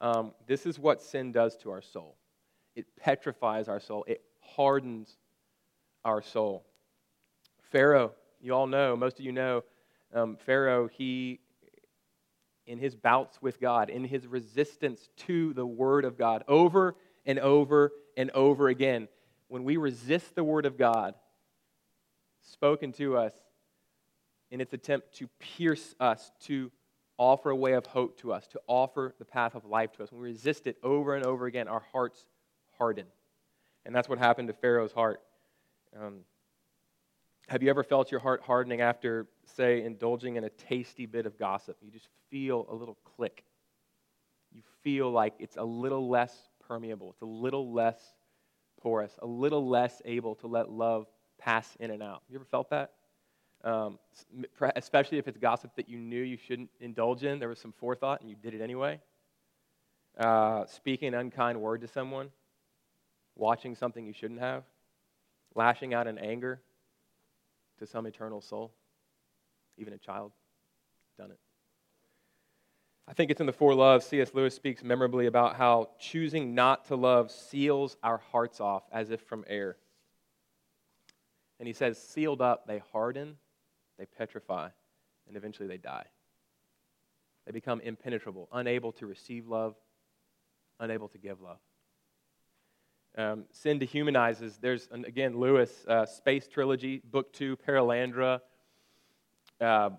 Um, 0.00 0.32
this 0.46 0.66
is 0.66 0.78
what 0.78 1.00
sin 1.02 1.32
does 1.32 1.56
to 1.58 1.70
our 1.70 1.82
soul. 1.82 2.16
It 2.74 2.86
petrifies 2.96 3.68
our 3.68 3.80
soul. 3.80 4.04
It 4.06 4.22
hardens 4.40 5.16
our 6.04 6.22
soul. 6.22 6.66
Pharaoh, 7.62 8.12
you 8.40 8.52
all 8.54 8.66
know, 8.66 8.94
most 8.96 9.18
of 9.18 9.24
you 9.24 9.32
know, 9.32 9.64
um, 10.14 10.36
Pharaoh, 10.36 10.88
he 10.88 11.40
in 12.66 12.78
his 12.78 12.94
bouts 12.96 13.40
with 13.40 13.60
God, 13.60 13.90
in 13.90 14.04
his 14.04 14.26
resistance 14.26 15.08
to 15.16 15.52
the 15.54 15.66
Word 15.66 16.04
of 16.04 16.18
God, 16.18 16.42
over 16.48 16.96
and 17.24 17.38
over 17.38 17.92
and 18.16 18.30
over 18.32 18.68
again. 18.68 19.08
When 19.48 19.64
we 19.64 19.76
resist 19.76 20.34
the 20.34 20.44
Word 20.44 20.66
of 20.66 20.76
God 20.76 21.14
spoken 22.40 22.92
to 22.92 23.16
us 23.16 23.32
in 24.50 24.60
its 24.60 24.72
attempt 24.72 25.14
to 25.18 25.28
pierce 25.38 25.94
us, 26.00 26.32
to 26.40 26.70
offer 27.18 27.50
a 27.50 27.56
way 27.56 27.72
of 27.72 27.86
hope 27.86 28.18
to 28.20 28.32
us, 28.32 28.46
to 28.48 28.60
offer 28.66 29.14
the 29.18 29.24
path 29.24 29.54
of 29.54 29.64
life 29.64 29.92
to 29.92 30.02
us, 30.02 30.12
when 30.12 30.20
we 30.20 30.28
resist 30.28 30.66
it 30.66 30.76
over 30.82 31.14
and 31.14 31.24
over 31.24 31.46
again, 31.46 31.68
our 31.68 31.84
hearts 31.92 32.24
harden. 32.78 33.06
And 33.84 33.94
that's 33.94 34.08
what 34.08 34.18
happened 34.18 34.48
to 34.48 34.54
Pharaoh's 34.54 34.92
heart. 34.92 35.20
Um, 35.98 36.20
have 37.48 37.62
you 37.62 37.70
ever 37.70 37.84
felt 37.84 38.10
your 38.10 38.20
heart 38.20 38.42
hardening 38.42 38.80
after, 38.80 39.26
say, 39.44 39.82
indulging 39.84 40.36
in 40.36 40.44
a 40.44 40.50
tasty 40.50 41.06
bit 41.06 41.26
of 41.26 41.38
gossip? 41.38 41.76
You 41.80 41.90
just 41.90 42.08
feel 42.30 42.66
a 42.68 42.74
little 42.74 42.98
click. 43.16 43.44
You 44.52 44.62
feel 44.82 45.10
like 45.10 45.34
it's 45.38 45.56
a 45.56 45.64
little 45.64 46.08
less 46.08 46.34
permeable, 46.66 47.10
it's 47.10 47.22
a 47.22 47.26
little 47.26 47.72
less 47.72 48.00
porous, 48.80 49.12
a 49.22 49.26
little 49.26 49.68
less 49.68 50.02
able 50.04 50.34
to 50.36 50.48
let 50.48 50.70
love 50.70 51.06
pass 51.38 51.76
in 51.78 51.90
and 51.90 52.02
out. 52.02 52.22
Have 52.26 52.30
you 52.30 52.36
ever 52.36 52.44
felt 52.44 52.70
that? 52.70 52.92
Um, 53.62 53.98
especially 54.74 55.18
if 55.18 55.28
it's 55.28 55.38
gossip 55.38 55.74
that 55.76 55.88
you 55.88 55.98
knew 55.98 56.22
you 56.22 56.36
shouldn't 56.36 56.70
indulge 56.80 57.24
in, 57.24 57.38
there 57.38 57.48
was 57.48 57.58
some 57.58 57.72
forethought 57.72 58.20
and 58.20 58.28
you 58.28 58.36
did 58.36 58.54
it 58.54 58.60
anyway. 58.60 59.00
Uh, 60.18 60.66
speaking 60.66 61.08
an 61.08 61.14
unkind 61.14 61.60
word 61.60 61.80
to 61.82 61.88
someone, 61.88 62.30
watching 63.34 63.74
something 63.74 64.04
you 64.06 64.12
shouldn't 64.12 64.40
have, 64.40 64.64
lashing 65.54 65.94
out 65.94 66.06
in 66.06 66.18
anger 66.18 66.60
to 67.78 67.86
some 67.86 68.06
eternal 68.06 68.40
soul, 68.40 68.72
even 69.78 69.92
a 69.92 69.98
child. 69.98 70.32
Done 71.18 71.30
it. 71.30 71.38
I 73.08 73.12
think 73.12 73.30
it's 73.30 73.40
in 73.40 73.46
the 73.46 73.52
Four 73.52 73.74
Loves. 73.74 74.04
C.S. 74.06 74.34
Lewis 74.34 74.54
speaks 74.54 74.82
memorably 74.82 75.26
about 75.26 75.56
how 75.56 75.90
choosing 75.98 76.54
not 76.54 76.86
to 76.86 76.96
love 76.96 77.30
seals 77.30 77.96
our 78.02 78.18
hearts 78.32 78.60
off 78.60 78.82
as 78.90 79.10
if 79.10 79.20
from 79.20 79.44
air. 79.46 79.76
And 81.58 81.66
he 81.66 81.72
says, 81.72 82.02
sealed 82.02 82.42
up, 82.42 82.66
they 82.66 82.82
harden, 82.92 83.36
they 83.98 84.06
petrify, 84.06 84.68
and 85.28 85.36
eventually 85.36 85.68
they 85.68 85.78
die. 85.78 86.06
They 87.46 87.52
become 87.52 87.80
impenetrable, 87.80 88.48
unable 88.52 88.92
to 88.92 89.06
receive 89.06 89.46
love, 89.46 89.76
unable 90.80 91.08
to 91.08 91.18
give 91.18 91.40
love. 91.40 91.60
Um, 93.16 93.44
sin 93.50 93.78
dehumanizes. 93.78 94.60
There's, 94.60 94.88
again, 94.92 95.38
Lewis, 95.38 95.84
uh, 95.88 96.04
Space 96.04 96.48
Trilogy, 96.48 97.00
Book 97.10 97.32
Two, 97.32 97.56
Perelandra. 97.56 98.40
Uh, 99.60 99.90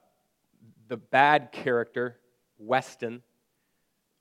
the 0.88 0.98
bad 0.98 1.52
character, 1.52 2.18
Weston, 2.60 3.24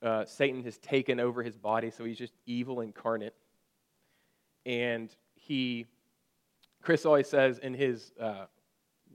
uh, 0.01 0.25
Satan 0.25 0.63
has 0.63 0.77
taken 0.79 1.19
over 1.19 1.43
his 1.43 1.57
body, 1.57 1.91
so 1.91 2.03
he's 2.05 2.17
just 2.17 2.33
evil 2.45 2.81
incarnate. 2.81 3.35
And 4.65 5.15
he, 5.35 5.85
Chris 6.81 7.05
always 7.05 7.29
says 7.29 7.59
in 7.59 7.73
his, 7.73 8.11
uh, 8.19 8.45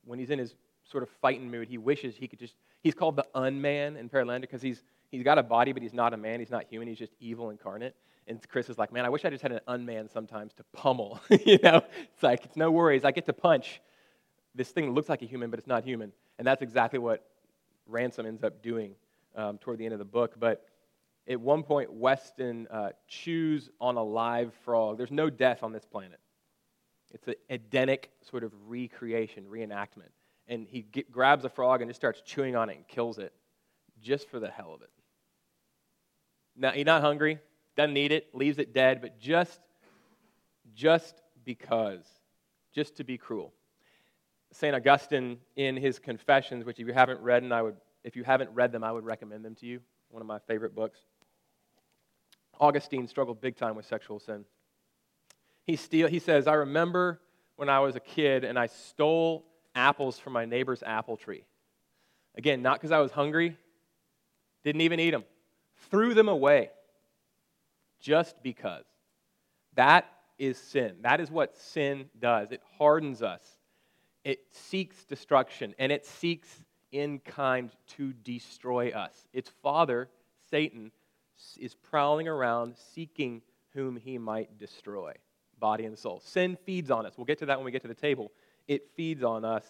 when 0.04 0.18
he's 0.18 0.30
in 0.30 0.38
his 0.38 0.54
sort 0.84 1.02
of 1.02 1.08
fighting 1.20 1.50
mood. 1.50 1.68
He 1.68 1.78
wishes 1.78 2.14
he 2.16 2.28
could 2.28 2.38
just, 2.38 2.54
he's 2.82 2.94
called 2.94 3.16
the 3.16 3.26
unman 3.34 3.96
in 3.96 4.08
Perelandra 4.08 4.42
because 4.42 4.62
he's, 4.62 4.82
he's 5.10 5.22
got 5.22 5.38
a 5.38 5.42
body, 5.42 5.72
but 5.72 5.82
he's 5.82 5.94
not 5.94 6.12
a 6.14 6.16
man. 6.16 6.38
He's 6.38 6.50
not 6.50 6.64
human. 6.68 6.86
He's 6.88 6.98
just 6.98 7.12
evil 7.18 7.50
incarnate. 7.50 7.96
And 8.26 8.40
Chris 8.48 8.68
is 8.68 8.78
like, 8.78 8.92
man, 8.92 9.04
I 9.04 9.08
wish 9.08 9.24
I 9.24 9.30
just 9.30 9.42
had 9.42 9.52
an 9.52 9.60
unman 9.66 10.08
sometimes 10.08 10.52
to 10.54 10.64
pummel. 10.72 11.20
you 11.44 11.58
know, 11.62 11.82
it's 12.12 12.22
like, 12.22 12.44
it's 12.44 12.56
no 12.56 12.70
worries. 12.70 13.04
I 13.04 13.10
get 13.10 13.26
to 13.26 13.32
punch 13.32 13.80
this 14.54 14.70
thing 14.70 14.86
that 14.86 14.92
looks 14.92 15.08
like 15.08 15.22
a 15.22 15.26
human, 15.26 15.50
but 15.50 15.58
it's 15.58 15.68
not 15.68 15.84
human. 15.84 16.12
And 16.38 16.46
that's 16.46 16.62
exactly 16.62 16.98
what 16.98 17.26
Ransom 17.86 18.26
ends 18.26 18.44
up 18.44 18.62
doing 18.62 18.94
um, 19.34 19.58
toward 19.58 19.78
the 19.78 19.84
end 19.84 19.92
of 19.92 19.98
the 19.98 20.04
book. 20.04 20.34
But 20.38 20.64
at 21.28 21.40
one 21.40 21.62
point, 21.62 21.92
Weston 21.92 22.68
uh, 22.70 22.90
chews 23.08 23.70
on 23.80 23.96
a 23.96 24.02
live 24.02 24.52
frog. 24.64 24.98
There's 24.98 25.10
no 25.10 25.30
death 25.30 25.62
on 25.62 25.72
this 25.72 25.84
planet. 25.84 26.20
It's 27.12 27.28
an 27.28 27.34
Edenic 27.50 28.10
sort 28.22 28.44
of 28.44 28.52
recreation, 28.66 29.44
reenactment. 29.44 30.10
And 30.48 30.66
he 30.68 30.82
get, 30.82 31.10
grabs 31.10 31.44
a 31.44 31.48
frog 31.48 31.80
and 31.82 31.90
just 31.90 32.00
starts 32.00 32.20
chewing 32.22 32.56
on 32.56 32.70
it 32.70 32.76
and 32.76 32.88
kills 32.88 33.18
it 33.18 33.32
just 34.02 34.28
for 34.28 34.40
the 34.40 34.50
hell 34.50 34.74
of 34.74 34.82
it. 34.82 34.90
Now, 36.56 36.72
he's 36.72 36.86
not 36.86 37.00
hungry, 37.00 37.38
doesn't 37.76 37.94
need 37.94 38.12
it, 38.12 38.34
leaves 38.34 38.58
it 38.58 38.74
dead, 38.74 39.00
but 39.00 39.18
just, 39.18 39.60
just 40.74 41.22
because, 41.44 42.04
just 42.74 42.96
to 42.96 43.04
be 43.04 43.16
cruel. 43.16 43.52
St. 44.52 44.74
Augustine, 44.74 45.38
in 45.56 45.76
his 45.76 45.98
Confessions, 45.98 46.64
which 46.64 46.78
if 46.78 46.86
you 46.86 46.92
haven't 46.92 47.20
read, 47.20 47.42
and 47.42 47.54
I 47.54 47.62
would, 47.62 47.76
if 48.04 48.16
you 48.16 48.24
haven't 48.24 48.50
read 48.50 48.72
them, 48.72 48.84
I 48.84 48.92
would 48.92 49.04
recommend 49.04 49.44
them 49.44 49.54
to 49.56 49.66
you. 49.66 49.80
One 50.10 50.20
of 50.20 50.26
my 50.26 50.38
favorite 50.40 50.74
books. 50.74 50.98
Augustine 52.60 53.08
struggled 53.08 53.40
big 53.40 53.56
time 53.56 53.74
with 53.74 53.86
sexual 53.86 54.20
sin. 54.20 54.44
He, 55.64 55.76
steal, 55.76 56.08
he 56.08 56.18
says, 56.18 56.46
I 56.46 56.54
remember 56.54 57.20
when 57.56 57.70
I 57.70 57.80
was 57.80 57.96
a 57.96 58.00
kid 58.00 58.44
and 58.44 58.58
I 58.58 58.66
stole 58.66 59.46
apples 59.74 60.18
from 60.18 60.34
my 60.34 60.44
neighbor's 60.44 60.82
apple 60.82 61.16
tree. 61.16 61.44
Again, 62.36 62.60
not 62.60 62.74
because 62.74 62.92
I 62.92 62.98
was 62.98 63.10
hungry, 63.10 63.56
didn't 64.64 64.82
even 64.82 65.00
eat 65.00 65.12
them, 65.12 65.24
threw 65.90 66.12
them 66.12 66.28
away 66.28 66.70
just 68.02 68.42
because. 68.42 68.84
That 69.74 70.06
is 70.38 70.58
sin. 70.58 70.96
That 71.00 71.20
is 71.20 71.30
what 71.30 71.56
sin 71.56 72.10
does. 72.18 72.52
It 72.52 72.60
hardens 72.78 73.22
us, 73.22 73.42
it 74.24 74.40
seeks 74.50 75.04
destruction, 75.04 75.74
and 75.78 75.90
it 75.90 76.04
seeks 76.04 76.48
in 76.90 77.20
kind 77.20 77.70
to 77.96 78.12
destroy 78.12 78.90
us. 78.90 79.26
Its 79.32 79.50
father, 79.62 80.10
Satan, 80.50 80.92
is 81.58 81.74
prowling 81.74 82.28
around 82.28 82.76
seeking 82.94 83.40
whom 83.72 83.96
he 83.96 84.18
might 84.18 84.58
destroy 84.58 85.14
body 85.58 85.86
and 85.86 85.98
soul. 85.98 86.20
Sin 86.24 86.58
feeds 86.66 86.90
on 86.90 87.06
us. 87.06 87.14
We'll 87.16 87.24
get 87.24 87.38
to 87.38 87.46
that 87.46 87.56
when 87.56 87.64
we 87.64 87.70
get 87.70 87.82
to 87.82 87.88
the 87.88 87.94
table. 87.94 88.32
It 88.68 88.90
feeds 88.94 89.22
on 89.22 89.44
us. 89.44 89.64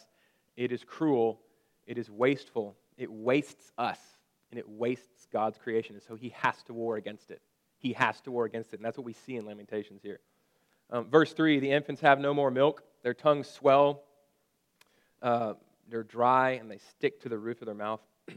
It 0.57 0.73
is 0.73 0.83
cruel. 0.83 1.41
It 1.87 1.99
is 1.99 2.11
wasteful. 2.11 2.77
It 2.97 3.11
wastes 3.11 3.71
us, 3.79 3.99
and 4.51 4.59
it 4.59 4.69
wastes 4.69 5.27
God's 5.33 5.59
creation. 5.59 5.95
And 5.95 6.03
so 6.03 6.15
he 6.15 6.31
has 6.31 6.61
to 6.65 6.73
war 6.73 6.97
against 6.97 7.31
it. 7.31 7.41
He 7.83 7.93
has 7.95 8.21
to 8.23 8.31
war 8.31 8.45
against 8.45 8.73
it. 8.73 8.77
And 8.77 8.85
that's 8.85 8.97
what 8.97 9.05
we 9.05 9.13
see 9.13 9.37
in 9.37 9.45
Lamentations 9.45 10.03
here. 10.03 10.21
Um, 10.89 11.11
verse 11.11 11.33
3 11.33 11.59
The 11.59 11.73
infants 11.73 12.01
have 12.01 12.21
no 12.21 12.33
more 12.33 12.51
milk, 12.51 12.85
their 13.03 13.13
tongues 13.13 13.49
swell, 13.49 14.05
uh, 15.21 15.55
they're 15.89 16.05
dry, 16.05 16.51
and 16.53 16.71
they 16.71 16.79
stick 16.79 17.21
to 17.23 17.29
the 17.29 17.37
roof 17.37 17.61
of 17.61 17.67
their 17.67 17.75
mouth. 17.75 18.01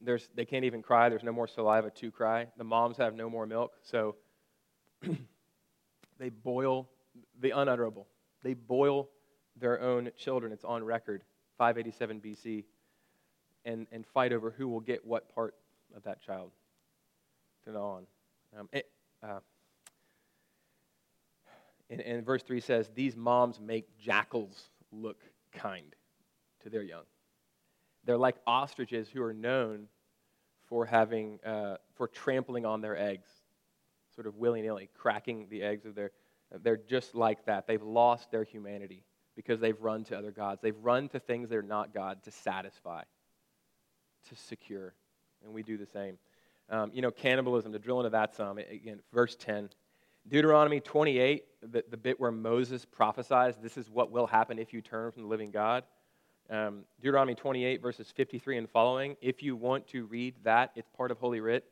There's, 0.00 0.28
they 0.34 0.44
can't 0.44 0.64
even 0.64 0.82
cry. 0.82 1.08
There's 1.08 1.22
no 1.22 1.32
more 1.32 1.46
saliva 1.46 1.90
to 1.90 2.10
cry. 2.10 2.48
The 2.56 2.64
moms 2.64 2.96
have 2.96 3.14
no 3.14 3.30
more 3.30 3.46
milk. 3.46 3.74
So 3.82 4.16
they 6.18 6.28
boil 6.28 6.88
the 7.40 7.52
unutterable. 7.52 8.08
They 8.42 8.54
boil 8.54 9.08
their 9.58 9.80
own 9.80 10.10
children. 10.16 10.52
It's 10.52 10.64
on 10.64 10.82
record, 10.82 11.22
587 11.56 12.20
BC, 12.20 12.64
and, 13.64 13.86
and 13.92 14.04
fight 14.04 14.32
over 14.32 14.50
who 14.50 14.68
will 14.68 14.80
get 14.80 15.04
what 15.06 15.32
part 15.34 15.54
of 15.94 16.02
that 16.02 16.20
child 16.20 16.50
to 17.72 17.78
on. 17.78 18.06
Um, 18.58 18.68
it, 18.72 18.86
uh, 19.22 19.40
and, 21.90 22.00
and 22.00 22.24
verse 22.24 22.42
3 22.42 22.60
says, 22.60 22.90
These 22.94 23.16
moms 23.16 23.60
make 23.60 23.98
jackals 23.98 24.70
look 24.92 25.20
kind 25.52 25.94
to 26.62 26.70
their 26.70 26.82
young. 26.82 27.04
They're 28.04 28.18
like 28.18 28.36
ostriches 28.46 29.08
who 29.08 29.22
are 29.22 29.34
known 29.34 29.88
for 30.68 30.84
having, 30.84 31.38
uh, 31.44 31.76
for 31.94 32.08
trampling 32.08 32.64
on 32.64 32.80
their 32.80 32.96
eggs 32.96 33.28
sort 34.14 34.26
of 34.26 34.36
willy 34.36 34.62
nilly, 34.62 34.88
cracking 34.96 35.46
the 35.50 35.62
eggs 35.62 35.84
of 35.84 35.94
their. 35.94 36.10
They're 36.62 36.76
just 36.76 37.14
like 37.14 37.44
that. 37.46 37.66
They've 37.66 37.82
lost 37.82 38.30
their 38.30 38.44
humanity 38.44 39.04
because 39.34 39.60
they've 39.60 39.80
run 39.80 40.04
to 40.04 40.16
other 40.16 40.30
gods. 40.30 40.60
They've 40.62 40.76
run 40.80 41.08
to 41.10 41.20
things 41.20 41.50
that 41.50 41.56
are 41.56 41.62
not 41.62 41.92
God 41.92 42.22
to 42.24 42.30
satisfy, 42.30 43.02
to 44.28 44.36
secure. 44.36 44.94
And 45.44 45.52
we 45.52 45.62
do 45.62 45.76
the 45.76 45.86
same. 45.86 46.18
Um, 46.68 46.90
you 46.92 47.02
know, 47.02 47.10
cannibalism, 47.10 47.72
to 47.72 47.78
drill 47.78 48.00
into 48.00 48.10
that 48.10 48.34
some, 48.34 48.58
again, 48.58 49.00
verse 49.12 49.36
10. 49.36 49.70
Deuteronomy 50.28 50.80
28, 50.80 51.44
the, 51.62 51.84
the 51.88 51.96
bit 51.96 52.18
where 52.18 52.32
Moses 52.32 52.84
prophesies, 52.84 53.54
this 53.62 53.76
is 53.76 53.88
what 53.88 54.10
will 54.10 54.26
happen 54.26 54.58
if 54.58 54.72
you 54.72 54.80
turn 54.80 55.12
from 55.12 55.22
the 55.22 55.28
living 55.28 55.52
God. 55.52 55.84
Um, 56.50 56.84
Deuteronomy 57.00 57.36
28, 57.36 57.80
verses 57.80 58.10
53 58.10 58.58
and 58.58 58.68
following. 58.70 59.16
If 59.20 59.42
you 59.42 59.54
want 59.54 59.86
to 59.88 60.06
read 60.06 60.34
that, 60.42 60.72
it's 60.74 60.88
part 60.96 61.12
of 61.12 61.18
Holy 61.18 61.38
Writ 61.40 61.64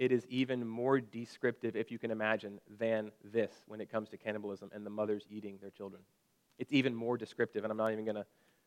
it 0.00 0.12
is 0.12 0.26
even 0.30 0.66
more 0.66 0.98
descriptive, 0.98 1.76
if 1.76 1.90
you 1.90 1.98
can 1.98 2.10
imagine, 2.10 2.58
than 2.78 3.12
this 3.22 3.52
when 3.66 3.82
it 3.82 3.92
comes 3.92 4.08
to 4.08 4.16
cannibalism 4.16 4.70
and 4.74 4.84
the 4.84 4.90
mothers 4.90 5.26
eating 5.28 5.58
their 5.60 5.68
children. 5.70 6.00
It's 6.58 6.72
even 6.72 6.94
more 6.94 7.18
descriptive, 7.18 7.64
and 7.64 7.70
I'm 7.70 7.76
not 7.76 7.92
even 7.92 8.06
going 8.06 8.16
to 8.16 8.24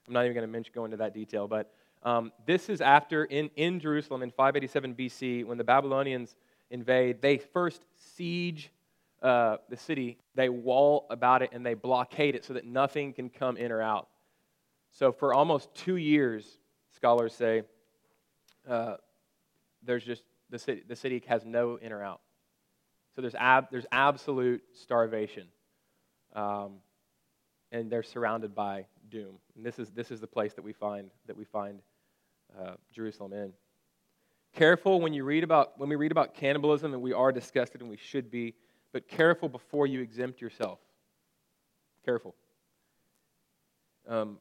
I'm 0.08 0.14
not 0.14 0.26
even 0.26 0.36
going 0.36 0.46
to 0.46 0.52
mention 0.52 0.74
go 0.76 0.86
into 0.86 0.98
that 0.98 1.14
detail. 1.14 1.48
But 1.48 1.74
um, 2.04 2.32
this 2.46 2.70
is 2.70 2.82
after 2.82 3.26
in, 3.26 3.50
in 3.56 3.80
Jerusalem 3.80 4.24
in 4.24 4.32
587 4.32 4.96
BC 4.96 5.46
when 5.46 5.58
the 5.58 5.64
Babylonians 5.64 6.36
invade. 6.70 7.22
They 7.22 7.38
first 7.38 7.86
siege 8.16 8.72
uh, 9.22 9.58
the 9.70 9.78
city, 9.78 10.18
they 10.36 10.50
wall 10.50 11.08
about 11.10 11.42
it, 11.42 11.52
and 11.54 11.66
they 11.66 11.76
blockade 11.76 12.36
it 12.36 12.44
so 12.44 12.54
that 12.54 12.66
nothing 12.66 13.14
can 13.14 13.30
come 13.30 13.56
in 13.56 13.72
or 13.72 13.82
out. 13.82 14.10
So 14.92 15.14
for 15.14 15.34
almost 15.34 15.74
two 15.74 15.96
years, 15.96 16.60
scholars 16.96 17.34
say, 17.34 17.64
uh, 18.68 18.96
there's 19.82 20.04
just 20.04 20.24
the 20.50 20.60
city, 20.60 20.84
the 20.88 20.96
city 20.96 21.24
has 21.28 21.46
no 21.46 21.78
in 21.78 21.94
or 21.94 22.04
out. 22.04 22.20
So 23.16 23.22
there's, 23.22 23.36
ab, 23.36 23.68
there's 23.72 23.86
absolute 23.92 24.62
starvation. 24.74 25.48
Um, 26.36 26.80
and 27.72 27.90
they're 27.90 28.04
surrounded 28.04 28.54
by 28.54 28.86
doom. 29.10 29.36
And 29.56 29.66
this 29.66 29.80
is, 29.80 29.90
this 29.92 30.12
is 30.12 30.20
the 30.20 30.28
place 30.28 30.54
that 30.54 30.64
we 30.64 30.74
find, 30.74 31.10
that 31.28 31.38
we 31.38 31.46
find 31.46 31.80
uh, 32.60 32.74
Jerusalem 32.92 33.34
in. 33.34 33.54
Careful 34.54 35.02
when 35.02 35.14
you 35.14 35.24
read 35.24 35.44
about 35.44 35.80
when 35.80 35.90
we 35.90 35.96
read 35.96 36.12
about 36.12 36.36
cannibalism, 36.36 36.94
and 36.94 37.02
we 37.02 37.14
are 37.14 37.32
disgusted, 37.32 37.82
and 37.82 37.90
we 37.90 37.98
should 37.98 38.30
be, 38.30 38.54
but 38.92 39.08
careful 39.08 39.50
before 39.50 39.88
you 39.88 40.00
exempt 40.02 40.42
yourself. 40.42 40.80
Careful. 42.06 42.36
Um, 44.08 44.38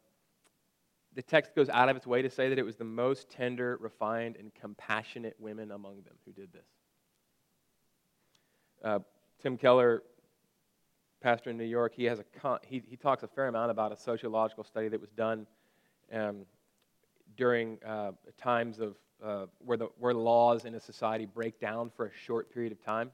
the 1.15 1.23
text 1.23 1.55
goes 1.55 1.69
out 1.69 1.89
of 1.89 1.97
its 1.97 2.07
way 2.07 2.23
to 2.23 2.31
say 2.31 2.49
that 2.49 2.59
it 2.59 2.65
was 2.65 2.77
the 2.77 2.85
most 2.85 3.31
tender, 3.31 3.79
refined, 3.81 4.37
and 4.37 4.53
compassionate 4.55 5.37
women 5.39 5.71
among 5.71 6.03
them 6.03 6.15
who 6.25 6.33
did 6.33 6.53
this. 6.53 6.67
Uh, 8.83 8.99
Tim 9.41 9.57
Keller, 9.57 10.03
pastor 11.21 11.51
in 11.51 11.59
New 11.59 11.65
York, 11.65 11.93
he, 11.95 12.05
has 12.05 12.19
a 12.19 12.25
con- 12.25 12.59
he, 12.67 12.83
he 12.89 12.97
talks 12.97 13.23
a 13.23 13.29
fair 13.29 13.47
amount 13.47 13.71
about 13.71 13.93
a 13.93 13.97
sociological 13.97 14.65
study 14.65 14.89
that 14.89 15.01
was 15.01 15.11
done 15.11 15.47
um, 16.13 16.47
during 17.37 17.79
uh, 17.85 18.13
times 18.39 18.79
of 18.79 18.97
uh, 19.23 19.47
where, 19.59 19.77
the, 19.77 19.89
where 19.99 20.15
laws 20.15 20.65
in 20.65 20.75
a 20.75 20.81
society 20.81 21.27
break 21.27 21.61
down 21.61 21.91
for 21.97 22.07
a 22.07 22.11
short 22.25 22.53
period 22.53 22.73
of 22.73 22.85
time, 22.85 23.11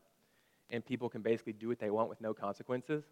and 0.71 0.85
people 0.85 1.09
can 1.09 1.23
basically 1.23 1.53
do 1.53 1.69
what 1.69 1.79
they 1.79 1.91
want 1.91 2.09
with 2.09 2.21
no 2.21 2.33
consequences. 2.33 3.05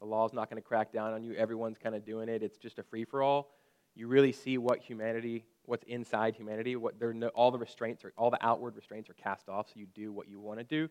The 0.00 0.06
law's 0.06 0.32
not 0.32 0.50
going 0.50 0.62
to 0.62 0.66
crack 0.66 0.92
down 0.92 1.14
on 1.14 1.24
you. 1.24 1.34
Everyone's 1.34 1.78
kind 1.78 1.94
of 1.94 2.04
doing 2.04 2.28
it. 2.28 2.42
It's 2.42 2.58
just 2.58 2.78
a 2.78 2.82
free 2.82 3.04
for 3.04 3.22
all 3.22 3.50
you 3.96 4.06
really 4.06 4.30
see 4.30 4.58
what 4.58 4.80
humanity, 4.80 5.46
what's 5.64 5.82
inside 5.84 6.36
humanity. 6.36 6.76
What 6.76 7.00
no, 7.00 7.28
all 7.28 7.50
the 7.50 7.58
restraints 7.58 8.04
are, 8.04 8.12
all 8.16 8.30
the 8.30 8.46
outward 8.46 8.76
restraints 8.76 9.08
are 9.08 9.14
cast 9.14 9.48
off, 9.48 9.68
so 9.68 9.72
you 9.76 9.86
do 9.86 10.12
what 10.12 10.28
you 10.28 10.38
want 10.38 10.58
to 10.58 10.64
do, 10.64 10.88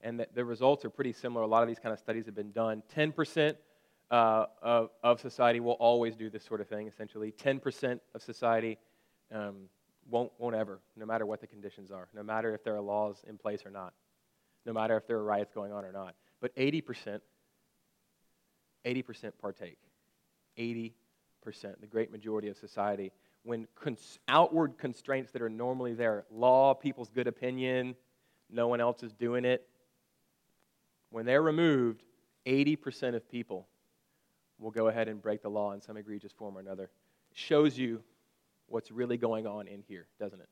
and 0.00 0.18
the, 0.18 0.26
the 0.34 0.44
results 0.44 0.84
are 0.84 0.90
pretty 0.90 1.12
similar. 1.12 1.42
A 1.42 1.46
lot 1.46 1.62
of 1.62 1.68
these 1.68 1.78
kind 1.78 1.92
of 1.92 1.98
studies 1.98 2.24
have 2.24 2.34
been 2.34 2.52
done. 2.52 2.82
Ten 2.88 3.12
percent 3.12 3.58
uh, 4.10 4.46
of, 4.62 4.90
of 5.02 5.20
society 5.20 5.60
will 5.60 5.72
always 5.72 6.16
do 6.16 6.30
this 6.30 6.44
sort 6.44 6.60
of 6.60 6.68
thing. 6.68 6.86
Essentially, 6.86 7.32
ten 7.32 7.58
percent 7.58 8.00
of 8.14 8.22
society 8.22 8.78
um, 9.32 9.68
won't 10.08 10.32
won't 10.38 10.54
ever, 10.54 10.80
no 10.96 11.06
matter 11.06 11.26
what 11.26 11.40
the 11.40 11.46
conditions 11.46 11.90
are, 11.90 12.08
no 12.14 12.22
matter 12.22 12.54
if 12.54 12.62
there 12.62 12.76
are 12.76 12.80
laws 12.80 13.22
in 13.28 13.36
place 13.36 13.66
or 13.66 13.70
not, 13.70 13.92
no 14.64 14.72
matter 14.72 14.96
if 14.96 15.06
there 15.06 15.16
are 15.16 15.24
riots 15.24 15.52
going 15.52 15.72
on 15.72 15.84
or 15.84 15.92
not. 15.92 16.14
But 16.40 16.52
eighty 16.56 16.80
percent, 16.80 17.22
eighty 18.84 19.02
percent 19.02 19.36
partake. 19.38 19.78
80%, 20.58 20.92
the 21.80 21.86
great 21.86 22.10
majority 22.10 22.48
of 22.48 22.56
society, 22.56 23.12
when 23.42 23.66
cons- 23.74 24.18
outward 24.28 24.78
constraints 24.78 25.32
that 25.32 25.42
are 25.42 25.48
normally 25.48 25.94
there, 25.94 26.24
law, 26.30 26.74
people's 26.74 27.10
good 27.10 27.26
opinion, 27.26 27.94
no 28.50 28.68
one 28.68 28.80
else 28.80 29.02
is 29.02 29.12
doing 29.12 29.44
it, 29.44 29.68
when 31.10 31.26
they're 31.26 31.42
removed, 31.42 32.02
80% 32.46 33.14
of 33.14 33.28
people 33.28 33.66
will 34.58 34.70
go 34.70 34.88
ahead 34.88 35.08
and 35.08 35.20
break 35.20 35.42
the 35.42 35.50
law 35.50 35.72
in 35.72 35.80
some 35.80 35.96
egregious 35.96 36.32
form 36.32 36.56
or 36.56 36.60
another. 36.60 36.90
Shows 37.34 37.76
you 37.78 38.02
what's 38.68 38.90
really 38.90 39.16
going 39.16 39.46
on 39.46 39.68
in 39.68 39.82
here, 39.86 40.06
doesn't 40.18 40.40
it? 40.40 40.48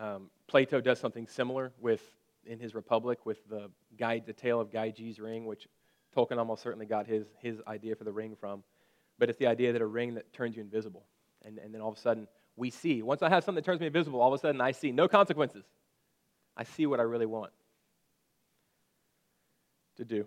Um, 0.00 0.30
Plato 0.46 0.80
does 0.80 0.98
something 0.98 1.26
similar 1.26 1.72
with 1.80 2.02
in 2.46 2.58
his 2.58 2.74
Republic 2.74 3.24
with 3.24 3.38
the 3.48 3.70
guy, 3.96 4.18
the 4.18 4.32
tale 4.32 4.60
of 4.60 4.70
Gyges' 4.70 5.20
ring, 5.20 5.46
which 5.46 5.68
Tolkien 6.14 6.38
almost 6.38 6.62
certainly 6.62 6.86
got 6.86 7.06
his, 7.06 7.26
his 7.38 7.60
idea 7.66 7.94
for 7.96 8.04
the 8.04 8.12
ring 8.12 8.36
from. 8.38 8.62
But 9.18 9.30
it's 9.30 9.38
the 9.38 9.46
idea 9.46 9.72
that 9.72 9.80
a 9.80 9.86
ring 9.86 10.14
that 10.14 10.32
turns 10.32 10.56
you 10.56 10.62
invisible. 10.62 11.04
And, 11.44 11.58
and 11.58 11.72
then 11.72 11.80
all 11.80 11.90
of 11.90 11.96
a 11.96 12.00
sudden, 12.00 12.26
we 12.56 12.70
see. 12.70 13.02
Once 13.02 13.22
I 13.22 13.28
have 13.28 13.44
something 13.44 13.62
that 13.62 13.64
turns 13.64 13.80
me 13.80 13.86
invisible, 13.86 14.20
all 14.20 14.32
of 14.32 14.38
a 14.38 14.40
sudden 14.40 14.60
I 14.60 14.72
see 14.72 14.92
no 14.92 15.08
consequences. 15.08 15.64
I 16.56 16.64
see 16.64 16.86
what 16.86 17.00
I 17.00 17.04
really 17.04 17.26
want 17.26 17.52
to 19.96 20.04
do. 20.04 20.26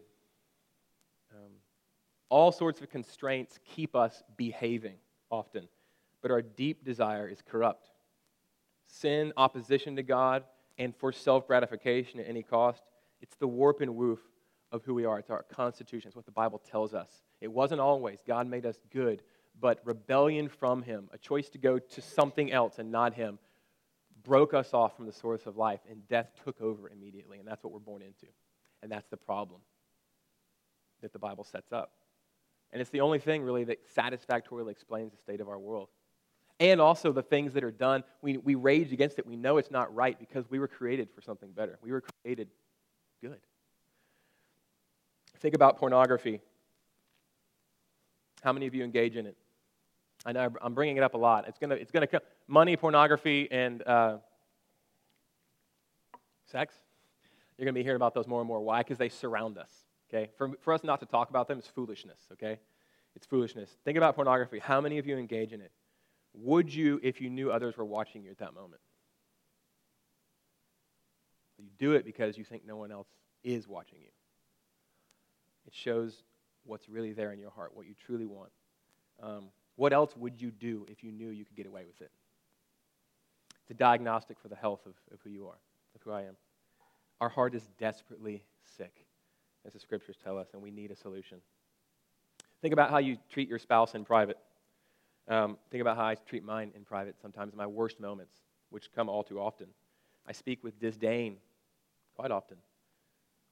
All 2.29 2.51
sorts 2.51 2.81
of 2.81 2.89
constraints 2.89 3.59
keep 3.63 3.95
us 3.95 4.23
behaving 4.35 4.97
often, 5.29 5.67
but 6.21 6.31
our 6.31 6.41
deep 6.41 6.83
desire 6.83 7.27
is 7.27 7.41
corrupt. 7.41 7.89
Sin, 8.87 9.33
opposition 9.37 9.95
to 9.95 10.03
God, 10.03 10.43
and 10.77 10.95
for 10.95 11.11
self 11.11 11.47
gratification 11.47 12.19
at 12.19 12.27
any 12.27 12.43
cost, 12.43 12.83
it's 13.21 13.35
the 13.35 13.47
warp 13.47 13.81
and 13.81 13.95
woof 13.95 14.19
of 14.71 14.83
who 14.83 14.93
we 14.93 15.05
are. 15.05 15.19
It's 15.19 15.29
our 15.29 15.43
constitution. 15.43 16.09
It's 16.09 16.15
what 16.15 16.25
the 16.25 16.31
Bible 16.31 16.59
tells 16.59 16.93
us. 16.93 17.09
It 17.41 17.51
wasn't 17.51 17.81
always. 17.81 18.19
God 18.25 18.47
made 18.47 18.65
us 18.65 18.77
good, 18.91 19.21
but 19.59 19.79
rebellion 19.85 20.49
from 20.49 20.83
Him, 20.83 21.09
a 21.13 21.17
choice 21.17 21.49
to 21.49 21.57
go 21.57 21.79
to 21.79 22.01
something 22.01 22.51
else 22.51 22.79
and 22.79 22.91
not 22.91 23.13
Him, 23.13 23.39
broke 24.23 24.53
us 24.53 24.73
off 24.73 24.95
from 24.95 25.05
the 25.05 25.13
source 25.13 25.45
of 25.45 25.57
life, 25.57 25.79
and 25.89 26.07
death 26.07 26.29
took 26.43 26.59
over 26.61 26.89
immediately. 26.89 27.39
And 27.39 27.47
that's 27.47 27.63
what 27.63 27.71
we're 27.71 27.79
born 27.79 28.01
into. 28.01 28.27
And 28.83 28.91
that's 28.91 29.07
the 29.07 29.17
problem 29.17 29.61
that 31.01 31.13
the 31.13 31.19
Bible 31.19 31.43
sets 31.43 31.71
up. 31.71 31.91
And 32.71 32.81
it's 32.81 32.91
the 32.91 33.01
only 33.01 33.19
thing 33.19 33.43
really 33.43 33.63
that 33.65 33.79
satisfactorily 33.93 34.71
explains 34.71 35.11
the 35.11 35.17
state 35.17 35.41
of 35.41 35.47
our 35.47 35.57
world. 35.57 35.89
And 36.59 36.81
also 36.81 37.11
the 37.11 37.21
things 37.21 37.53
that 37.53 37.63
are 37.63 37.71
done, 37.71 38.03
we, 38.21 38.37
we 38.37 38.55
rage 38.55 38.91
against 38.91 39.19
it. 39.19 39.27
We 39.27 39.35
know 39.35 39.57
it's 39.57 39.71
not 39.71 39.93
right 39.93 40.17
because 40.19 40.49
we 40.49 40.59
were 40.59 40.67
created 40.67 41.09
for 41.13 41.21
something 41.21 41.51
better. 41.51 41.77
We 41.83 41.91
were 41.91 42.03
created 42.23 42.49
good. 43.21 43.37
Think 45.39 45.53
about 45.53 45.77
pornography. 45.77 46.41
How 48.43 48.53
many 48.53 48.65
of 48.65 48.73
you 48.73 48.83
engage 48.83 49.15
in 49.15 49.27
it? 49.27 49.37
I 50.25 50.31
know 50.31 50.51
I'm 50.61 50.73
bringing 50.73 50.97
it 50.97 51.03
up 51.03 51.13
a 51.13 51.17
lot. 51.17 51.47
It's 51.47 51.59
going 51.59 51.69
to 51.69 51.75
it's 51.75 51.91
gonna 51.91 52.07
come. 52.07 52.21
Money, 52.47 52.75
pornography, 52.75 53.47
and 53.51 53.85
uh, 53.85 54.17
sex. 56.45 56.73
You're 57.57 57.65
going 57.65 57.73
to 57.73 57.79
be 57.79 57.83
hearing 57.83 57.95
about 57.95 58.13
those 58.13 58.27
more 58.27 58.39
and 58.39 58.47
more. 58.47 58.59
Why? 58.59 58.79
Because 58.79 58.97
they 58.97 59.09
surround 59.09 59.57
us. 59.57 59.71
Okay? 60.09 60.29
For, 60.37 60.51
for 60.61 60.73
us 60.73 60.83
not 60.83 60.99
to 61.01 61.05
talk 61.05 61.29
about 61.29 61.47
them 61.47 61.59
is 61.59 61.67
foolishness. 61.67 62.19
Okay? 62.33 62.59
It's 63.15 63.25
foolishness. 63.25 63.69
Think 63.83 63.97
about 63.97 64.15
pornography. 64.15 64.59
How 64.59 64.79
many 64.79 64.97
of 64.97 65.07
you 65.07 65.17
engage 65.17 65.53
in 65.53 65.61
it? 65.61 65.71
Would 66.33 66.73
you 66.73 66.99
if 67.03 67.19
you 67.19 67.29
knew 67.29 67.51
others 67.51 67.77
were 67.77 67.85
watching 67.85 68.23
you 68.23 68.31
at 68.31 68.37
that 68.39 68.53
moment? 68.53 68.81
You 71.57 71.69
do 71.79 71.93
it 71.93 72.05
because 72.05 72.37
you 72.37 72.43
think 72.43 72.65
no 72.65 72.77
one 72.77 72.91
else 72.91 73.07
is 73.43 73.67
watching 73.67 73.99
you. 73.99 74.09
It 75.65 75.73
shows 75.73 76.23
what's 76.65 76.87
really 76.87 77.13
there 77.13 77.31
in 77.31 77.39
your 77.39 77.49
heart, 77.49 77.71
what 77.73 77.87
you 77.87 77.95
truly 78.05 78.25
want. 78.25 78.51
Um, 79.21 79.45
what 79.75 79.93
else 79.93 80.15
would 80.15 80.39
you 80.39 80.51
do 80.51 80.85
if 80.89 81.03
you 81.03 81.11
knew 81.11 81.29
you 81.29 81.45
could 81.45 81.55
get 81.55 81.65
away 81.65 81.85
with 81.85 81.99
it? 82.01 82.11
It's 83.61 83.71
a 83.71 83.73
diagnostic 83.73 84.39
for 84.39 84.47
the 84.47 84.55
health 84.55 84.85
of, 84.85 84.93
of 85.11 85.19
who 85.23 85.29
you 85.29 85.47
are, 85.47 85.57
of 85.95 86.01
who 86.03 86.11
I 86.11 86.21
am. 86.21 86.35
Our 87.19 87.29
heart 87.29 87.55
is 87.55 87.67
desperately 87.79 88.43
sick, 88.77 89.06
as 89.67 89.73
the 89.73 89.79
scriptures 89.79 90.15
tell 90.23 90.37
us, 90.39 90.47
and 90.53 90.61
we 90.61 90.71
need 90.71 90.89
a 90.89 90.95
solution. 90.95 91.39
Think 92.61 92.73
about 92.73 92.89
how 92.89 92.97
you 92.97 93.17
treat 93.29 93.49
your 93.49 93.59
spouse 93.59 93.93
in 93.93 94.05
private. 94.05 94.37
Um, 95.27 95.57
think 95.69 95.81
about 95.81 95.97
how 95.97 96.05
I 96.05 96.15
treat 96.15 96.43
mine 96.43 96.71
in 96.73 96.85
private 96.85 97.15
sometimes, 97.21 97.53
in 97.53 97.57
my 97.57 97.67
worst 97.67 97.99
moments, 97.99 98.37
which 98.69 98.91
come 98.95 99.09
all 99.09 99.23
too 99.23 99.39
often. 99.39 99.67
I 100.25 100.31
speak 100.31 100.63
with 100.63 100.79
disdain 100.79 101.37
quite 102.15 102.31
often, 102.31 102.57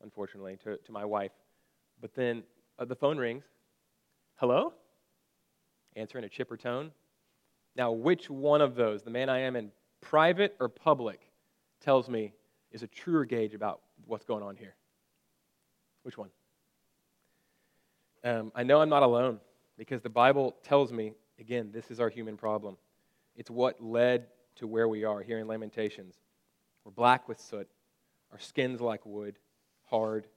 unfortunately, 0.02 0.58
to, 0.64 0.78
to 0.78 0.92
my 0.92 1.06
wife. 1.06 1.32
But 2.02 2.16
then 2.16 2.44
uh, 2.80 2.86
the 2.86 2.96
phone 2.96 3.18
rings. 3.18 3.44
Hello? 4.36 4.74
Answer 5.96 6.18
in 6.18 6.24
a 6.24 6.30
chipper 6.30 6.58
tone. 6.58 6.92
Now, 7.76 7.92
which 7.92 8.30
one 8.30 8.62
of 8.62 8.76
those, 8.76 9.04
the 9.04 9.12
man 9.12 9.30
I 9.30 9.40
am 9.40 9.56
in 9.56 9.72
private 10.02 10.56
or 10.60 10.70
public, 10.70 11.20
tells 11.82 12.10
me 12.10 12.34
is 12.72 12.84
a 12.84 12.88
truer 12.88 13.26
gauge 13.26 13.54
about 13.54 13.82
what's 14.06 14.26
going 14.26 14.44
on 14.44 14.56
here? 14.56 14.76
Which 16.06 16.20
one? 16.20 16.30
Um, 18.24 18.52
I 18.54 18.62
know 18.62 18.80
I'm 18.80 18.90
not 18.90 19.02
alone 19.02 19.40
because 19.76 20.04
the 20.04 20.10
Bible 20.10 20.56
tells 20.64 20.92
me, 20.92 21.14
again, 21.40 21.72
this 21.74 21.90
is 21.90 22.00
our 22.00 22.10
human 22.10 22.38
problem. 22.38 22.78
It's 23.36 23.50
what 23.50 23.84
led 23.84 24.28
to 24.58 24.68
where 24.68 24.88
we 24.88 25.04
are 25.04 25.24
here 25.24 25.40
in 25.40 25.48
Lamentations. 25.48 26.14
We're 26.84 26.92
black 26.92 27.28
with 27.28 27.40
soot, 27.40 27.68
our 28.32 28.38
skin's 28.38 28.82
like 28.82 29.04
wood, 29.04 29.40
hard, 29.86 30.28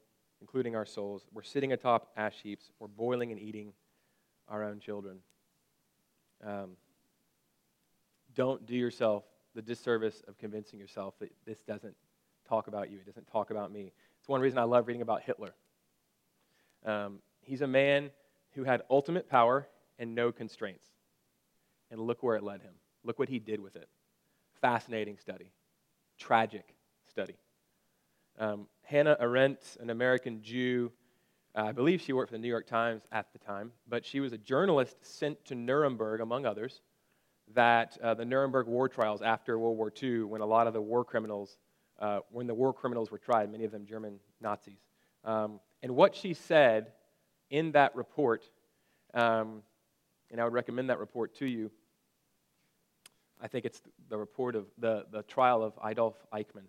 including 0.40 0.74
our 0.74 0.86
souls. 0.86 1.26
We're 1.34 1.42
sitting 1.42 1.74
atop 1.74 2.12
ash 2.16 2.40
heaps. 2.42 2.70
We're 2.78 2.88
boiling 2.88 3.30
and 3.30 3.38
eating 3.38 3.74
our 4.48 4.64
own 4.64 4.80
children. 4.80 5.18
Um, 6.42 6.78
don't 8.34 8.64
do 8.64 8.74
yourself 8.74 9.24
the 9.54 9.60
disservice 9.60 10.22
of 10.28 10.38
convincing 10.38 10.78
yourself 10.78 11.18
that 11.18 11.30
this 11.44 11.60
doesn't 11.60 11.94
talk 12.48 12.68
about 12.68 12.90
you. 12.90 13.00
It 13.00 13.06
doesn't 13.06 13.26
talk 13.26 13.50
about 13.50 13.70
me. 13.70 13.92
It's 14.28 14.30
one 14.30 14.42
reason 14.42 14.58
I 14.58 14.64
love 14.64 14.86
reading 14.86 15.00
about 15.00 15.22
Hitler. 15.22 15.54
Um, 16.84 17.20
he's 17.40 17.62
a 17.62 17.66
man 17.66 18.10
who 18.52 18.62
had 18.62 18.82
ultimate 18.90 19.26
power 19.26 19.66
and 19.98 20.14
no 20.14 20.32
constraints. 20.32 20.86
And 21.90 21.98
look 21.98 22.22
where 22.22 22.36
it 22.36 22.42
led 22.42 22.60
him. 22.60 22.74
Look 23.04 23.18
what 23.18 23.30
he 23.30 23.38
did 23.38 23.58
with 23.58 23.74
it. 23.74 23.88
Fascinating 24.60 25.16
study, 25.16 25.50
tragic 26.18 26.74
study. 27.08 27.38
Um, 28.38 28.66
Hannah 28.82 29.16
Arendt, 29.18 29.78
an 29.80 29.88
American 29.88 30.42
Jew, 30.42 30.92
uh, 31.56 31.62
I 31.62 31.72
believe 31.72 32.02
she 32.02 32.12
worked 32.12 32.28
for 32.28 32.36
the 32.36 32.42
New 32.42 32.48
York 32.48 32.66
Times 32.66 33.04
at 33.10 33.32
the 33.32 33.38
time, 33.38 33.72
but 33.88 34.04
she 34.04 34.20
was 34.20 34.34
a 34.34 34.38
journalist 34.38 34.98
sent 35.00 35.42
to 35.46 35.54
Nuremberg, 35.54 36.20
among 36.20 36.44
others, 36.44 36.82
that 37.54 37.96
uh, 38.02 38.12
the 38.12 38.26
Nuremberg 38.26 38.66
war 38.66 38.90
trials 38.90 39.22
after 39.22 39.58
World 39.58 39.78
War 39.78 39.90
II, 40.02 40.24
when 40.24 40.42
a 40.42 40.46
lot 40.46 40.66
of 40.66 40.74
the 40.74 40.82
war 40.82 41.02
criminals, 41.02 41.56
uh, 41.98 42.20
when 42.30 42.46
the 42.46 42.54
war 42.54 42.72
criminals 42.72 43.10
were 43.10 43.18
tried, 43.18 43.50
many 43.50 43.64
of 43.64 43.72
them 43.72 43.86
German 43.86 44.20
Nazis. 44.40 44.78
Um, 45.24 45.60
and 45.82 45.94
what 45.94 46.14
she 46.14 46.34
said 46.34 46.92
in 47.50 47.72
that 47.72 47.94
report, 47.96 48.44
um, 49.14 49.62
and 50.30 50.40
I 50.40 50.44
would 50.44 50.52
recommend 50.52 50.90
that 50.90 50.98
report 50.98 51.34
to 51.36 51.46
you. 51.46 51.70
I 53.40 53.48
think 53.48 53.64
it's 53.64 53.80
the 54.08 54.18
report 54.18 54.56
of 54.56 54.66
the, 54.78 55.06
the 55.10 55.22
trial 55.22 55.62
of 55.62 55.72
Adolf 55.84 56.14
Eichmann 56.32 56.66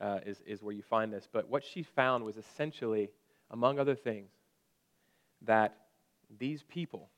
uh, 0.00 0.20
is, 0.24 0.40
is 0.46 0.62
where 0.62 0.72
you 0.72 0.82
find 0.82 1.12
this. 1.12 1.28
But 1.30 1.48
what 1.48 1.64
she 1.64 1.82
found 1.82 2.24
was 2.24 2.36
essentially, 2.36 3.10
among 3.50 3.78
other 3.78 3.96
things, 3.96 4.30
that 5.42 5.76
these 6.38 6.62
people 6.62 7.10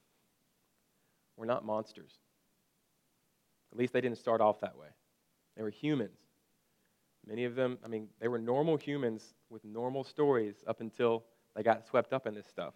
were 1.36 1.46
not 1.46 1.64
monsters. 1.64 2.12
At 3.72 3.78
least 3.78 3.92
they 3.92 4.00
didn't 4.00 4.18
start 4.18 4.40
off 4.40 4.60
that 4.60 4.76
way. 4.76 4.88
They 5.56 5.62
were 5.62 5.70
humans. 5.70 6.18
Many 7.26 7.44
of 7.44 7.54
them, 7.54 7.78
I 7.84 7.88
mean, 7.88 8.08
they 8.20 8.28
were 8.28 8.38
normal 8.38 8.76
humans 8.76 9.34
with 9.50 9.64
normal 9.64 10.04
stories 10.04 10.56
up 10.66 10.80
until 10.80 11.24
they 11.54 11.62
got 11.62 11.86
swept 11.86 12.12
up 12.12 12.26
in 12.26 12.34
this 12.34 12.46
stuff. 12.46 12.74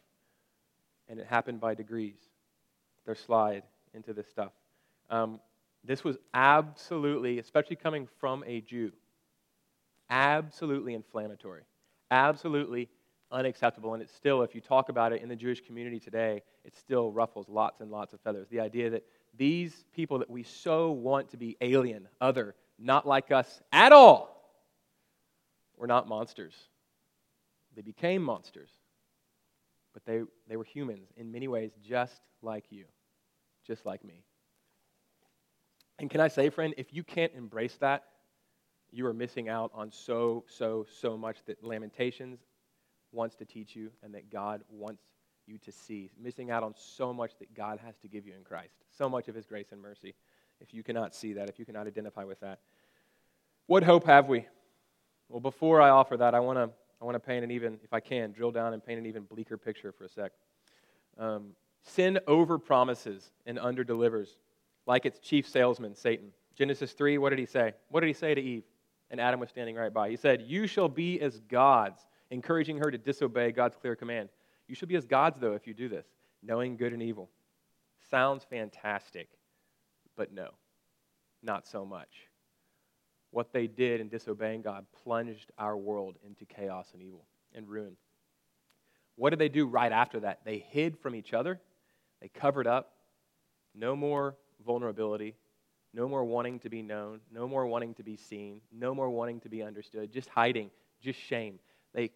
And 1.09 1.19
it 1.19 1.27
happened 1.27 1.61
by 1.61 1.75
degrees. 1.75 2.19
Their 3.07 3.15
slide 3.15 3.63
into 3.95 4.13
this 4.13 4.29
stuff. 4.29 4.53
Um, 5.11 5.41
this 5.85 6.03
was 6.03 6.17
absolutely, 6.33 7.39
especially 7.39 7.77
coming 7.77 8.09
from 8.19 8.43
a 8.47 8.61
Jew, 8.63 8.93
absolutely 10.09 10.95
inflammatory, 10.95 11.63
absolutely 12.11 12.89
unacceptable. 13.31 13.93
And 13.93 14.03
it's 14.03 14.15
still, 14.15 14.43
if 14.43 14.55
you 14.55 14.61
talk 14.63 14.89
about 14.89 15.13
it 15.13 15.21
in 15.23 15.29
the 15.29 15.37
Jewish 15.37 15.61
community 15.61 16.01
today, 16.01 16.43
it 16.65 16.75
still 16.75 17.11
ruffles 17.13 17.49
lots 17.49 17.81
and 17.81 17.91
lots 17.91 18.15
of 18.15 18.21
feathers. 18.21 18.49
The 18.49 18.61
idea 18.61 18.91
that 18.91 19.05
these 19.37 19.85
people 19.95 20.19
that 20.21 20.31
we 20.31 20.43
so 20.43 20.91
want 20.91 21.31
to 21.31 21.37
be 21.37 21.57
alien, 21.61 22.09
other, 22.21 22.55
not 22.79 23.07
like 23.07 23.31
us 23.31 23.61
at 23.73 23.93
all, 23.93 24.34
were 25.77 25.87
not 25.87 26.09
monsters. 26.09 26.55
They 27.75 27.83
became 27.83 28.23
monsters, 28.23 28.71
but 29.93 30.05
they, 30.05 30.23
they 30.49 30.57
were 30.57 30.65
humans 30.65 31.09
in 31.17 31.33
many 31.33 31.49
ways, 31.49 31.73
just 31.83 32.21
like 32.43 32.65
you, 32.71 32.85
just 33.67 33.85
like 33.85 34.05
me. 34.05 34.23
And 35.99 36.11
can 36.11 36.21
I 36.21 36.29
say, 36.29 36.51
friend, 36.51 36.75
if 36.77 36.93
you 36.93 37.05
can't 37.05 37.33
embrace 37.37 37.77
that, 37.81 38.05
you 38.91 39.07
are 39.07 39.13
missing 39.13 39.49
out 39.49 39.71
on 39.75 39.91
so, 39.91 40.45
so, 40.47 40.87
so 41.01 41.17
much 41.17 41.39
that 41.47 41.63
Lamentations 41.65 42.39
wants 43.13 43.35
to 43.37 43.45
teach 43.45 43.75
you 43.75 43.91
and 44.03 44.15
that 44.15 44.31
God 44.31 44.63
wants 44.71 45.03
you 45.47 45.59
to 45.59 45.73
see. 45.73 46.11
Missing 46.21 46.51
out 46.51 46.63
on 46.63 46.75
so 46.77 47.13
much 47.13 47.33
that 47.39 47.55
God 47.55 47.79
has 47.85 47.97
to 47.99 48.09
give 48.09 48.27
you 48.27 48.35
in 48.35 48.45
Christ. 48.45 48.75
So 48.97 49.09
much 49.09 49.29
of 49.29 49.35
His 49.35 49.47
grace 49.47 49.73
and 49.73 49.81
mercy. 49.81 50.15
If 50.61 50.73
you 50.73 50.83
cannot 50.83 51.15
see 51.15 51.33
that, 51.35 51.49
if 51.49 51.59
you 51.59 51.65
cannot 51.65 51.87
identify 51.87 52.25
with 52.25 52.41
that. 52.41 52.61
What 53.67 53.83
hope 53.83 54.07
have 54.07 54.29
we? 54.29 54.47
Well, 55.29 55.41
before 55.41 55.81
I 55.81 55.91
offer 55.91 56.17
that, 56.17 56.35
I 56.35 56.41
want 56.41 56.59
to 56.59 56.71
I 57.01 57.05
want 57.05 57.17
to 57.17 57.21
paint 57.21 57.45
an 57.45 57.51
even, 57.51 57.79
if 57.83 57.93
I 57.93 58.01
can, 58.01 58.33
drill 58.33 58.51
down 58.51 58.73
and 58.73 58.83
paint 58.83 58.99
an 58.99 59.05
even 59.05 59.25
bleaker 59.25 59.59
picture 59.59 59.93
for 59.93 60.05
a 60.05 60.09
sec. 60.09 60.33
Um, 61.19 61.51
sin 61.83 62.19
over 62.27 62.59
promises 62.59 63.31
and 63.45 63.59
under 63.59 63.85
delivers, 63.85 64.39
like 64.87 65.05
its 65.05 65.19
chief 65.19 65.47
salesman, 65.47 65.95
Satan. 65.95 66.31
Genesis 66.55 66.93
3, 66.93 67.19
what 67.19 67.31
did 67.31 67.39
he 67.39 67.45
say? 67.45 67.75
What 67.91 68.01
did 68.01 68.07
he 68.07 68.15
say 68.15 68.35
to 68.35 68.41
Eve? 68.41 68.63
And 69.11 69.21
Adam 69.21 69.39
was 69.39 69.51
standing 69.51 69.77
right 69.77 69.93
by. 69.93 70.09
He 70.09 70.17
said, 70.17 70.45
You 70.47 70.67
shall 70.67 70.89
be 70.89 71.21
as 71.21 71.41
gods, 71.41 72.07
encouraging 72.31 72.79
her 72.79 72.91
to 72.91 72.97
disobey 72.97 73.53
God's 73.53 73.77
clear 73.77 73.95
command. 73.95 74.31
You 74.67 74.75
shall 74.75 74.89
be 74.89 74.97
as 74.97 75.05
gods, 75.05 75.39
though, 75.39 75.53
if 75.53 75.67
you 75.67 75.75
do 75.75 75.89
this, 75.91 76.07
knowing 76.43 76.77
good 76.77 76.93
and 76.93 77.03
evil. 77.03 77.29
Sounds 78.11 78.45
fantastic, 78.45 79.29
but 80.17 80.33
no, 80.33 80.51
not 81.43 81.67
so 81.67 81.85
much. 81.85 82.29
What 83.35 83.53
they 83.53 83.67
did 83.67 84.01
in 84.01 84.09
disobeying 84.09 84.63
God 84.63 84.87
plunged 85.03 85.51
our 85.59 85.77
world 85.77 86.15
into 86.25 86.45
chaos 86.45 86.91
and 86.93 87.03
evil 87.03 87.25
and 87.53 87.69
ruin. 87.69 87.97
What 89.17 89.31
did 89.31 89.41
they 89.41 89.49
do 89.49 89.67
right 89.67 89.91
after 89.91 90.21
that? 90.21 90.43
They 90.45 90.59
hid 90.59 90.97
from 90.97 91.17
each 91.17 91.35
other, 91.35 91.61
they 92.21 92.29
covered 92.29 92.69
up. 92.69 92.93
No 93.75 93.97
more 93.97 94.37
vulnerability, 94.65 95.35
no 95.93 96.09
more 96.09 96.25
wanting 96.25 96.61
to 96.61 96.69
be 96.69 96.81
known, 96.81 97.19
no 97.33 97.49
more 97.49 97.67
wanting 97.67 97.95
to 97.95 98.05
be 98.05 98.15
seen, 98.15 98.61
no 98.71 98.95
more 98.95 99.11
wanting 99.11 99.41
to 99.41 99.49
be 99.49 99.65
understood, 99.65 100.13
just 100.13 100.29
hiding, 100.29 100.71
just 101.03 101.19
shame. 101.19 101.59
They, 101.93 102.13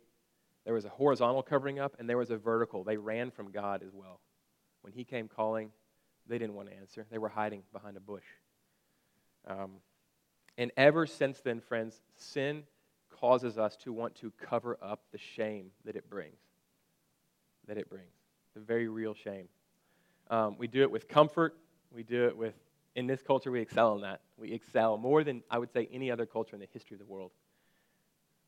there 0.64 0.74
was 0.74 0.84
a 0.84 0.88
horizontal 0.88 1.42
covering 1.42 1.80
up 1.80 1.96
and 1.98 2.08
there 2.08 2.16
was 2.16 2.30
a 2.30 2.36
vertical. 2.36 2.84
They 2.84 2.96
ran 2.96 3.32
from 3.32 3.50
God 3.50 3.82
as 3.84 3.92
well. 3.92 4.20
When 4.82 4.92
He 4.92 5.02
came 5.02 5.26
calling, 5.26 5.72
they 6.28 6.38
didn't 6.38 6.54
want 6.54 6.70
to 6.70 6.76
answer. 6.76 7.06
They 7.10 7.18
were 7.18 7.28
hiding 7.28 7.64
behind 7.72 7.96
a 7.96 8.00
bush. 8.00 8.22
Um, 9.48 9.80
and 10.58 10.70
ever 10.76 11.06
since 11.06 11.40
then, 11.40 11.60
friends, 11.60 12.02
sin 12.16 12.64
causes 13.08 13.56
us 13.56 13.76
to 13.76 13.92
want 13.92 14.14
to 14.16 14.30
cover 14.32 14.76
up 14.82 15.00
the 15.10 15.18
shame 15.18 15.70
that 15.86 15.96
it 15.96 16.10
brings. 16.10 16.36
That 17.66 17.78
it 17.78 17.88
brings. 17.88 18.12
The 18.54 18.60
very 18.60 18.88
real 18.88 19.14
shame. 19.14 19.48
Um, 20.28 20.56
we 20.58 20.66
do 20.66 20.82
it 20.82 20.90
with 20.90 21.08
comfort. 21.08 21.56
We 21.90 22.02
do 22.02 22.26
it 22.26 22.36
with 22.36 22.54
in 22.98 23.06
this 23.06 23.22
culture, 23.22 23.52
we 23.52 23.60
excel 23.60 23.94
in 23.94 24.00
that. 24.00 24.22
We 24.36 24.50
excel 24.50 24.96
more 24.96 25.22
than, 25.22 25.44
I 25.48 25.58
would 25.58 25.72
say, 25.72 25.88
any 25.92 26.10
other 26.10 26.26
culture 26.26 26.56
in 26.56 26.60
the 26.60 26.66
history 26.72 26.96
of 26.96 26.98
the 26.98 27.06
world. 27.06 27.30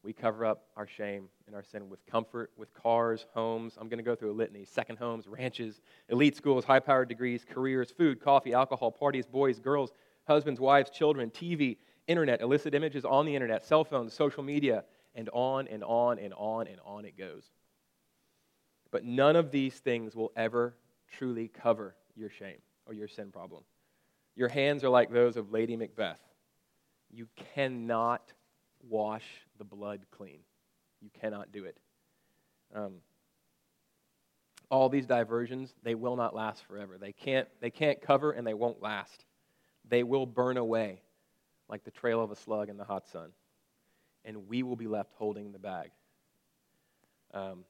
We 0.02 0.12
cover 0.12 0.44
up 0.44 0.64
our 0.76 0.88
shame 0.88 1.28
and 1.46 1.54
our 1.54 1.62
sin 1.62 1.88
with 1.88 2.04
comfort, 2.06 2.50
with 2.56 2.74
cars, 2.74 3.26
homes. 3.32 3.74
I'm 3.78 3.88
going 3.88 3.98
to 3.98 4.04
go 4.04 4.16
through 4.16 4.32
a 4.32 4.34
litany 4.34 4.64
second 4.64 4.96
homes, 4.96 5.28
ranches, 5.28 5.80
elite 6.08 6.36
schools, 6.36 6.64
high 6.64 6.80
powered 6.80 7.08
degrees, 7.08 7.46
careers, 7.48 7.92
food, 7.92 8.20
coffee, 8.20 8.52
alcohol, 8.52 8.90
parties, 8.90 9.24
boys, 9.24 9.60
girls, 9.60 9.92
husbands, 10.26 10.58
wives, 10.58 10.90
children, 10.90 11.30
TV, 11.30 11.76
internet, 12.06 12.40
illicit 12.40 12.74
images 12.74 13.04
on 13.04 13.26
the 13.26 13.34
internet, 13.34 13.64
cell 13.64 13.84
phones, 13.84 14.12
social 14.12 14.42
media, 14.42 14.84
and 15.14 15.28
on 15.32 15.68
and 15.68 15.84
on 15.84 16.18
and 16.18 16.34
on 16.34 16.66
and 16.66 16.78
on 16.84 17.04
it 17.04 17.16
goes. 17.16 17.44
But 18.90 19.04
none 19.04 19.36
of 19.36 19.50
these 19.50 19.74
things 19.74 20.14
will 20.14 20.32
ever 20.36 20.74
truly 21.12 21.48
cover 21.48 21.94
your 22.16 22.30
shame 22.30 22.58
or 22.86 22.94
your 22.94 23.08
sin 23.08 23.30
problem. 23.30 23.62
Your 24.36 24.48
hands 24.48 24.84
are 24.84 24.88
like 24.88 25.12
those 25.12 25.36
of 25.36 25.52
Lady 25.52 25.76
Macbeth. 25.76 26.20
You 27.10 27.28
cannot 27.54 28.32
wash 28.88 29.24
the 29.58 29.64
blood 29.64 30.00
clean. 30.10 30.40
You 31.00 31.10
cannot 31.20 31.52
do 31.52 31.64
it. 31.64 31.76
Um, 32.74 32.94
all 34.70 34.88
these 34.88 35.06
diversions, 35.06 35.74
they 35.82 35.94
will 35.94 36.16
not 36.16 36.34
last 36.34 36.64
forever. 36.64 36.96
They 36.98 37.12
can't, 37.12 37.48
they 37.60 37.70
can't 37.70 38.00
cover 38.00 38.30
and 38.30 38.46
they 38.46 38.54
won't 38.54 38.80
last. 38.80 39.24
They 39.88 40.04
will 40.04 40.26
burn 40.26 40.56
away 40.56 41.02
like 41.70 41.84
the 41.84 41.90
trail 41.90 42.22
of 42.22 42.30
a 42.30 42.36
slug 42.36 42.68
in 42.68 42.76
the 42.76 42.84
hot 42.84 43.06
sun. 43.08 43.30
And 44.24 44.48
we 44.48 44.62
will 44.62 44.76
be 44.76 44.86
left 44.86 45.12
holding 45.14 45.52
the 45.52 45.58
bag 45.58 45.90
um, 47.32 47.64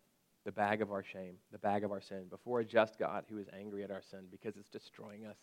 the 0.45 0.53
bag 0.53 0.81
of 0.81 0.91
our 0.91 1.03
shame, 1.03 1.35
the 1.53 1.59
bag 1.59 1.85
of 1.85 1.93
our 1.93 2.01
sin, 2.01 2.25
before 2.31 2.61
a 2.61 2.65
just 2.65 2.99
God 2.99 3.25
who 3.29 3.39
is 3.39 3.47
angry 3.59 3.85
at 3.85 3.91
our 3.91 4.03
sin 4.03 4.21
because 4.31 4.57
it's 4.57 4.71
destroying 4.71 5.27
us 5.27 5.37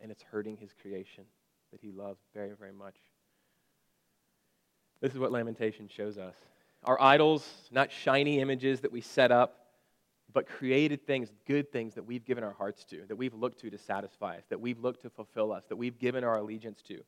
and 0.00 0.10
it's 0.10 0.22
hurting 0.22 0.56
his 0.56 0.72
creation 0.80 1.24
that 1.70 1.80
he 1.80 1.90
loves 1.90 2.20
very, 2.32 2.52
very 2.58 2.72
much. 2.72 2.96
This 5.00 5.12
is 5.12 5.18
what 5.18 5.32
Lamentation 5.32 5.88
shows 5.88 6.16
us. 6.18 6.34
Our 6.84 7.00
idols, 7.00 7.46
not 7.70 7.92
shiny 7.92 8.40
images 8.40 8.80
that 8.80 8.90
we 8.90 9.00
set 9.00 9.30
up, 9.30 9.66
but 10.32 10.46
created 10.46 11.06
things, 11.06 11.30
good 11.46 11.70
things 11.72 11.94
that 11.94 12.04
we've 12.04 12.24
given 12.24 12.44
our 12.44 12.52
hearts 12.52 12.84
to, 12.84 13.04
that 13.08 13.16
we've 13.16 13.34
looked 13.34 13.60
to 13.60 13.70
to 13.70 13.78
satisfy 13.78 14.36
us, 14.36 14.44
that 14.48 14.60
we've 14.60 14.78
looked 14.78 15.02
to 15.02 15.10
fulfill 15.10 15.52
us, 15.52 15.64
that 15.68 15.76
we've 15.76 15.98
given 15.98 16.24
our 16.24 16.36
allegiance 16.36 16.80
to. 16.82 17.02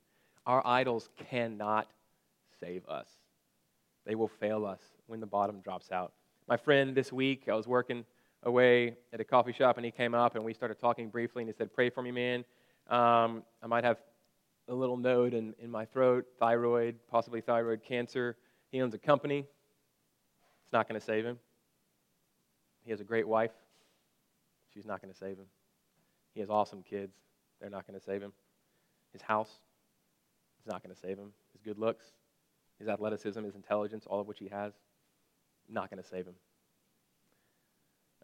Our 0.46 0.66
idols 0.66 1.08
cannot 1.30 1.88
save 2.60 2.86
us. 2.86 3.08
They 4.06 4.14
will 4.14 4.28
fail 4.28 4.64
us 4.64 4.80
when 5.06 5.20
the 5.20 5.26
bottom 5.26 5.60
drops 5.60 5.92
out. 5.92 6.12
My 6.48 6.56
friend 6.56 6.94
this 6.94 7.12
week, 7.12 7.44
I 7.48 7.54
was 7.54 7.66
working 7.66 8.04
away 8.42 8.96
at 9.12 9.20
a 9.20 9.24
coffee 9.24 9.52
shop 9.52 9.76
and 9.76 9.84
he 9.84 9.92
came 9.92 10.14
up 10.14 10.34
and 10.34 10.44
we 10.44 10.54
started 10.54 10.78
talking 10.78 11.08
briefly 11.10 11.42
and 11.42 11.48
he 11.48 11.56
said, 11.56 11.72
Pray 11.72 11.90
for 11.90 12.02
me, 12.02 12.10
man. 12.10 12.44
Um, 12.88 13.42
I 13.62 13.66
might 13.66 13.84
have 13.84 13.98
a 14.68 14.74
little 14.74 14.96
node 14.96 15.34
in, 15.34 15.54
in 15.58 15.70
my 15.70 15.84
throat, 15.84 16.24
thyroid, 16.38 16.96
possibly 17.08 17.40
thyroid 17.40 17.82
cancer. 17.82 18.36
He 18.70 18.80
owns 18.80 18.94
a 18.94 18.98
company. 18.98 19.46
It's 20.64 20.72
not 20.72 20.88
going 20.88 20.98
to 20.98 21.04
save 21.04 21.24
him. 21.24 21.38
He 22.84 22.90
has 22.90 23.00
a 23.00 23.04
great 23.04 23.28
wife. 23.28 23.52
She's 24.72 24.86
not 24.86 25.02
going 25.02 25.12
to 25.12 25.18
save 25.18 25.36
him. 25.36 25.46
He 26.34 26.40
has 26.40 26.48
awesome 26.48 26.82
kids. 26.82 27.14
They're 27.60 27.70
not 27.70 27.86
going 27.86 27.98
to 27.98 28.04
save 28.04 28.22
him. 28.22 28.32
His 29.12 29.22
house 29.22 29.50
not 30.70 30.82
going 30.82 30.94
to 30.94 31.00
save 31.00 31.18
him. 31.18 31.32
His 31.52 31.60
good 31.62 31.78
looks, 31.78 32.04
his 32.78 32.88
athleticism, 32.88 33.42
his 33.42 33.54
intelligence, 33.54 34.04
all 34.06 34.20
of 34.20 34.26
which 34.26 34.38
he 34.38 34.48
has, 34.48 34.72
not 35.68 35.90
going 35.90 36.02
to 36.02 36.08
save 36.08 36.26
him. 36.26 36.34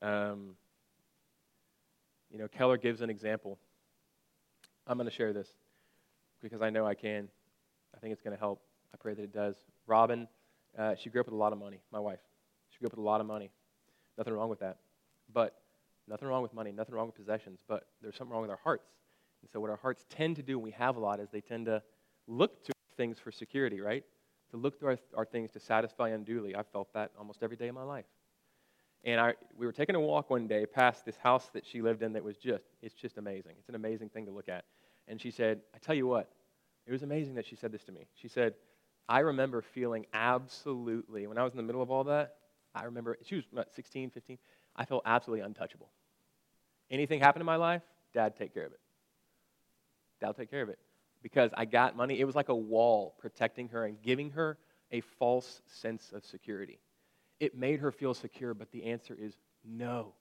Um, 0.02 0.56
you 2.30 2.38
know, 2.38 2.48
Keller 2.48 2.76
gives 2.76 3.00
an 3.00 3.10
example 3.10 3.58
I'm 4.86 4.96
going 4.96 5.08
to 5.08 5.14
share 5.14 5.32
this 5.32 5.48
because 6.40 6.62
I 6.62 6.70
know 6.70 6.86
I 6.86 6.94
can. 6.94 7.28
I 7.94 7.98
think 7.98 8.12
it's 8.12 8.22
going 8.22 8.36
to 8.36 8.38
help. 8.38 8.60
I 8.94 8.96
pray 8.96 9.14
that 9.14 9.22
it 9.22 9.32
does. 9.32 9.56
Robin, 9.86 10.28
uh, 10.78 10.94
she 10.94 11.10
grew 11.10 11.20
up 11.20 11.26
with 11.26 11.34
a 11.34 11.38
lot 11.38 11.52
of 11.52 11.58
money, 11.58 11.80
my 11.90 11.98
wife. 11.98 12.20
She 12.70 12.78
grew 12.78 12.86
up 12.86 12.92
with 12.92 13.00
a 13.00 13.02
lot 13.02 13.20
of 13.20 13.26
money. 13.26 13.50
Nothing 14.16 14.34
wrong 14.34 14.48
with 14.48 14.60
that. 14.60 14.76
But 15.32 15.56
nothing 16.06 16.28
wrong 16.28 16.42
with 16.42 16.54
money, 16.54 16.70
nothing 16.70 16.94
wrong 16.94 17.06
with 17.06 17.16
possessions, 17.16 17.58
but 17.66 17.88
there's 18.00 18.16
something 18.16 18.32
wrong 18.32 18.42
with 18.42 18.50
our 18.50 18.60
hearts. 18.62 18.86
And 19.42 19.50
so, 19.50 19.58
what 19.60 19.70
our 19.70 19.76
hearts 19.76 20.04
tend 20.08 20.36
to 20.36 20.42
do 20.42 20.56
when 20.58 20.64
we 20.64 20.70
have 20.72 20.96
a 20.96 21.00
lot 21.00 21.18
is 21.18 21.28
they 21.30 21.40
tend 21.40 21.66
to 21.66 21.82
look 22.26 22.64
to 22.64 22.72
things 22.96 23.18
for 23.18 23.30
security, 23.30 23.80
right? 23.80 24.04
To 24.50 24.56
look 24.56 24.78
to 24.80 24.86
our, 24.86 24.98
our 25.16 25.24
things 25.24 25.50
to 25.52 25.60
satisfy 25.60 26.10
unduly. 26.10 26.54
I've 26.54 26.68
felt 26.68 26.92
that 26.94 27.10
almost 27.18 27.42
every 27.42 27.56
day 27.56 27.68
of 27.68 27.74
my 27.74 27.82
life. 27.82 28.06
And 29.04 29.20
I, 29.20 29.34
we 29.56 29.66
were 29.66 29.72
taking 29.72 29.94
a 29.94 30.00
walk 30.00 30.30
one 30.30 30.46
day 30.48 30.66
past 30.66 31.04
this 31.04 31.16
house 31.16 31.48
that 31.54 31.64
she 31.64 31.80
lived 31.80 32.02
in 32.02 32.12
that 32.14 32.24
was 32.24 32.36
just, 32.36 32.64
it's 32.82 32.94
just 32.94 33.18
amazing. 33.18 33.52
It's 33.58 33.68
an 33.68 33.74
amazing 33.74 34.08
thing 34.08 34.26
to 34.26 34.32
look 34.32 34.48
at. 34.48 34.64
And 35.06 35.20
she 35.20 35.30
said, 35.30 35.60
I 35.74 35.78
tell 35.78 35.94
you 35.94 36.06
what, 36.06 36.28
it 36.86 36.92
was 36.92 37.02
amazing 37.02 37.34
that 37.34 37.46
she 37.46 37.54
said 37.56 37.70
this 37.70 37.84
to 37.84 37.92
me. 37.92 38.08
She 38.14 38.28
said, 38.28 38.54
I 39.08 39.20
remember 39.20 39.62
feeling 39.62 40.06
absolutely, 40.12 41.26
when 41.28 41.38
I 41.38 41.44
was 41.44 41.52
in 41.52 41.56
the 41.56 41.62
middle 41.62 41.82
of 41.82 41.90
all 41.90 42.04
that, 42.04 42.34
I 42.74 42.84
remember, 42.84 43.16
she 43.24 43.36
was 43.36 43.44
about 43.52 43.72
16, 43.74 44.10
15, 44.10 44.38
I 44.74 44.84
felt 44.84 45.02
absolutely 45.06 45.44
untouchable. 45.44 45.90
Anything 46.90 47.20
happened 47.20 47.42
in 47.42 47.46
my 47.46 47.56
life, 47.56 47.82
dad 48.12 48.36
take 48.36 48.52
care 48.52 48.66
of 48.66 48.72
it. 48.72 48.80
Dad 50.20 50.36
take 50.36 50.50
care 50.50 50.62
of 50.62 50.68
it. 50.68 50.78
Because 51.26 51.50
I 51.56 51.64
got 51.64 51.96
money, 51.96 52.20
it 52.20 52.24
was 52.24 52.36
like 52.36 52.50
a 52.50 52.54
wall 52.54 53.16
protecting 53.18 53.70
her 53.70 53.84
and 53.84 54.00
giving 54.00 54.30
her 54.30 54.58
a 54.92 55.00
false 55.00 55.60
sense 55.66 56.12
of 56.14 56.24
security. 56.24 56.78
It 57.40 57.58
made 57.58 57.80
her 57.80 57.90
feel 57.90 58.14
secure, 58.14 58.54
but 58.54 58.70
the 58.70 58.84
answer 58.84 59.16
is 59.20 59.36
no. 59.64 60.14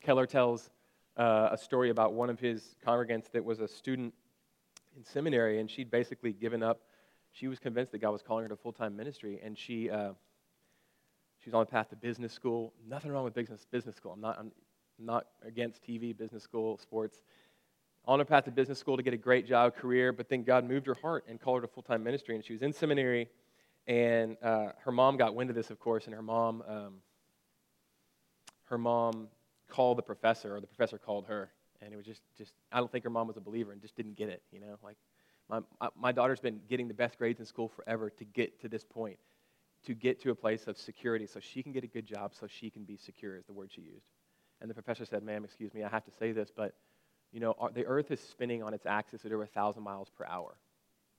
Keller 0.00 0.24
tells 0.24 0.70
uh, 1.18 1.50
a 1.52 1.58
story 1.58 1.90
about 1.90 2.14
one 2.14 2.30
of 2.30 2.40
his 2.40 2.74
congregants 2.86 3.30
that 3.32 3.44
was 3.44 3.60
a 3.60 3.68
student 3.68 4.14
in 4.96 5.04
seminary, 5.04 5.60
and 5.60 5.70
she'd 5.70 5.90
basically 5.90 6.32
given 6.32 6.62
up. 6.62 6.80
She 7.32 7.46
was 7.46 7.58
convinced 7.58 7.92
that 7.92 7.98
God 7.98 8.12
was 8.12 8.22
calling 8.22 8.44
her 8.44 8.48
to 8.48 8.56
full 8.56 8.72
time 8.72 8.96
ministry, 8.96 9.40
and 9.44 9.58
she 9.58 9.90
uh, 9.90 10.12
was 11.44 11.52
on 11.52 11.60
the 11.60 11.66
path 11.66 11.90
to 11.90 11.96
business 11.96 12.32
school. 12.32 12.72
Nothing 12.88 13.12
wrong 13.12 13.24
with 13.24 13.34
business 13.34 13.66
business 13.70 13.94
school. 13.94 14.12
I'm 14.12 14.22
not 14.22 14.38
I'm 14.38 14.52
not 14.98 15.26
against 15.46 15.86
TV, 15.86 16.16
business 16.16 16.42
school, 16.42 16.78
sports. 16.78 17.20
On 18.06 18.18
her 18.18 18.24
path 18.24 18.44
to 18.46 18.50
business 18.50 18.78
school 18.78 18.96
to 18.96 19.02
get 19.02 19.14
a 19.14 19.18
great 19.18 19.46
job, 19.46 19.76
career, 19.76 20.12
but 20.12 20.28
then 20.28 20.42
God 20.42 20.64
moved 20.64 20.86
her 20.86 20.96
heart 21.00 21.24
and 21.28 21.40
called 21.40 21.58
her 21.58 21.66
to 21.66 21.72
full 21.72 21.82
time 21.82 22.02
ministry, 22.02 22.34
and 22.34 22.44
she 22.44 22.52
was 22.52 22.62
in 22.62 22.72
seminary. 22.72 23.28
And 23.86 24.36
uh, 24.42 24.72
her 24.84 24.92
mom 24.92 25.16
got 25.16 25.34
wind 25.34 25.50
of 25.50 25.56
this, 25.56 25.70
of 25.70 25.78
course, 25.78 26.06
and 26.06 26.14
her 26.14 26.22
mom, 26.22 26.62
um, 26.66 26.94
her 28.64 28.78
mom 28.78 29.28
call 29.68 29.94
the 29.94 30.02
professor, 30.02 30.56
or 30.56 30.60
the 30.60 30.66
professor 30.66 30.98
called 30.98 31.26
her. 31.26 31.50
And 31.82 31.92
it 31.92 31.96
was 31.96 32.06
just, 32.06 32.22
just 32.36 32.52
I 32.72 32.78
don't 32.78 32.90
think 32.90 33.04
her 33.04 33.10
mom 33.10 33.26
was 33.26 33.36
a 33.36 33.40
believer 33.40 33.72
and 33.72 33.80
just 33.80 33.96
didn't 33.96 34.16
get 34.16 34.28
it, 34.28 34.42
you 34.52 34.60
know? 34.60 34.76
Like, 34.82 34.96
my, 35.48 35.60
my 35.98 36.12
daughter's 36.12 36.40
been 36.40 36.60
getting 36.68 36.88
the 36.88 36.94
best 36.94 37.18
grades 37.18 37.40
in 37.40 37.46
school 37.46 37.68
forever 37.68 38.10
to 38.10 38.24
get 38.24 38.60
to 38.60 38.68
this 38.68 38.84
point, 38.84 39.18
to 39.86 39.94
get 39.94 40.20
to 40.22 40.30
a 40.30 40.34
place 40.34 40.66
of 40.68 40.78
security 40.78 41.26
so 41.26 41.40
she 41.40 41.62
can 41.62 41.72
get 41.72 41.82
a 41.82 41.88
good 41.88 42.06
job, 42.06 42.32
so 42.38 42.46
she 42.46 42.70
can 42.70 42.84
be 42.84 42.96
secure, 42.96 43.36
is 43.36 43.46
the 43.46 43.52
word 43.52 43.70
she 43.72 43.80
used. 43.80 44.06
And 44.60 44.70
the 44.70 44.74
professor 44.74 45.04
said, 45.04 45.22
Ma'am, 45.22 45.44
excuse 45.44 45.74
me, 45.74 45.82
I 45.82 45.88
have 45.88 46.04
to 46.04 46.12
say 46.18 46.32
this, 46.32 46.50
but, 46.54 46.74
you 47.32 47.40
know, 47.40 47.54
the 47.74 47.86
earth 47.86 48.10
is 48.10 48.20
spinning 48.20 48.62
on 48.62 48.74
its 48.74 48.86
axis 48.86 49.24
at 49.24 49.32
over 49.32 49.42
1,000 49.42 49.82
miles 49.82 50.10
per 50.10 50.24
hour. 50.26 50.56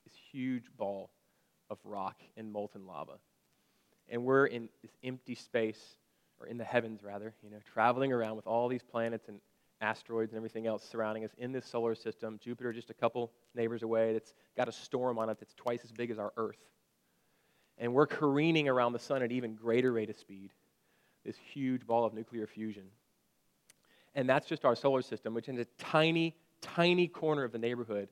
This 0.05 0.14
huge 0.32 0.66
ball 0.78 1.09
of 1.70 1.78
rock 1.86 2.22
and 2.36 2.51
molten 2.51 2.86
lava. 2.86 3.20
and 4.09 4.26
we're 4.26 4.45
in 4.45 4.70
this 4.82 4.91
empty 5.03 5.36
space, 5.36 5.97
or 6.39 6.47
in 6.47 6.57
the 6.57 6.64
heavens 6.64 7.03
rather, 7.03 7.34
you 7.41 7.49
know, 7.49 7.59
traveling 7.74 8.12
around 8.12 8.36
with 8.36 8.45
all 8.45 8.68
these 8.68 8.84
planets 8.84 9.28
and 9.30 9.39
asteroids 9.80 10.32
and 10.32 10.38
everything 10.38 10.68
else 10.68 10.84
surrounding 10.84 11.24
us 11.24 11.32
in 11.38 11.51
this 11.51 11.66
solar 11.66 11.95
system. 11.95 12.39
Jupiter 12.43 12.74
just 12.74 12.89
a 12.89 12.93
couple 12.93 13.32
neighbors 13.55 13.84
away 13.84 14.14
that's 14.14 14.34
got 14.55 14.68
a 14.68 14.72
storm 14.72 15.18
on 15.18 15.30
it 15.30 15.39
that's 15.39 15.53
twice 15.55 15.80
as 15.84 15.91
big 15.91 16.12
as 16.12 16.20
our 16.20 16.34
Earth. 16.38 16.59
And 17.78 17.93
we're 17.93 18.07
careening 18.07 18.68
around 18.68 18.93
the 18.93 18.99
sun 18.99 19.24
at 19.24 19.32
even 19.32 19.55
greater 19.55 19.91
rate 19.91 20.09
of 20.09 20.18
speed, 20.18 20.51
this 21.26 21.36
huge 21.53 21.88
ball 21.88 22.05
of 22.05 22.14
nuclear 22.14 22.45
fusion. 22.45 22.84
And 24.16 24.28
that's 24.28 24.45
just 24.45 24.66
our 24.66 24.76
solar 24.76 25.01
system, 25.01 25.34
which 25.34 25.47
is 25.47 25.57
a 25.57 25.66
tiny, 25.78 26.36
tiny 26.62 27.07
corner 27.07 27.43
of 27.43 27.51
the 27.51 27.57
neighborhood 27.57 28.09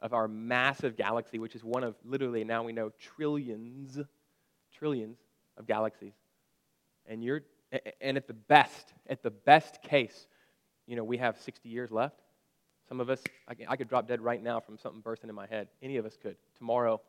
of 0.00 0.12
our 0.12 0.26
massive 0.26 0.96
galaxy, 0.96 1.38
which 1.38 1.54
is 1.54 1.62
one 1.62 1.84
of 1.84 1.94
literally 2.04 2.42
now 2.44 2.62
we 2.62 2.72
know 2.72 2.90
trillions, 2.98 3.98
trillions 4.76 5.18
of 5.56 5.66
galaxies. 5.66 6.14
And 7.06 7.22
you're 7.22 7.42
and 8.00 8.16
at 8.16 8.26
the 8.26 8.34
best, 8.34 8.92
at 9.08 9.22
the 9.22 9.30
best 9.30 9.82
case, 9.82 10.26
you 10.86 10.96
know, 10.96 11.04
we 11.04 11.16
have 11.18 11.38
60 11.38 11.68
years 11.68 11.90
left. 11.90 12.20
Some 12.88 13.00
of 13.00 13.08
us, 13.08 13.22
I, 13.48 13.76
could 13.76 13.88
drop 13.88 14.06
dead 14.06 14.20
right 14.20 14.42
now 14.42 14.60
from 14.60 14.76
something 14.76 15.00
bursting 15.00 15.30
in 15.30 15.34
my 15.34 15.46
head. 15.46 15.68
Any 15.80 15.96
of 15.96 16.04
us 16.04 16.18
could. 16.20 16.36
Tomorrow, 16.58 17.00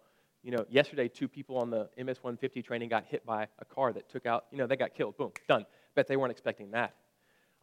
you 0.41 0.51
know, 0.51 0.65
yesterday, 0.69 1.09
two 1.09 1.27
people 1.27 1.57
on 1.57 1.69
the 1.69 1.89
MS 1.97 2.19
150 2.21 2.61
training 2.61 2.89
got 2.89 3.05
hit 3.05 3.25
by 3.25 3.47
a 3.59 3.65
car 3.65 3.91
that 3.91 4.07
took 4.07 4.25
out, 4.25 4.45
you 4.51 4.57
know, 4.57 4.67
they 4.67 4.77
got 4.77 4.93
killed. 4.93 5.17
Boom, 5.17 5.31
done. 5.47 5.65
Bet 5.95 6.07
they 6.07 6.15
weren't 6.15 6.31
expecting 6.31 6.71
that. 6.71 6.95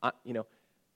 I, 0.02 0.10
you 0.24 0.34
know, 0.34 0.46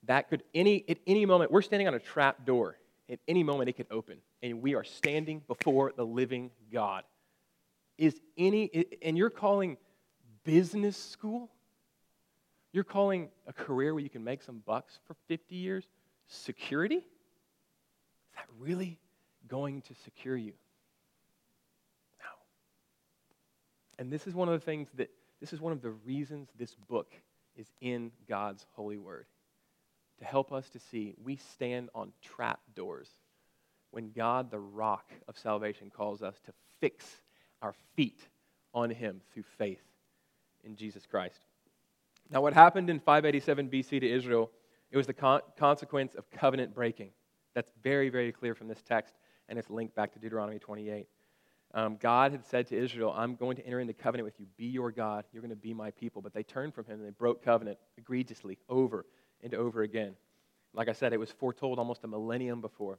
that 0.06 0.28
could, 0.28 0.42
any, 0.54 0.84
at 0.88 0.98
any 1.06 1.26
moment, 1.26 1.50
we're 1.50 1.62
standing 1.62 1.88
on 1.88 1.94
a 1.94 1.98
trap 1.98 2.44
door. 2.44 2.76
At 3.10 3.18
any 3.28 3.42
moment, 3.42 3.68
it 3.68 3.74
could 3.74 3.86
open, 3.90 4.18
and 4.42 4.62
we 4.62 4.74
are 4.74 4.84
standing 4.84 5.42
before 5.46 5.92
the 5.94 6.06
living 6.06 6.50
God. 6.72 7.04
Is 7.98 8.18
any, 8.38 8.86
and 9.02 9.16
you're 9.16 9.30
calling 9.30 9.76
business 10.42 10.96
school? 10.96 11.50
You're 12.72 12.82
calling 12.82 13.28
a 13.46 13.52
career 13.52 13.92
where 13.92 14.02
you 14.02 14.08
can 14.08 14.24
make 14.24 14.42
some 14.42 14.62
bucks 14.64 14.98
for 15.06 15.14
50 15.28 15.54
years 15.54 15.86
security? 16.26 16.96
Is 16.96 17.02
that 18.36 18.46
really 18.58 18.98
going 19.48 19.82
to 19.82 19.94
secure 19.94 20.36
you? 20.36 20.52
No. 22.20 22.30
And 23.98 24.10
this 24.10 24.26
is 24.26 24.34
one 24.34 24.48
of 24.48 24.54
the 24.54 24.64
things 24.64 24.88
that, 24.94 25.10
this 25.40 25.52
is 25.52 25.60
one 25.60 25.72
of 25.72 25.82
the 25.82 25.90
reasons 25.90 26.48
this 26.58 26.74
book 26.74 27.12
is 27.56 27.70
in 27.80 28.10
God's 28.28 28.66
holy 28.74 28.98
word. 28.98 29.26
To 30.24 30.30
help 30.30 30.52
us 30.52 30.70
to 30.70 30.78
see 30.78 31.12
we 31.22 31.36
stand 31.36 31.90
on 31.94 32.10
trap 32.22 32.58
doors 32.74 33.10
when 33.90 34.10
God, 34.10 34.50
the 34.50 34.58
rock 34.58 35.12
of 35.28 35.36
salvation, 35.36 35.90
calls 35.94 36.22
us 36.22 36.40
to 36.46 36.52
fix 36.80 37.04
our 37.60 37.74
feet 37.94 38.20
on 38.72 38.88
Him 38.88 39.20
through 39.34 39.42
faith 39.58 39.82
in 40.64 40.76
Jesus 40.76 41.04
Christ. 41.04 41.40
Now, 42.30 42.40
what 42.40 42.54
happened 42.54 42.88
in 42.88 43.00
587 43.00 43.68
BC 43.68 44.00
to 44.00 44.10
Israel, 44.10 44.50
it 44.90 44.96
was 44.96 45.06
the 45.06 45.12
con- 45.12 45.42
consequence 45.58 46.14
of 46.14 46.30
covenant 46.30 46.74
breaking. 46.74 47.10
That's 47.52 47.70
very, 47.82 48.08
very 48.08 48.32
clear 48.32 48.54
from 48.54 48.66
this 48.66 48.82
text, 48.82 49.16
and 49.50 49.58
it's 49.58 49.68
linked 49.68 49.94
back 49.94 50.14
to 50.14 50.18
Deuteronomy 50.18 50.58
28. 50.58 51.06
Um, 51.74 51.98
God 52.00 52.32
had 52.32 52.46
said 52.46 52.66
to 52.68 52.78
Israel, 52.82 53.12
I'm 53.14 53.34
going 53.34 53.56
to 53.56 53.66
enter 53.66 53.80
into 53.80 53.92
covenant 53.92 54.24
with 54.24 54.40
you. 54.40 54.46
Be 54.56 54.68
your 54.68 54.90
God. 54.90 55.26
You're 55.32 55.42
going 55.42 55.50
to 55.50 55.56
be 55.56 55.74
my 55.74 55.90
people. 55.90 56.22
But 56.22 56.32
they 56.32 56.44
turned 56.44 56.72
from 56.72 56.86
him 56.86 56.92
and 56.92 57.04
they 57.04 57.10
broke 57.10 57.44
covenant 57.44 57.78
egregiously 57.98 58.56
over 58.70 59.04
and 59.44 59.54
over 59.54 59.82
again. 59.82 60.16
Like 60.72 60.88
I 60.88 60.92
said, 60.92 61.12
it 61.12 61.20
was 61.20 61.30
foretold 61.30 61.78
almost 61.78 62.02
a 62.02 62.08
millennium 62.08 62.60
before 62.60 62.98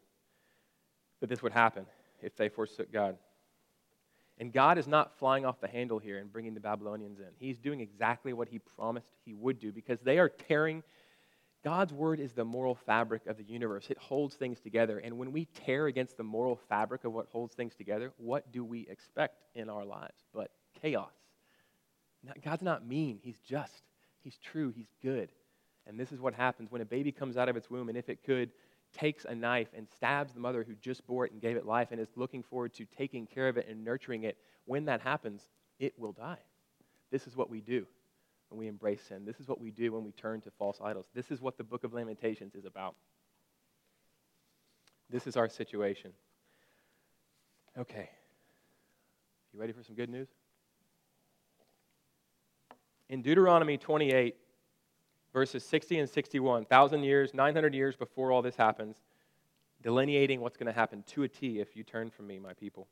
that 1.20 1.28
this 1.28 1.44
would 1.44 1.52
happen 1.52 1.86
if 2.22 2.38
they 2.38 2.48
forsook 2.48 2.94
God. 2.94 3.18
And 4.38 4.52
God 4.54 4.78
is 4.78 4.88
not 4.88 5.18
flying 5.18 5.46
off 5.46 5.60
the 5.62 5.68
handle 5.68 5.98
here 5.98 6.20
and 6.20 6.32
bringing 6.32 6.54
the 6.54 6.60
Babylonians 6.60 7.20
in. 7.20 7.28
He's 7.38 7.58
doing 7.58 7.80
exactly 7.80 8.34
what 8.34 8.50
he 8.50 8.60
promised 8.60 9.08
he 9.26 9.34
would 9.34 9.60
do 9.60 9.72
because 9.72 10.00
they 10.02 10.20
are 10.20 10.30
tearing. 10.30 10.84
God's 11.64 11.94
word 11.94 12.20
is 12.20 12.34
the 12.34 12.44
moral 12.44 12.76
fabric 12.76 13.26
of 13.28 13.38
the 13.38 13.44
universe. 13.44 13.88
It 13.90 13.98
holds 13.98 14.36
things 14.36 14.60
together. 14.60 15.00
And 15.00 15.18
when 15.18 15.32
we 15.32 15.46
tear 15.46 15.88
against 15.88 16.18
the 16.18 16.24
moral 16.24 16.60
fabric 16.70 17.06
of 17.06 17.14
what 17.14 17.28
holds 17.32 17.56
things 17.56 17.76
together, 17.76 18.14
what 18.18 18.52
do 18.52 18.64
we 18.64 18.88
expect 18.90 19.42
in 19.56 19.70
our 19.70 19.86
lives 19.86 20.22
but 20.34 20.52
chaos? 20.82 21.14
God's 22.44 22.64
not 22.64 22.86
mean, 22.86 23.20
He's 23.22 23.40
just, 23.48 23.84
He's 24.22 24.38
true, 24.38 24.74
He's 24.76 24.92
good. 25.02 25.30
And 25.88 26.00
this 26.00 26.12
is 26.12 26.20
what 26.20 26.34
happens 26.34 26.72
when 26.72 26.82
a 26.82 26.86
baby 26.86 27.12
comes 27.12 27.38
out 27.38 27.50
of 27.50 27.56
its 27.56 27.70
womb, 27.70 27.90
and 27.90 27.98
if 27.98 28.10
it 28.10 28.24
could, 28.24 28.52
takes 28.94 29.26
a 29.26 29.36
knife 29.36 29.68
and 29.76 29.88
stabs 29.96 30.34
the 30.34 30.40
mother 30.40 30.64
who 30.64 30.74
just 30.76 31.06
bore 31.06 31.26
it 31.26 31.32
and 31.32 31.42
gave 31.42 31.58
it 31.58 31.66
life 31.66 31.90
and 31.92 32.00
is 32.00 32.10
looking 32.16 32.42
forward 32.42 32.74
to 32.74 32.86
taking 32.86 33.28
care 33.28 33.48
of 33.48 33.58
it 33.58 33.68
and 33.70 33.84
nurturing 33.84 34.24
it, 34.24 34.38
when 34.66 34.86
that 34.86 35.02
happens, 35.02 35.50
it 35.80 35.94
will 35.98 36.14
die. 36.14 36.40
This 37.12 37.28
is 37.28 37.36
what 37.36 37.50
we 37.50 37.62
do 37.62 37.86
when 38.50 38.60
we 38.60 38.68
embrace 38.68 39.02
sin. 39.02 39.26
This 39.26 39.40
is 39.40 39.48
what 39.48 39.60
we 39.60 39.72
do 39.72 39.92
when 39.92 40.04
we 40.04 40.12
turn 40.12 40.42
to 40.42 40.52
false 40.52 40.80
idols. 40.84 41.06
This 41.14 41.32
is 41.32 41.42
what 41.42 41.58
the 41.58 41.64
book 41.64 41.84
of 41.84 41.94
Lamentations 41.94 42.56
is 42.56 42.66
about. 42.66 42.96
This 45.10 45.28
is 45.28 45.38
our 45.38 45.50
situation. 45.50 46.12
Okay. 47.78 48.10
You 49.54 49.60
ready 49.60 49.74
for 49.74 49.84
some 49.84 49.96
good 49.96 50.10
news? 50.10 50.30
In 53.10 53.22
Deuteronomy 53.22 53.78
28, 53.78 54.36
verses 55.36 55.66
60 55.66 56.00
and 56.00 56.10
61, 56.10 56.62
1,000 56.62 57.04
years, 57.04 57.34
900 57.34 57.74
years 57.74 57.98
before 57.98 58.32
all 58.32 58.42
this 58.42 58.56
happens, 58.56 58.96
delineating 59.84 60.40
what's 60.40 60.56
going 60.56 60.66
to 60.66 60.74
happen 60.74 61.04
to 61.08 61.24
a 61.24 61.28
T 61.28 61.60
if 61.60 61.76
you 61.76 61.84
turn 61.84 62.10
from 62.10 62.26
me, 62.26 62.40
my 62.40 62.54
people. 62.54 62.88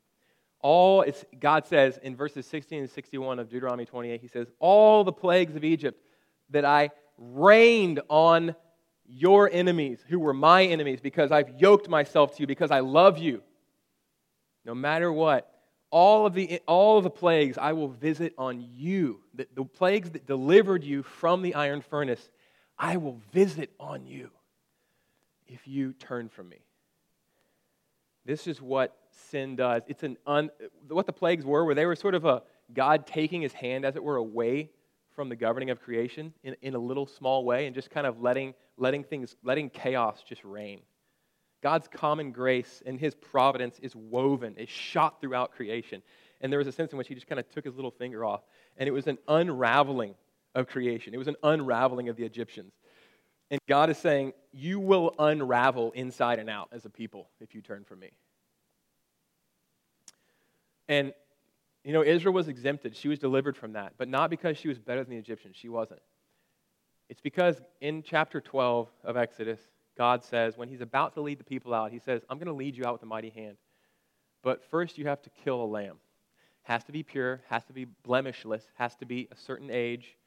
All 0.60 1.06
God 1.40 1.66
says 1.66 1.98
in 2.04 2.18
verses 2.18 2.46
60 2.46 2.80
and 2.80 2.90
61 2.90 3.40
of 3.40 3.50
Deuteronomy 3.50 3.86
28, 3.86 4.20
He 4.20 4.28
says, 4.28 4.48
All 4.60 5.06
the 5.06 5.14
plagues 5.14 5.56
of 5.56 5.64
Egypt 5.64 6.04
that 6.50 6.66
I 6.66 6.90
rained 7.18 8.02
on 8.10 8.56
your 9.06 9.50
enemies, 9.50 10.04
who 10.10 10.20
were 10.20 10.34
my 10.34 10.66
enemies, 10.66 11.00
because 11.00 11.32
I've 11.32 11.62
yoked 11.62 11.88
myself 11.88 12.36
to 12.36 12.42
you, 12.42 12.48
because 12.48 12.72
I 12.72 12.82
love 12.82 13.20
you. 13.20 13.42
No 14.66 14.76
matter 14.76 15.14
what, 15.14 15.50
all 15.94 16.26
of 16.26 16.34
the, 16.34 16.60
all 16.68 16.98
of 16.98 17.04
the 17.04 17.12
plagues 17.12 17.56
I 17.56 17.74
will 17.74 17.88
visit 17.88 18.34
on 18.36 18.68
you. 18.74 19.20
The, 19.36 19.48
the 19.54 19.64
plagues 19.64 20.10
that 20.10 20.26
delivered 20.26 20.84
you 20.84 21.04
from 21.04 21.44
the 21.44 21.54
iron 21.54 21.82
furnace, 21.82 22.32
I 22.80 22.98
will 22.98 23.22
visit 23.32 23.70
on 23.80 24.08
you 24.08 24.32
if 25.48 25.68
you 25.68 25.94
turn 25.94 26.30
from 26.30 26.50
me. 26.50 26.58
This 28.26 28.48
is 28.48 28.60
what 28.60 28.98
sin 29.30 29.56
does. 29.56 29.84
It's 29.88 30.02
an 30.02 30.18
un, 30.26 30.50
what 30.88 31.06
the 31.06 31.14
plagues 31.14 31.46
were, 31.46 31.64
where 31.64 31.76
they 31.76 31.86
were 31.86 31.96
sort 31.96 32.16
of 32.16 32.26
a 32.26 32.42
God 32.74 33.06
taking 33.06 33.44
his 33.44 33.54
hand, 33.54 33.86
as 33.86 33.96
it 33.96 34.04
were, 34.04 34.16
away 34.16 34.72
from 35.16 35.30
the 35.30 35.36
governing 35.36 35.70
of 35.70 35.80
creation 35.80 36.34
in, 36.44 36.56
in 36.64 36.74
a 36.74 36.80
little 36.80 37.06
small 37.06 37.46
way 37.46 37.68
and 37.68 37.76
just 37.76 37.92
kind 37.92 38.08
of 38.08 38.20
letting, 38.20 38.56
letting 38.78 39.04
things, 39.04 39.36
letting 39.44 39.70
chaos 39.70 40.24
just 40.28 40.44
reign. 40.44 40.80
God's 41.64 41.88
common 41.88 42.34
grace 42.34 42.84
and 42.86 43.00
his 43.00 43.16
providence 43.16 43.80
is 43.82 43.96
woven, 43.96 44.54
is 44.58 44.68
shot 44.68 45.22
throughout 45.22 45.54
creation. 45.54 46.04
And 46.42 46.52
there 46.52 46.60
was 46.60 46.68
a 46.68 46.74
sense 46.74 46.92
in 46.92 46.98
which 46.98 47.08
he 47.08 47.16
just 47.16 47.26
kind 47.26 47.40
of 47.40 47.50
took 47.50 47.64
his 47.64 47.74
little 47.74 47.90
finger 47.90 48.26
off. 48.26 48.42
And 48.78 48.90
it 48.90 48.92
was 48.92 49.08
an 49.08 49.18
unraveling 49.30 50.16
of 50.54 50.68
creation, 50.68 51.14
it 51.14 51.18
was 51.18 51.30
an 51.30 51.38
unraveling 51.42 52.10
of 52.10 52.18
the 52.18 52.26
Egyptians. 52.26 52.74
And 53.50 53.60
God 53.68 53.90
is 53.90 53.98
saying, 53.98 54.34
You 54.52 54.80
will 54.80 55.16
unravel 55.18 55.92
inside 55.92 56.38
and 56.38 56.50
out 56.50 56.68
as 56.74 56.86
a 56.86 56.90
people 56.90 57.30
if 57.40 57.56
you 57.56 57.62
turn 57.62 57.86
from 57.86 58.00
me. 58.00 58.12
And, 60.90 61.14
you 61.86 61.94
know, 61.94 62.04
Israel 62.04 62.34
was 62.34 62.50
exempted. 62.50 62.96
She 62.96 63.08
was 63.08 63.20
delivered 63.20 63.56
from 63.56 63.74
that, 63.74 63.94
but 63.98 64.10
not 64.10 64.30
because 64.30 64.58
she 64.58 64.68
was 64.68 64.80
better 64.80 65.02
than 65.02 65.12
the 65.12 65.20
Egyptians. 65.20 65.56
She 65.56 65.70
wasn't. 65.70 66.02
It's 67.10 67.22
because 67.22 67.62
in 67.80 68.04
chapter 68.04 68.42
12 68.42 68.90
of 69.04 69.18
Exodus, 69.18 69.60
God 69.98 70.24
says, 70.24 70.58
when 70.58 70.70
he's 70.70 70.82
about 70.82 71.14
to 71.14 71.22
lead 71.22 71.40
the 71.40 71.44
people 71.44 71.74
out, 71.74 71.92
he 71.92 72.00
says, 72.00 72.22
I'm 72.30 72.38
going 72.38 72.48
to 72.48 72.54
lead 72.54 72.76
you 72.76 72.86
out 72.86 72.94
with 72.94 73.04
a 73.04 73.08
mighty 73.08 73.30
hand. 73.30 73.58
But 74.42 74.64
first, 74.70 74.98
you 74.98 75.08
have 75.08 75.22
to 75.24 75.30
kill 75.44 75.62
a 75.62 75.66
lamb. 75.66 75.98
Has 76.64 76.84
to 76.86 76.92
be 76.92 77.04
pure, 77.04 77.42
has 77.50 77.64
to 77.66 77.74
be 77.74 77.86
blemishless, 77.86 78.64
has 78.76 78.96
to 78.98 79.06
be 79.06 79.28
a 79.32 79.36
certain 79.36 79.70
age, 79.70 80.18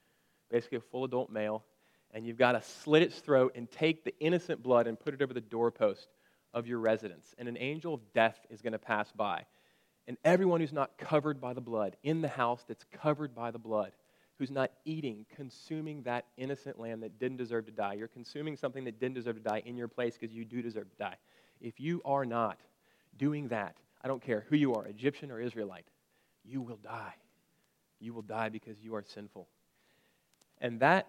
basically 0.51 0.79
a 0.79 0.83
full 0.83 1.05
adult 1.05 1.31
male. 1.31 1.65
And 2.13 2.27
you've 2.27 2.39
got 2.39 2.53
to 2.53 2.63
slit 2.63 3.03
its 3.03 3.19
throat 3.19 3.53
and 3.57 3.71
take 3.71 4.05
the 4.05 4.15
innocent 4.21 4.63
blood 4.63 4.87
and 4.87 4.99
put 4.99 5.15
it 5.15 5.23
over 5.23 5.35
the 5.35 5.41
doorpost 5.41 6.09
of 6.55 6.67
your 6.67 6.79
residence. 6.79 7.35
And 7.39 7.49
an 7.49 7.59
angel 7.59 7.95
of 7.95 8.01
death 8.13 8.39
is 8.51 8.63
going 8.63 8.73
to 8.73 8.79
pass 8.79 9.11
by. 9.13 9.45
And 10.07 10.17
everyone 10.25 10.61
who's 10.61 10.73
not 10.73 10.97
covered 10.99 11.41
by 11.41 11.53
the 11.53 11.61
blood, 11.61 11.97
in 12.03 12.21
the 12.21 12.29
house 12.29 12.65
that's 12.69 12.85
covered 13.03 13.35
by 13.35 13.51
the 13.51 13.59
blood, 13.59 13.93
who's 14.39 14.51
not 14.51 14.71
eating, 14.85 15.25
consuming 15.35 16.03
that 16.03 16.27
innocent 16.37 16.79
lamb 16.79 17.01
that 17.01 17.19
didn't 17.19 17.39
deserve 17.39 17.67
to 17.67 17.73
die. 17.73 17.95
You're 17.95 18.09
consuming 18.09 18.57
something 18.57 18.85
that 18.85 19.01
didn't 19.01 19.15
deserve 19.15 19.37
to 19.37 19.43
die 19.43 19.63
in 19.65 19.77
your 19.77 19.89
place 19.89 20.17
because 20.19 20.35
you 20.35 20.45
do 20.45 20.61
deserve 20.63 20.91
to 20.91 20.97
die. 20.97 21.17
If 21.61 21.81
you 21.81 22.03
are 22.05 22.27
not 22.27 22.59
doing 23.17 23.49
that, 23.49 23.77
I 24.05 24.09
don't 24.09 24.23
care 24.23 24.45
who 24.49 24.57
you 24.57 24.75
are, 24.75 24.87
Egyptian 24.87 25.31
or 25.31 25.41
Israelite, 25.41 25.87
you 26.45 26.61
will 26.61 26.77
die. 26.77 27.15
You 27.99 28.13
will 28.13 28.23
die 28.23 28.51
because 28.51 28.79
you 28.81 28.95
are 28.95 29.03
sinful. 29.03 29.49
And 30.61 30.81
that 30.81 31.09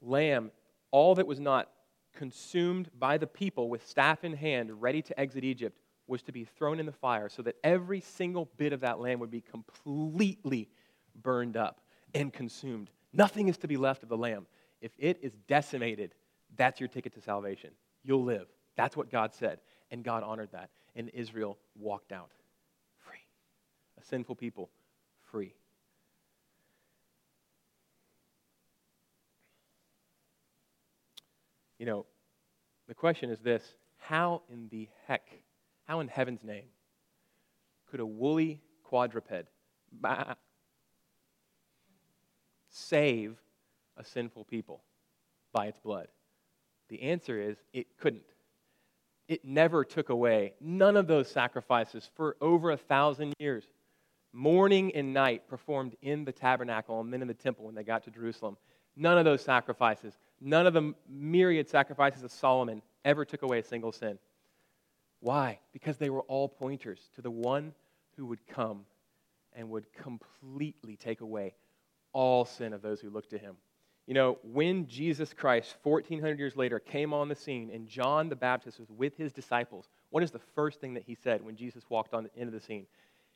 lamb, 0.00 0.52
all 0.92 1.16
that 1.16 1.26
was 1.26 1.40
not 1.40 1.68
consumed 2.14 2.90
by 2.98 3.18
the 3.18 3.26
people 3.26 3.68
with 3.68 3.86
staff 3.86 4.24
in 4.24 4.34
hand, 4.34 4.80
ready 4.80 5.02
to 5.02 5.20
exit 5.20 5.44
Egypt, 5.44 5.76
was 6.06 6.22
to 6.22 6.32
be 6.32 6.44
thrown 6.44 6.80
in 6.80 6.86
the 6.86 6.92
fire 6.92 7.28
so 7.28 7.42
that 7.42 7.56
every 7.62 8.00
single 8.00 8.48
bit 8.56 8.72
of 8.72 8.80
that 8.80 8.98
lamb 9.00 9.18
would 9.18 9.30
be 9.30 9.42
completely 9.42 10.68
burned 11.22 11.56
up 11.56 11.80
and 12.14 12.32
consumed. 12.32 12.90
Nothing 13.12 13.48
is 13.48 13.58
to 13.58 13.68
be 13.68 13.76
left 13.76 14.02
of 14.02 14.08
the 14.08 14.16
lamb. 14.16 14.46
If 14.80 14.92
it 14.98 15.18
is 15.22 15.32
decimated, 15.48 16.14
that's 16.56 16.80
your 16.80 16.88
ticket 16.88 17.14
to 17.14 17.20
salvation. 17.20 17.70
You'll 18.02 18.24
live. 18.24 18.46
That's 18.76 18.96
what 18.96 19.10
God 19.10 19.34
said. 19.34 19.60
And 19.90 20.04
God 20.04 20.22
honored 20.22 20.50
that. 20.52 20.70
And 20.94 21.08
Israel 21.10 21.58
walked 21.78 22.12
out 22.12 22.30
free. 23.06 23.18
A 24.00 24.04
sinful 24.04 24.36
people, 24.36 24.70
free. 25.30 25.54
You 31.78 31.86
know, 31.86 32.06
the 32.88 32.94
question 32.94 33.30
is 33.30 33.38
this 33.40 33.62
how 33.98 34.42
in 34.50 34.68
the 34.70 34.88
heck, 35.06 35.28
how 35.84 36.00
in 36.00 36.08
heaven's 36.08 36.42
name, 36.42 36.64
could 37.90 38.00
a 38.00 38.06
woolly 38.06 38.60
quadruped 38.84 39.46
bah, 39.92 40.34
save 42.78 43.36
a 43.96 44.04
sinful 44.04 44.44
people 44.44 44.82
by 45.52 45.66
its 45.66 45.78
blood? 45.78 46.08
The 46.88 47.02
answer 47.02 47.40
is 47.40 47.56
it 47.72 47.98
couldn't. 47.98 48.22
It 49.28 49.44
never 49.44 49.84
took 49.84 50.08
away 50.08 50.54
none 50.60 50.96
of 50.96 51.06
those 51.06 51.28
sacrifices 51.28 52.08
for 52.16 52.36
over 52.40 52.70
a 52.70 52.76
thousand 52.76 53.34
years. 53.38 53.64
Morning 54.32 54.94
and 54.94 55.12
night 55.12 55.48
performed 55.48 55.96
in 56.02 56.24
the 56.24 56.32
tabernacle 56.32 57.00
and 57.00 57.12
then 57.12 57.22
in 57.22 57.28
the 57.28 57.34
temple 57.34 57.66
when 57.66 57.74
they 57.74 57.82
got 57.82 58.04
to 58.04 58.10
Jerusalem. 58.10 58.56
None 58.96 59.18
of 59.18 59.24
those 59.24 59.42
sacrifices, 59.42 60.18
none 60.40 60.66
of 60.66 60.74
the 60.74 60.94
myriad 61.08 61.68
sacrifices 61.68 62.24
of 62.24 62.32
Solomon 62.32 62.82
ever 63.04 63.24
took 63.24 63.42
away 63.42 63.58
a 63.58 63.62
single 63.62 63.92
sin. 63.92 64.18
Why? 65.20 65.58
Because 65.72 65.98
they 65.98 66.10
were 66.10 66.22
all 66.22 66.48
pointers 66.48 67.10
to 67.14 67.22
the 67.22 67.30
one 67.30 67.74
who 68.16 68.26
would 68.26 68.46
come 68.46 68.84
and 69.54 69.70
would 69.70 69.92
completely 69.92 70.96
take 70.96 71.20
away 71.20 71.54
all 72.12 72.44
sin 72.44 72.72
of 72.72 72.82
those 72.82 73.00
who 73.00 73.10
look 73.10 73.28
to 73.30 73.38
him. 73.38 73.56
You 74.06 74.14
know, 74.14 74.38
when 74.42 74.86
Jesus 74.86 75.34
Christ, 75.34 75.76
1,400 75.82 76.38
years 76.38 76.56
later, 76.56 76.78
came 76.78 77.12
on 77.12 77.28
the 77.28 77.34
scene 77.34 77.70
and 77.72 77.86
John 77.86 78.30
the 78.30 78.36
Baptist 78.36 78.80
was 78.80 78.88
with 78.90 79.16
his 79.18 79.34
disciples, 79.34 79.88
what 80.08 80.22
is 80.22 80.30
the 80.30 80.40
first 80.54 80.80
thing 80.80 80.94
that 80.94 81.02
he 81.06 81.14
said 81.14 81.44
when 81.44 81.56
Jesus 81.56 81.84
walked 81.90 82.14
on 82.14 82.30
into 82.34 82.50
the 82.50 82.60
scene? 82.60 82.86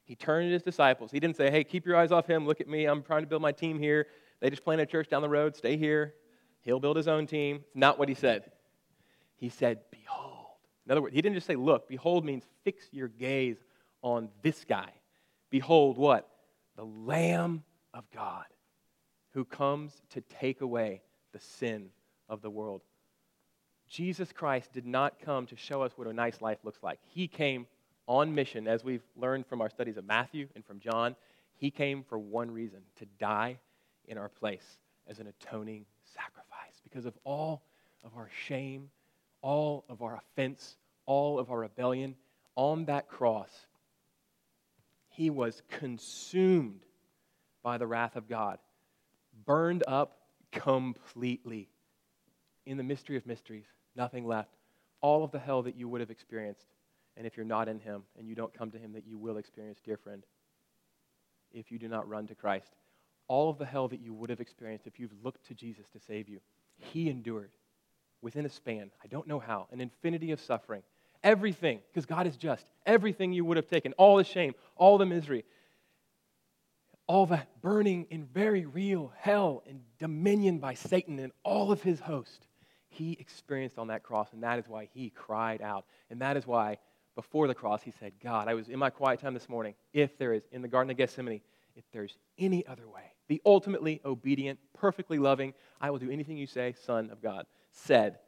He 0.05 0.17
turned 0.17 0.49
to 0.49 0.53
his 0.53 0.63
disciples. 0.63 1.11
He 1.11 1.21
didn't 1.21 1.37
say, 1.37 1.51
hey, 1.51 1.63
keep 1.63 1.85
your 1.85 1.97
eyes 1.97 2.11
off 2.11 2.27
him. 2.27 2.47
Look 2.47 2.61
at 2.61 2.69
me. 2.69 2.87
I'm 2.87 3.03
trying 3.03 3.23
to 3.23 3.27
build 3.27 3.43
my 3.43 3.53
team 3.53 3.79
here. 3.79 4.07
They 4.41 4.49
just 4.49 4.65
planted 4.65 4.85
a 4.85 4.87
church 4.87 5.09
down 5.09 5.21
the 5.21 5.29
road. 5.29 5.55
Stay 5.55 5.77
here. 5.77 6.15
He'll 6.63 6.81
build 6.81 6.97
his 6.97 7.07
own 7.07 7.27
team. 7.27 7.57
It's 7.57 7.77
not 7.77 7.99
what 7.99 8.09
he 8.09 8.15
said. 8.15 8.51
He 9.37 9.51
said, 9.51 9.81
behold. 9.91 10.47
In 10.87 10.93
other 10.93 11.03
words, 11.03 11.15
he 11.15 11.21
didn't 11.21 11.35
just 11.35 11.47
say, 11.47 11.55
look. 11.55 11.87
Behold 11.87 12.25
means 12.25 12.45
fix 12.65 12.89
your 12.93 13.09
gaze 13.09 13.59
on 14.01 14.31
this 14.43 14.65
guy. 14.65 14.89
Behold, 15.51 15.99
what? 15.99 16.29
The 16.77 16.85
Lamb 16.85 17.63
of 17.93 18.11
God 18.11 18.47
who 19.35 19.45
comes 19.45 20.03
to 20.11 20.21
take 20.21 20.61
away 20.61 21.03
the 21.33 21.41
sin 21.41 21.89
of 22.29 22.43
the 22.43 22.51
world. 22.51 22.83
Jesus 23.89 24.33
Christ 24.33 24.73
did 24.73 24.87
not 24.87 25.21
come 25.21 25.47
to 25.47 25.57
show 25.57 25.83
us 25.83 25.93
what 25.97 26.07
a 26.07 26.13
nice 26.13 26.41
life 26.41 26.59
looks 26.65 26.83
like. 26.83 26.99
He 27.09 27.29
came 27.29 27.67
on 28.07 28.35
mission, 28.35 28.67
as 28.67 28.85
we've 28.85 29.05
learned 29.17 29.47
from 29.47 29.61
our 29.61 29.71
studies 29.71 29.97
of 29.97 30.07
Matthew 30.07 30.49
and 30.55 30.65
from 30.65 30.81
John. 30.81 31.15
He 31.57 31.71
came 31.71 32.03
for 32.03 32.19
one 32.19 32.51
reason 32.51 32.81
to 32.97 33.07
die 33.19 33.59
in 34.07 34.19
our 34.19 34.29
place 34.29 34.79
as 35.07 35.19
an 35.19 35.27
atoning 35.27 35.85
sacrifice 36.05 36.81
because 36.83 37.07
of 37.07 37.15
all 37.25 37.63
of 38.05 38.13
our 38.17 38.29
shame, 38.47 38.91
all 39.41 39.85
of 39.89 40.03
our 40.03 40.17
offense, 40.17 40.77
all 41.07 41.39
of 41.39 41.51
our 41.51 41.61
rebellion. 41.61 42.17
On 42.57 42.85
that 42.87 43.09
cross, 43.09 43.51
he 45.09 45.31
was 45.31 45.63
consumed 45.71 46.81
by 47.63 47.79
the 47.79 47.87
wrath 47.87 48.17
of 48.17 48.29
God 48.29 48.59
burned 49.45 49.85
up 49.87 50.19
completely. 50.53 51.69
In 52.67 52.77
the 52.77 52.83
mystery 52.83 53.17
of 53.17 53.27
mysteries, 53.27 53.67
nothing 53.97 54.27
left. 54.27 54.55
All 55.01 55.25
of 55.25 55.33
the 55.33 55.39
hell 55.39 55.63
that 55.63 55.77
you 55.77 55.89
would 55.89 56.01
have 56.01 56.11
experienced. 56.11 56.67
And 57.17 57.27
if 57.27 57.37
you're 57.37 57.45
not 57.45 57.69
in 57.69 57.79
Him 57.79 58.05
and 58.19 58.29
you 58.29 58.35
don't 58.35 58.55
come 58.55 58.71
to 58.71 58.79
Him, 58.79 58.93
that 58.93 59.07
you 59.07 59.19
will 59.19 59.37
experience, 59.37 59.81
dear 59.85 59.97
friend, 59.97 60.25
if 61.53 61.71
you 61.71 61.79
do 61.79 61.89
not 61.89 62.09
run 62.09 62.27
to 62.29 62.35
Christ. 62.35 62.73
All 63.29 63.51
of 63.51 63.59
the 63.59 63.67
hell 63.67 63.89
that 63.89 64.01
you 64.01 64.13
would 64.15 64.31
have 64.31 64.41
experienced 64.41 64.87
if 64.87 64.99
you've 64.99 65.13
looked 65.23 65.47
to 65.49 65.55
Jesus 65.55 65.87
to 65.93 66.01
save 66.01 66.29
you, 66.29 66.41
He 66.77 67.11
endured 67.11 67.51
within 68.23 68.47
a 68.47 68.49
span, 68.49 68.91
I 69.03 69.09
don't 69.09 69.27
know 69.27 69.41
how, 69.41 69.67
an 69.73 69.81
infinity 69.81 70.31
of 70.31 70.41
suffering. 70.41 70.83
Everything, 71.25 71.81
because 71.91 72.07
God 72.07 72.27
is 72.27 72.37
just, 72.37 72.67
everything 72.87 73.33
you 73.33 73.45
would 73.45 73.57
have 73.57 73.67
taken, 73.67 73.93
all 73.95 74.17
the 74.17 74.25
shame, 74.25 74.55
all 74.77 74.99
the 74.99 75.07
misery, 75.07 75.45
all 77.13 77.27
that 77.27 77.61
burning 77.61 78.07
in 78.09 78.25
very 78.25 78.65
real 78.65 79.13
hell 79.19 79.63
and 79.69 79.83
dominion 79.99 80.59
by 80.59 80.73
Satan 80.73 81.19
and 81.19 81.31
all 81.43 81.71
of 81.71 81.83
his 81.83 82.01
host, 82.01 82.47
he 82.89 83.19
experienced 83.21 83.77
on 83.77 83.89
that 83.89 84.03
cross, 84.03 84.33
and 84.33 84.43
that 84.43 84.59
is 84.59 84.67
why 84.67 84.89
he 84.95 85.11
cried 85.11 85.61
out. 85.61 85.85
And 86.09 86.23
that 86.23 86.39
is 86.39 86.47
why 86.47 86.79
before 87.15 87.49
the 87.49 87.55
cross 87.55 87.83
he 87.83 87.93
said, 88.01 88.15
God, 88.23 88.49
I 88.49 88.55
was 88.55 88.71
in 88.71 88.79
my 88.79 88.89
quiet 88.89 89.21
time 89.21 89.35
this 89.35 89.47
morning, 89.47 89.75
if 89.93 90.17
there 90.17 90.33
is, 90.33 90.43
in 90.53 90.63
the 90.63 90.69
Garden 90.69 90.91
of 90.91 90.97
Gethsemane, 90.97 91.43
if 91.77 91.85
there's 91.93 92.17
any 92.39 92.67
other 92.67 92.89
way, 92.89 93.13
the 93.29 93.43
ultimately 93.45 94.01
obedient, 94.07 94.59
perfectly 94.73 95.19
loving, 95.19 95.53
I 95.83 95.91
will 95.91 95.99
do 95.99 96.11
anything 96.11 96.39
you 96.39 96.47
say, 96.47 96.75
Son 96.83 97.11
of 97.11 97.21
God, 97.21 97.45
said, 97.73 98.21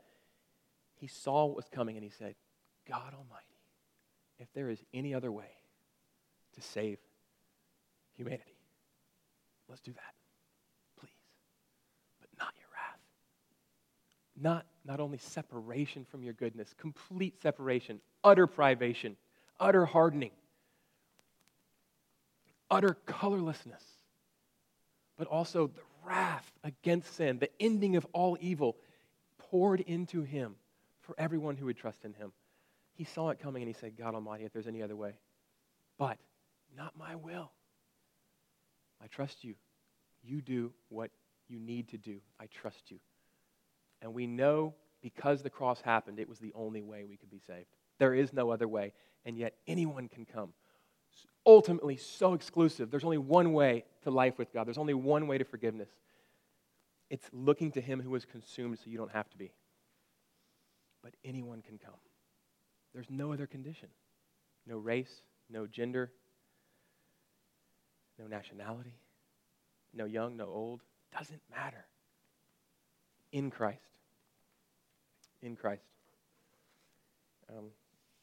he 0.96 1.06
saw 1.06 1.46
what 1.46 1.56
was 1.56 1.70
coming 1.70 1.96
and 1.96 2.04
he 2.04 2.10
said, 2.10 2.34
God 2.86 3.14
Almighty, 3.14 3.46
if 4.38 4.52
there 4.52 4.68
is 4.68 4.84
any 4.92 5.14
other 5.14 5.32
way 5.32 5.52
to 6.56 6.60
save 6.60 6.98
humanity, 8.14 8.53
Let's 9.68 9.80
do 9.80 9.92
that, 9.92 10.14
please. 10.98 11.10
But 12.20 12.30
not 12.38 12.52
your 12.58 12.68
wrath. 12.72 13.00
Not, 14.36 14.66
not 14.84 15.00
only 15.00 15.18
separation 15.18 16.04
from 16.04 16.22
your 16.22 16.34
goodness, 16.34 16.74
complete 16.78 17.40
separation, 17.40 18.00
utter 18.22 18.46
privation, 18.46 19.16
utter 19.58 19.86
hardening, 19.86 20.32
utter 22.70 22.96
colorlessness, 23.06 23.82
but 25.16 25.26
also 25.28 25.68
the 25.68 25.80
wrath 26.04 26.50
against 26.62 27.14
sin, 27.14 27.38
the 27.38 27.50
ending 27.60 27.96
of 27.96 28.06
all 28.12 28.36
evil 28.40 28.76
poured 29.38 29.80
into 29.80 30.22
him 30.22 30.56
for 31.00 31.14
everyone 31.18 31.56
who 31.56 31.66
would 31.66 31.76
trust 31.76 32.04
in 32.04 32.12
him. 32.14 32.32
He 32.94 33.04
saw 33.04 33.30
it 33.30 33.38
coming 33.38 33.62
and 33.62 33.68
he 33.68 33.78
said, 33.78 33.96
God 33.96 34.14
Almighty, 34.14 34.44
if 34.44 34.52
there's 34.52 34.66
any 34.66 34.82
other 34.82 34.96
way, 34.96 35.12
but 35.98 36.18
not 36.76 36.96
my 36.96 37.14
will 37.14 37.50
I 39.04 39.06
trust 39.06 39.44
you. 39.44 39.54
You 40.22 40.40
do 40.40 40.72
what 40.88 41.10
you 41.48 41.60
need 41.60 41.88
to 41.88 41.98
do. 41.98 42.20
I 42.40 42.46
trust 42.46 42.90
you. 42.90 42.98
And 44.00 44.14
we 44.14 44.26
know 44.26 44.74
because 45.02 45.42
the 45.42 45.50
cross 45.50 45.82
happened, 45.82 46.18
it 46.18 46.28
was 46.28 46.38
the 46.38 46.52
only 46.54 46.80
way 46.80 47.04
we 47.04 47.16
could 47.16 47.30
be 47.30 47.40
saved. 47.46 47.66
There 47.98 48.14
is 48.14 48.32
no 48.32 48.50
other 48.50 48.66
way, 48.66 48.94
and 49.26 49.36
yet 49.36 49.54
anyone 49.66 50.08
can 50.08 50.24
come. 50.24 50.54
Ultimately, 51.46 51.96
so 51.96 52.32
exclusive. 52.32 52.90
There's 52.90 53.04
only 53.04 53.18
one 53.18 53.52
way 53.52 53.84
to 54.02 54.10
life 54.10 54.38
with 54.38 54.52
God, 54.52 54.66
there's 54.66 54.78
only 54.78 54.94
one 54.94 55.26
way 55.26 55.36
to 55.36 55.44
forgiveness. 55.44 55.90
It's 57.10 57.28
looking 57.32 57.70
to 57.72 57.82
Him 57.82 58.00
who 58.00 58.10
was 58.10 58.24
consumed 58.24 58.78
so 58.78 58.90
you 58.90 58.96
don't 58.96 59.12
have 59.12 59.28
to 59.30 59.36
be. 59.36 59.52
But 61.02 61.12
anyone 61.22 61.60
can 61.60 61.76
come. 61.76 61.94
There's 62.94 63.10
no 63.10 63.32
other 63.32 63.46
condition 63.46 63.88
no 64.66 64.78
race, 64.78 65.22
no 65.50 65.66
gender, 65.66 66.10
no 68.18 68.26
nationality, 68.26 68.98
no 69.92 70.04
young, 70.04 70.36
no 70.36 70.46
old. 70.46 70.80
Doesn't 71.16 71.40
matter. 71.50 71.84
In 73.32 73.50
Christ. 73.50 73.80
In 75.42 75.56
Christ. 75.56 75.82
Um, 77.50 77.66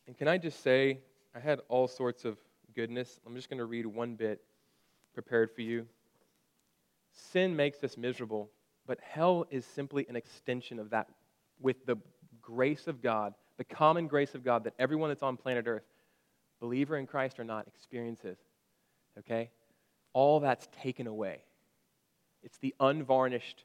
and 0.07 0.17
can 0.17 0.27
I 0.27 0.37
just 0.37 0.63
say, 0.63 0.99
I 1.35 1.39
had 1.39 1.61
all 1.69 1.87
sorts 1.87 2.25
of 2.25 2.37
goodness. 2.75 3.19
I'm 3.25 3.35
just 3.35 3.49
going 3.49 3.59
to 3.59 3.65
read 3.65 3.85
one 3.85 4.15
bit 4.15 4.41
prepared 5.13 5.51
for 5.51 5.61
you. 5.61 5.85
Sin 7.11 7.55
makes 7.55 7.83
us 7.83 7.97
miserable, 7.97 8.49
but 8.87 8.99
hell 9.01 9.45
is 9.49 9.65
simply 9.65 10.05
an 10.09 10.15
extension 10.15 10.79
of 10.79 10.89
that 10.89 11.07
with 11.59 11.85
the 11.85 11.97
grace 12.41 12.87
of 12.87 13.01
God, 13.01 13.33
the 13.57 13.63
common 13.63 14.07
grace 14.07 14.33
of 14.33 14.43
God 14.43 14.63
that 14.63 14.73
everyone 14.79 15.09
that's 15.09 15.23
on 15.23 15.37
planet 15.37 15.67
Earth, 15.67 15.83
believer 16.59 16.97
in 16.97 17.05
Christ 17.05 17.39
or 17.39 17.43
not, 17.43 17.67
experiences. 17.67 18.37
Okay? 19.19 19.49
All 20.13 20.39
that's 20.39 20.67
taken 20.81 21.07
away. 21.07 21.41
It's 22.43 22.57
the 22.57 22.73
unvarnished 22.79 23.63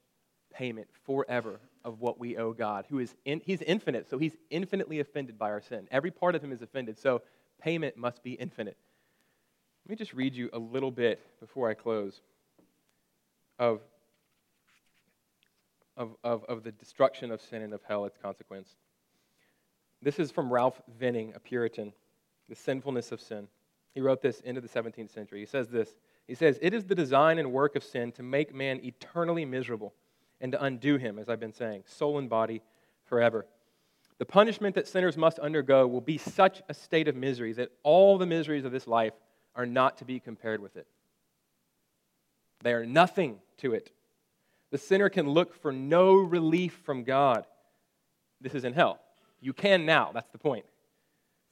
payment 0.52 0.88
forever 1.04 1.60
of 1.84 2.00
what 2.00 2.18
we 2.18 2.36
owe 2.36 2.52
God, 2.52 2.86
who 2.88 2.98
is 2.98 3.14
in, 3.24 3.40
he's 3.44 3.62
infinite, 3.62 4.08
so 4.08 4.18
he's 4.18 4.36
infinitely 4.50 5.00
offended 5.00 5.38
by 5.38 5.50
our 5.50 5.60
sin. 5.60 5.86
Every 5.90 6.10
part 6.10 6.34
of 6.34 6.42
him 6.42 6.52
is 6.52 6.62
offended, 6.62 6.98
so 6.98 7.22
payment 7.60 7.96
must 7.96 8.22
be 8.22 8.32
infinite. 8.32 8.76
Let 9.84 9.90
me 9.90 9.96
just 9.96 10.14
read 10.14 10.34
you 10.34 10.50
a 10.52 10.58
little 10.58 10.90
bit 10.90 11.20
before 11.40 11.70
I 11.70 11.74
close 11.74 12.20
of, 13.58 13.80
of, 15.96 16.16
of, 16.24 16.44
of 16.44 16.64
the 16.64 16.72
destruction 16.72 17.30
of 17.30 17.40
sin 17.40 17.62
and 17.62 17.72
of 17.72 17.82
hell, 17.86 18.04
its 18.04 18.18
consequence. 18.20 18.68
This 20.02 20.18
is 20.18 20.30
from 20.30 20.52
Ralph 20.52 20.80
Venning, 20.98 21.32
a 21.34 21.40
Puritan, 21.40 21.92
The 22.48 22.54
Sinfulness 22.54 23.12
of 23.12 23.20
Sin. 23.20 23.48
He 23.94 24.00
wrote 24.00 24.20
this 24.20 24.40
into 24.40 24.60
the 24.60 24.68
17th 24.68 25.12
century. 25.12 25.40
He 25.40 25.46
says 25.46 25.68
this 25.68 25.96
He 26.26 26.34
says, 26.34 26.58
It 26.60 26.74
is 26.74 26.84
the 26.84 26.94
design 26.94 27.38
and 27.38 27.52
work 27.52 27.76
of 27.76 27.84
sin 27.84 28.12
to 28.12 28.22
make 28.22 28.54
man 28.54 28.80
eternally 28.82 29.44
miserable 29.44 29.94
and 30.40 30.52
to 30.52 30.62
undo 30.62 30.96
him, 30.96 31.18
as 31.18 31.28
I've 31.28 31.40
been 31.40 31.52
saying, 31.52 31.84
soul 31.86 32.18
and 32.18 32.28
body 32.28 32.62
forever. 33.04 33.46
The 34.18 34.26
punishment 34.26 34.74
that 34.74 34.88
sinners 34.88 35.16
must 35.16 35.38
undergo 35.38 35.86
will 35.86 36.00
be 36.00 36.18
such 36.18 36.62
a 36.68 36.74
state 36.74 37.08
of 37.08 37.16
misery 37.16 37.52
that 37.54 37.70
all 37.82 38.18
the 38.18 38.26
miseries 38.26 38.64
of 38.64 38.72
this 38.72 38.86
life 38.86 39.12
are 39.54 39.66
not 39.66 39.98
to 39.98 40.04
be 40.04 40.20
compared 40.20 40.60
with 40.60 40.76
it. 40.76 40.86
They 42.62 42.72
are 42.72 42.86
nothing 42.86 43.38
to 43.58 43.74
it. 43.74 43.90
The 44.70 44.78
sinner 44.78 45.08
can 45.08 45.28
look 45.28 45.54
for 45.54 45.72
no 45.72 46.14
relief 46.14 46.80
from 46.84 47.04
God. 47.04 47.46
This 48.40 48.54
is 48.54 48.64
in 48.64 48.72
hell. 48.72 49.00
You 49.40 49.52
can 49.52 49.86
now, 49.86 50.10
that's 50.12 50.30
the 50.30 50.38
point. 50.38 50.64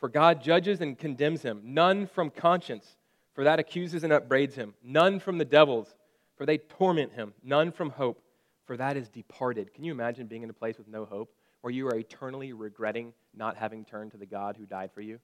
For 0.01 0.09
God 0.09 0.43
judges 0.43 0.81
and 0.81 0.99
condemns 0.99 1.43
him, 1.43 1.61
none 1.65 2.07
from 2.07 2.31
conscience, 2.31 2.97
for 3.35 3.45
that 3.45 3.59
accuses 3.59 4.05
and 4.05 4.13
upbraids 4.13 4.55
him, 4.55 4.75
none 4.83 5.19
from 5.19 5.39
the 5.39 5.45
devils, 5.45 5.95
for 6.37 6.47
they 6.47 6.59
torment 6.59 7.13
him, 7.13 7.35
none 7.43 7.73
from 7.73 7.91
hope, 7.91 8.23
for 8.65 8.77
that 8.77 8.97
is 8.97 9.09
departed. 9.09 9.75
Can 9.75 9.85
you 9.85 9.93
imagine 9.93 10.27
being 10.27 10.43
in 10.43 10.51
a 10.51 10.55
place 10.55 10.79
with 10.79 10.89
no 10.89 11.05
hope, 11.05 11.35
where 11.61 11.73
you 11.73 11.87
are 11.89 11.97
eternally 11.97 12.53
regretting 12.53 13.13
not 13.35 13.57
having 13.57 13.85
turned 13.85 14.13
to 14.13 14.17
the 14.17 14.27
God 14.27 14.57
who 14.57 14.67
died 14.67 14.91
for 14.93 15.01
you? 15.01 15.19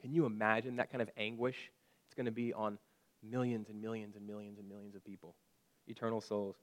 Can 0.00 0.12
you 0.12 0.24
imagine 0.26 0.76
that 0.76 0.90
kind 0.90 1.02
of 1.02 1.10
anguish? 1.16 1.70
It's 2.06 2.14
going 2.14 2.26
to 2.26 2.32
be 2.32 2.52
on 2.52 2.78
millions 3.22 3.68
and 3.68 3.80
millions 3.80 4.16
and 4.16 4.26
millions 4.26 4.58
and 4.58 4.68
millions 4.68 4.94
of 4.94 5.04
people, 5.04 5.34
eternal 5.86 6.20
souls. 6.20 6.56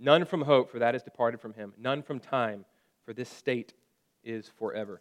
None 0.00 0.24
from 0.24 0.42
hope, 0.42 0.70
for 0.70 0.78
that 0.78 0.94
is 0.94 1.02
departed 1.02 1.40
from 1.40 1.54
him. 1.54 1.72
None 1.78 2.02
from 2.02 2.20
time, 2.20 2.64
for 3.04 3.12
this 3.12 3.28
state 3.28 3.74
is 4.22 4.48
forever. 4.58 5.00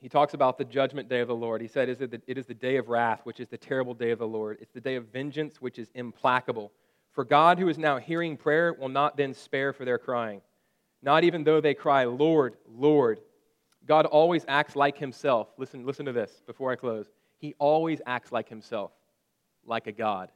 He 0.00 0.08
talks 0.08 0.32
about 0.32 0.56
the 0.56 0.64
judgment 0.64 1.08
day 1.08 1.20
of 1.20 1.28
the 1.28 1.34
Lord. 1.34 1.60
He 1.60 1.68
said, 1.68 1.88
It 1.88 2.38
is 2.38 2.46
the 2.46 2.54
day 2.54 2.76
of 2.76 2.88
wrath, 2.88 3.20
which 3.24 3.38
is 3.38 3.48
the 3.48 3.58
terrible 3.58 3.92
day 3.92 4.10
of 4.10 4.18
the 4.18 4.26
Lord. 4.26 4.56
It's 4.60 4.72
the 4.72 4.80
day 4.80 4.96
of 4.96 5.08
vengeance, 5.08 5.60
which 5.60 5.78
is 5.78 5.90
implacable. 5.94 6.72
For 7.12 7.24
God, 7.24 7.58
who 7.58 7.68
is 7.68 7.76
now 7.76 7.98
hearing 7.98 8.36
prayer, 8.36 8.72
will 8.72 8.88
not 8.88 9.16
then 9.16 9.34
spare 9.34 9.72
for 9.72 9.84
their 9.84 9.98
crying. 9.98 10.40
Not 11.02 11.24
even 11.24 11.44
though 11.44 11.60
they 11.60 11.74
cry, 11.74 12.04
Lord, 12.04 12.56
Lord. 12.66 13.20
God 13.86 14.06
always 14.06 14.44
acts 14.48 14.74
like 14.74 14.96
himself. 14.96 15.48
Listen, 15.58 15.84
listen 15.84 16.06
to 16.06 16.12
this 16.12 16.42
before 16.46 16.72
I 16.72 16.76
close. 16.76 17.06
He 17.38 17.54
always 17.58 18.00
acts 18.06 18.32
like 18.32 18.48
himself, 18.48 18.92
like 19.66 19.86
a 19.86 19.92
God. 19.92 20.30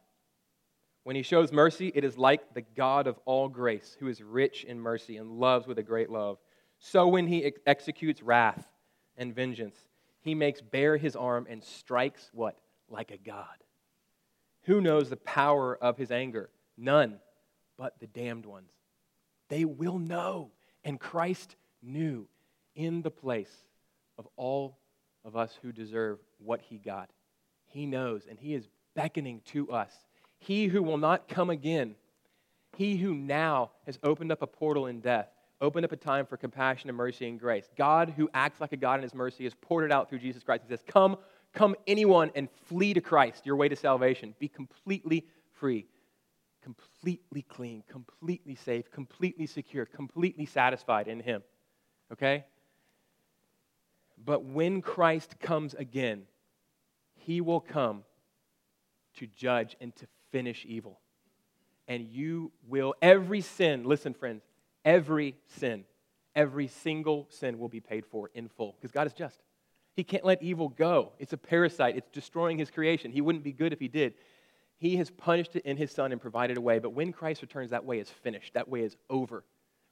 When 1.04 1.16
he 1.16 1.22
shows 1.22 1.52
mercy, 1.52 1.92
it 1.94 2.04
is 2.04 2.18
like 2.18 2.54
the 2.54 2.62
God 2.62 3.06
of 3.06 3.18
all 3.24 3.48
grace, 3.48 3.96
who 4.00 4.08
is 4.08 4.22
rich 4.22 4.64
in 4.64 4.80
mercy 4.80 5.18
and 5.18 5.38
loves 5.38 5.66
with 5.66 5.78
a 5.78 5.82
great 5.82 6.10
love. 6.10 6.38
So 6.78 7.06
when 7.08 7.26
he 7.26 7.44
ex- 7.44 7.60
executes 7.66 8.22
wrath 8.22 8.66
and 9.16 9.34
vengeance, 9.34 9.76
he 10.20 10.34
makes 10.34 10.60
bare 10.60 10.96
his 10.96 11.16
arm 11.16 11.46
and 11.48 11.62
strikes 11.62 12.30
what? 12.32 12.58
Like 12.88 13.10
a 13.10 13.18
God. 13.18 13.46
Who 14.64 14.80
knows 14.80 15.10
the 15.10 15.16
power 15.16 15.76
of 15.76 15.98
his 15.98 16.10
anger? 16.10 16.50
None 16.76 17.20
but 17.76 17.98
the 18.00 18.06
damned 18.06 18.46
ones. 18.46 18.72
They 19.48 19.64
will 19.64 19.98
know. 19.98 20.50
And 20.84 21.00
Christ 21.00 21.56
knew 21.82 22.26
in 22.74 23.02
the 23.02 23.10
place 23.10 23.64
of 24.18 24.28
all 24.36 24.78
of 25.24 25.36
us 25.36 25.58
who 25.62 25.72
deserve 25.72 26.18
what 26.38 26.60
he 26.60 26.78
got. 26.78 27.10
He 27.66 27.86
knows, 27.86 28.26
and 28.28 28.38
he 28.38 28.54
is 28.54 28.68
beckoning 28.94 29.40
to 29.46 29.70
us. 29.70 29.92
He 30.38 30.66
who 30.66 30.82
will 30.82 30.98
not 30.98 31.28
come 31.28 31.50
again, 31.50 31.96
he 32.76 32.96
who 32.96 33.14
now 33.14 33.70
has 33.86 33.98
opened 34.02 34.30
up 34.30 34.42
a 34.42 34.46
portal 34.46 34.86
in 34.86 35.00
death, 35.00 35.28
opened 35.60 35.84
up 35.84 35.92
a 35.92 35.96
time 35.96 36.26
for 36.26 36.36
compassion 36.36 36.90
and 36.90 36.96
mercy 36.96 37.26
and 37.28 37.38
grace. 37.38 37.68
God, 37.76 38.14
who 38.16 38.28
acts 38.34 38.60
like 38.60 38.72
a 38.72 38.76
God 38.76 38.96
in 38.96 39.02
his 39.02 39.14
mercy, 39.14 39.44
has 39.44 39.54
poured 39.54 39.84
it 39.84 39.92
out 39.92 40.08
through 40.08 40.18
Jesus 40.18 40.42
Christ. 40.42 40.64
He 40.66 40.68
says, 40.68 40.84
Come, 40.86 41.16
come, 41.52 41.76
anyone, 41.86 42.30
and 42.34 42.48
flee 42.68 42.94
to 42.94 43.00
Christ, 43.00 43.46
your 43.46 43.56
way 43.56 43.68
to 43.68 43.76
salvation. 43.76 44.34
Be 44.38 44.48
completely 44.48 45.26
free, 45.52 45.86
completely 46.62 47.42
clean, 47.42 47.82
completely 47.88 48.54
safe, 48.54 48.90
completely 48.90 49.46
secure, 49.46 49.86
completely 49.86 50.46
satisfied 50.46 51.08
in 51.08 51.20
him. 51.20 51.42
Okay? 52.12 52.44
But 54.22 54.44
when 54.44 54.80
Christ 54.80 55.38
comes 55.40 55.74
again, 55.74 56.22
he 57.14 57.40
will 57.40 57.60
come 57.60 58.04
to 59.16 59.26
judge 59.26 59.76
and 59.80 59.94
to 59.96 60.06
finish 60.30 60.64
evil. 60.68 61.00
And 61.86 62.04
you 62.04 62.52
will, 62.66 62.94
every 63.02 63.40
sin, 63.40 63.84
listen, 63.84 64.14
friends, 64.14 64.42
every 64.84 65.36
sin, 65.58 65.84
every 66.34 66.68
single 66.68 67.26
sin 67.30 67.58
will 67.58 67.68
be 67.68 67.80
paid 67.80 68.04
for 68.06 68.30
in 68.34 68.48
full 68.48 68.76
because 68.80 68.92
God 68.92 69.06
is 69.06 69.12
just. 69.12 69.40
He 69.94 70.02
can't 70.02 70.24
let 70.24 70.42
evil 70.42 70.68
go. 70.68 71.12
It's 71.18 71.32
a 71.32 71.36
parasite, 71.36 71.96
it's 71.96 72.10
destroying 72.10 72.58
his 72.58 72.70
creation. 72.70 73.12
He 73.12 73.20
wouldn't 73.20 73.44
be 73.44 73.52
good 73.52 73.72
if 73.72 73.78
he 73.78 73.88
did. 73.88 74.14
He 74.76 74.96
has 74.96 75.08
punished 75.10 75.54
it 75.56 75.64
in 75.64 75.76
his 75.76 75.92
son 75.92 76.10
and 76.12 76.20
provided 76.20 76.56
a 76.56 76.60
way. 76.60 76.80
But 76.80 76.90
when 76.90 77.12
Christ 77.12 77.42
returns, 77.42 77.70
that 77.70 77.84
way 77.84 78.00
is 78.00 78.10
finished. 78.10 78.54
That 78.54 78.68
way 78.68 78.80
is 78.80 78.96
over. 79.08 79.44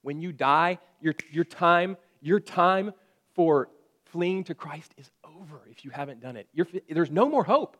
When 0.03 0.21
you 0.21 0.33
die, 0.33 0.79
your, 1.01 1.15
your 1.31 1.45
time, 1.45 1.97
your 2.21 2.41
time 2.41 2.93
for 3.35 3.69
fleeing 4.07 4.45
to 4.45 4.55
Christ 4.55 4.93
is 4.97 5.11
over 5.25 5.63
if 5.71 5.85
you 5.85 5.91
haven't 5.91 6.21
done 6.21 6.37
it. 6.37 6.49
You're, 6.53 6.67
there's 6.91 7.11
no 7.11 7.29
more 7.29 7.45
hope. 7.45 7.77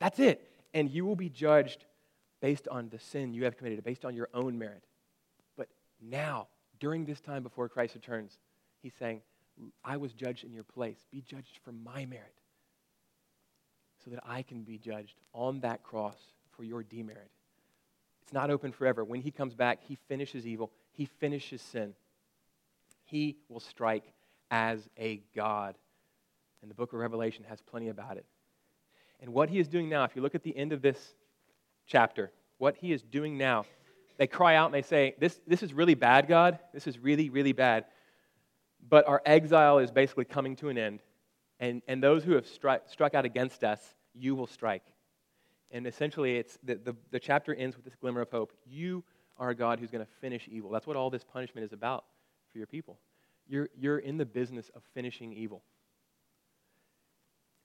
That's 0.00 0.18
it. 0.18 0.50
And 0.74 0.90
you 0.90 1.06
will 1.06 1.16
be 1.16 1.28
judged 1.28 1.84
based 2.42 2.66
on 2.68 2.88
the 2.88 2.98
sin 2.98 3.32
you 3.32 3.44
have 3.44 3.56
committed, 3.56 3.82
based 3.84 4.04
on 4.04 4.14
your 4.14 4.28
own 4.34 4.58
merit. 4.58 4.82
Now, 6.10 6.48
during 6.80 7.04
this 7.04 7.20
time 7.20 7.42
before 7.42 7.68
Christ 7.68 7.94
returns, 7.94 8.38
he's 8.82 8.92
saying, 8.98 9.22
I 9.84 9.96
was 9.96 10.12
judged 10.12 10.44
in 10.44 10.52
your 10.52 10.64
place. 10.64 10.98
Be 11.10 11.22
judged 11.22 11.58
for 11.64 11.72
my 11.72 12.04
merit 12.06 12.34
so 14.04 14.10
that 14.10 14.20
I 14.26 14.42
can 14.42 14.62
be 14.62 14.78
judged 14.78 15.14
on 15.32 15.60
that 15.60 15.82
cross 15.82 16.16
for 16.56 16.64
your 16.64 16.82
demerit. 16.82 17.30
It's 18.22 18.32
not 18.32 18.50
open 18.50 18.72
forever. 18.72 19.04
When 19.04 19.20
he 19.20 19.30
comes 19.30 19.54
back, 19.54 19.80
he 19.86 19.98
finishes 20.08 20.46
evil, 20.46 20.70
he 20.92 21.06
finishes 21.06 21.62
sin. 21.62 21.94
He 23.04 23.36
will 23.48 23.60
strike 23.60 24.04
as 24.50 24.88
a 24.98 25.22
God. 25.34 25.76
And 26.62 26.70
the 26.70 26.74
book 26.74 26.92
of 26.92 26.98
Revelation 26.98 27.44
has 27.48 27.60
plenty 27.60 27.88
about 27.88 28.16
it. 28.16 28.24
And 29.20 29.32
what 29.32 29.50
he 29.50 29.58
is 29.58 29.68
doing 29.68 29.88
now, 29.88 30.04
if 30.04 30.16
you 30.16 30.22
look 30.22 30.34
at 30.34 30.42
the 30.42 30.56
end 30.56 30.72
of 30.72 30.82
this 30.82 31.14
chapter, 31.86 32.30
what 32.58 32.76
he 32.76 32.92
is 32.92 33.02
doing 33.02 33.36
now, 33.36 33.66
they 34.16 34.26
cry 34.26 34.56
out 34.56 34.66
and 34.66 34.74
they 34.74 34.82
say, 34.82 35.14
This, 35.18 35.40
this 35.46 35.62
is 35.62 35.72
really 35.72 35.94
bad, 35.94 36.28
God. 36.28 36.58
This 36.72 36.86
is 36.86 36.98
really, 36.98 37.30
really 37.30 37.52
bad. 37.52 37.86
But 38.88 39.08
our 39.08 39.22
exile 39.24 39.78
is 39.78 39.90
basically 39.90 40.24
coming 40.26 40.56
to 40.56 40.68
an 40.68 40.78
end. 40.78 41.00
And, 41.60 41.82
and 41.88 42.02
those 42.02 42.24
who 42.24 42.32
have 42.32 42.46
struck, 42.46 42.88
struck 42.88 43.14
out 43.14 43.24
against 43.24 43.64
us, 43.64 43.80
you 44.14 44.34
will 44.34 44.46
strike. 44.46 44.82
And 45.70 45.86
essentially, 45.86 46.36
it's 46.36 46.58
the, 46.62 46.76
the, 46.76 46.96
the 47.10 47.18
chapter 47.18 47.54
ends 47.54 47.76
with 47.76 47.84
this 47.84 47.94
glimmer 47.94 48.20
of 48.20 48.30
hope. 48.30 48.52
You 48.66 49.02
are 49.38 49.50
a 49.50 49.54
God 49.54 49.80
who's 49.80 49.90
going 49.90 50.04
to 50.04 50.10
finish 50.20 50.48
evil. 50.50 50.70
That's 50.70 50.86
what 50.86 50.96
all 50.96 51.10
this 51.10 51.24
punishment 51.24 51.64
is 51.64 51.72
about 51.72 52.04
for 52.52 52.58
your 52.58 52.66
people. 52.66 52.98
You're, 53.48 53.68
you're 53.76 53.98
in 53.98 54.16
the 54.16 54.24
business 54.24 54.70
of 54.74 54.82
finishing 54.94 55.32
evil. 55.32 55.62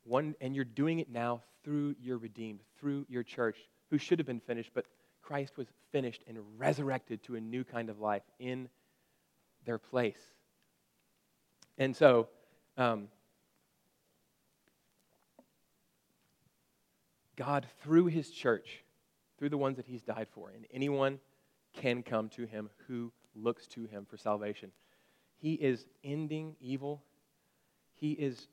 One, 0.03 0.35
and 0.41 0.55
you're 0.55 0.65
doing 0.65 0.99
it 0.99 1.11
now 1.11 1.43
through 1.63 1.95
your 2.01 2.17
redeemed, 2.17 2.61
through 2.79 3.05
your 3.09 3.23
church, 3.23 3.57
who 3.91 3.97
should 3.97 4.19
have 4.19 4.25
been 4.25 4.39
finished, 4.39 4.71
but 4.73 4.85
Christ 5.29 5.57
was 5.57 5.67
finished 5.91 6.23
and 6.27 6.39
resurrected 6.57 7.21
to 7.25 7.35
a 7.35 7.39
new 7.39 7.63
kind 7.63 7.91
of 7.91 7.99
life 7.99 8.23
in 8.39 8.67
their 9.63 9.77
place. 9.77 10.17
And 11.77 11.95
so, 11.95 12.29
um, 12.79 13.09
God, 17.35 17.67
through 17.83 18.07
his 18.07 18.31
church, 18.31 18.83
through 19.37 19.49
the 19.49 19.57
ones 19.57 19.77
that 19.77 19.85
he's 19.85 20.01
died 20.01 20.29
for, 20.31 20.49
and 20.49 20.65
anyone 20.73 21.19
can 21.73 22.01
come 22.01 22.29
to 22.29 22.47
him 22.47 22.71
who 22.87 23.11
looks 23.35 23.67
to 23.67 23.85
him 23.85 24.07
for 24.09 24.17
salvation. 24.17 24.71
He 25.37 25.53
is 25.53 25.85
ending 26.03 26.55
evil. 26.59 27.03
He 27.93 28.13
is 28.13 28.47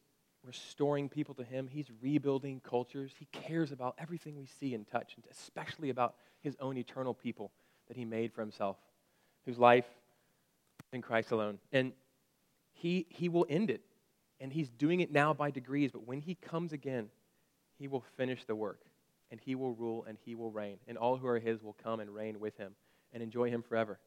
restoring 0.46 1.08
people 1.08 1.34
to 1.34 1.44
Him. 1.44 1.66
He's 1.66 1.90
rebuilding 2.00 2.60
cultures. 2.60 3.12
He 3.18 3.26
cares 3.32 3.72
about 3.72 3.96
everything 3.98 4.38
we 4.38 4.46
see 4.46 4.74
and 4.74 4.86
touch, 4.86 5.14
and 5.16 5.24
especially 5.30 5.90
about 5.90 6.14
His 6.46 6.56
own 6.60 6.76
eternal 6.76 7.14
people 7.14 7.52
that 7.88 7.96
He 7.96 8.04
made 8.04 8.32
for 8.32 8.40
Himself, 8.40 8.76
whose 9.44 9.58
life 9.58 9.84
in 10.92 11.02
Christ 11.02 11.30
alone. 11.30 11.58
And 11.72 11.92
He, 12.72 13.06
he 13.08 13.28
will 13.28 13.46
end 13.48 13.70
it. 13.70 13.82
And 14.40 14.52
He's 14.52 14.70
doing 14.70 15.00
it 15.00 15.12
now 15.12 15.34
by 15.34 15.50
degrees, 15.50 15.92
but 15.92 16.06
when 16.06 16.20
He 16.20 16.34
comes 16.34 16.72
again, 16.72 17.08
He 17.78 17.88
will 17.88 18.04
finish 18.16 18.44
the 18.44 18.54
work, 18.54 18.80
and 19.30 19.40
He 19.40 19.54
will 19.54 19.72
rule, 19.72 20.04
and 20.08 20.18
He 20.24 20.34
will 20.34 20.50
reign. 20.50 20.78
And 20.88 20.96
all 20.96 21.16
who 21.16 21.26
are 21.26 21.38
His 21.38 21.62
will 21.62 21.76
come 21.82 22.00
and 22.00 22.14
reign 22.14 22.40
with 22.40 22.56
Him 22.56 22.74
and 23.12 23.22
enjoy 23.22 23.50
Him 23.50 23.62
forever. 23.62 23.98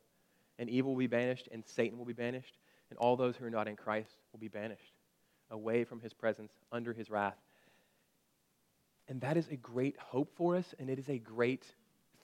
And 0.58 0.70
evil 0.70 0.92
will 0.92 1.00
be 1.00 1.08
banished, 1.08 1.48
and 1.52 1.64
Satan 1.66 1.98
will 1.98 2.06
be 2.06 2.14
banished 2.14 2.58
and 2.90 2.98
all 2.98 3.16
those 3.16 3.36
who 3.36 3.46
are 3.46 3.52
not 3.52 3.68
in 3.68 3.76
Christ 3.76 4.10
will 4.32 4.40
be 4.40 4.48
banished 4.48 4.94
away 5.52 5.84
from 5.84 6.00
his 6.00 6.14
presence, 6.14 6.52
under 6.72 6.94
his 6.94 7.10
wrath. 7.10 7.38
And 9.08 9.20
that 9.22 9.36
is 9.36 9.48
a 9.48 9.56
great 9.56 9.98
hope 9.98 10.32
for 10.36 10.56
us, 10.56 10.76
and 10.78 10.92
it 10.92 11.00
is 11.00 11.10
a 11.10 11.18
great 11.18 11.66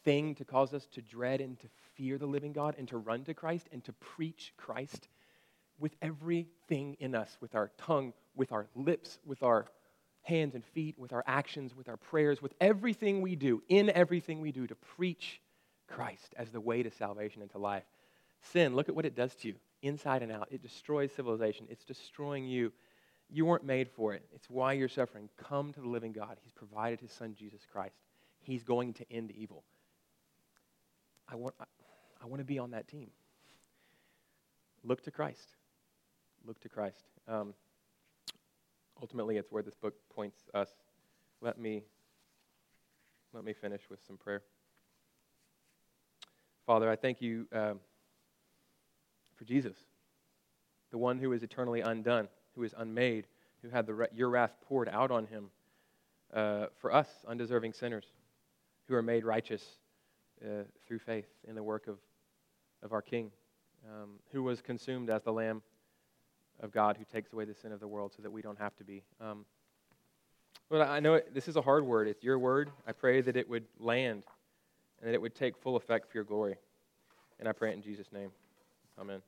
thing 0.05 0.35
to 0.35 0.45
cause 0.45 0.73
us 0.73 0.85
to 0.93 1.01
dread 1.01 1.41
and 1.41 1.59
to 1.59 1.67
fear 1.95 2.17
the 2.17 2.25
living 2.25 2.53
God 2.53 2.75
and 2.77 2.87
to 2.87 2.97
run 2.97 3.25
to 3.25 3.33
Christ 3.33 3.67
and 3.71 3.83
to 3.83 3.93
preach 3.93 4.53
Christ 4.55 5.09
with 5.77 5.95
everything 6.01 6.95
in 6.99 7.15
us, 7.15 7.37
with 7.41 7.55
our 7.55 7.71
tongue, 7.77 8.13
with 8.35 8.53
our 8.53 8.67
lips, 8.75 9.19
with 9.25 9.43
our 9.43 9.65
hands 10.21 10.55
and 10.55 10.63
feet, 10.63 10.97
with 10.97 11.11
our 11.11 11.23
actions, 11.27 11.75
with 11.75 11.89
our 11.89 11.97
prayers, 11.97 12.41
with 12.41 12.53
everything 12.61 13.21
we 13.21 13.35
do, 13.35 13.61
in 13.67 13.89
everything 13.89 14.39
we 14.39 14.51
do, 14.51 14.65
to 14.65 14.75
preach 14.75 15.41
Christ 15.87 16.33
as 16.37 16.49
the 16.51 16.61
way 16.61 16.81
to 16.81 16.91
salvation 16.91 17.41
and 17.41 17.51
to 17.51 17.57
life. 17.57 17.83
Sin, 18.41 18.75
look 18.75 18.89
at 18.89 18.95
what 18.95 19.05
it 19.05 19.15
does 19.15 19.35
to 19.35 19.49
you, 19.49 19.55
inside 19.81 20.23
and 20.23 20.31
out. 20.31 20.47
It 20.51 20.61
destroys 20.61 21.11
civilization, 21.11 21.67
it's 21.69 21.83
destroying 21.83 22.45
you. 22.45 22.71
You 23.27 23.45
weren't 23.45 23.63
made 23.63 23.89
for 23.89 24.13
it. 24.13 24.23
It's 24.33 24.49
why 24.51 24.73
you're 24.73 24.87
suffering. 24.87 25.29
Come 25.35 25.73
to 25.73 25.81
the 25.81 25.87
living 25.87 26.11
God. 26.11 26.37
He's 26.43 26.51
provided 26.51 26.99
his 26.99 27.11
son, 27.11 27.33
Jesus 27.35 27.61
Christ. 27.71 27.95
He's 28.39 28.63
going 28.63 28.93
to 28.93 29.11
end 29.11 29.31
evil. 29.31 29.63
I 31.27 31.35
want, 31.35 31.55
I 31.59 32.25
want 32.25 32.39
to 32.39 32.45
be 32.45 32.59
on 32.59 32.71
that 32.71 32.87
team. 32.87 33.09
Look 34.83 35.03
to 35.03 35.11
Christ. 35.11 35.55
Look 36.45 36.59
to 36.61 36.69
Christ. 36.69 37.03
Um, 37.27 37.53
ultimately, 39.01 39.37
it's 39.37 39.51
where 39.51 39.63
this 39.63 39.73
book 39.75 39.95
points 40.13 40.37
us. 40.53 40.69
Let 41.41 41.57
me, 41.57 41.83
let 43.33 43.43
me 43.43 43.53
finish 43.53 43.81
with 43.89 43.99
some 44.05 44.17
prayer. 44.17 44.43
Father, 46.65 46.89
I 46.89 46.95
thank 46.95 47.21
you 47.21 47.47
um, 47.51 47.79
for 49.35 49.45
Jesus, 49.45 49.77
the 50.91 50.97
one 50.97 51.19
who 51.19 51.31
is 51.33 51.43
eternally 51.43 51.81
undone, 51.81 52.27
who 52.55 52.63
is 52.63 52.73
unmade, 52.77 53.27
who 53.61 53.69
had 53.69 53.85
the, 53.85 54.07
your 54.13 54.29
wrath 54.29 54.55
poured 54.67 54.89
out 54.89 55.11
on 55.11 55.27
him 55.27 55.49
uh, 56.33 56.67
for 56.79 56.93
us, 56.93 57.07
undeserving 57.27 57.73
sinners, 57.73 58.05
who 58.87 58.95
are 58.95 59.01
made 59.01 59.25
righteous 59.25 59.63
uh, 60.43 60.63
through 60.87 60.99
faith 60.99 61.27
in 61.47 61.55
the 61.55 61.63
work 61.63 61.87
of, 61.87 61.97
of 62.83 62.93
our 62.93 63.01
King, 63.01 63.31
um, 63.85 64.11
who 64.31 64.43
was 64.43 64.61
consumed 64.61 65.09
as 65.09 65.23
the 65.23 65.33
Lamb 65.33 65.61
of 66.61 66.71
God 66.71 66.97
who 66.97 67.05
takes 67.05 67.33
away 67.33 67.45
the 67.45 67.53
sin 67.53 67.71
of 67.71 67.79
the 67.79 67.87
world 67.87 68.13
so 68.15 68.21
that 68.21 68.31
we 68.31 68.41
don't 68.41 68.59
have 68.59 68.75
to 68.77 68.83
be. 68.83 69.03
Um, 69.19 69.45
but 70.69 70.81
I 70.81 70.99
know 70.99 71.15
it, 71.15 71.33
this 71.33 71.47
is 71.47 71.55
a 71.55 71.61
hard 71.61 71.85
word. 71.85 72.07
It's 72.07 72.23
your 72.23 72.39
word. 72.39 72.71
I 72.87 72.91
pray 72.91 73.21
that 73.21 73.35
it 73.35 73.47
would 73.49 73.65
land 73.79 74.23
and 74.99 75.09
that 75.09 75.13
it 75.13 75.21
would 75.21 75.35
take 75.35 75.57
full 75.57 75.75
effect 75.75 76.11
for 76.11 76.17
your 76.17 76.23
glory. 76.23 76.55
And 77.39 77.47
I 77.47 77.51
pray 77.51 77.71
it 77.71 77.73
in 77.73 77.81
Jesus' 77.81 78.11
name. 78.11 78.31
Amen. 78.99 79.21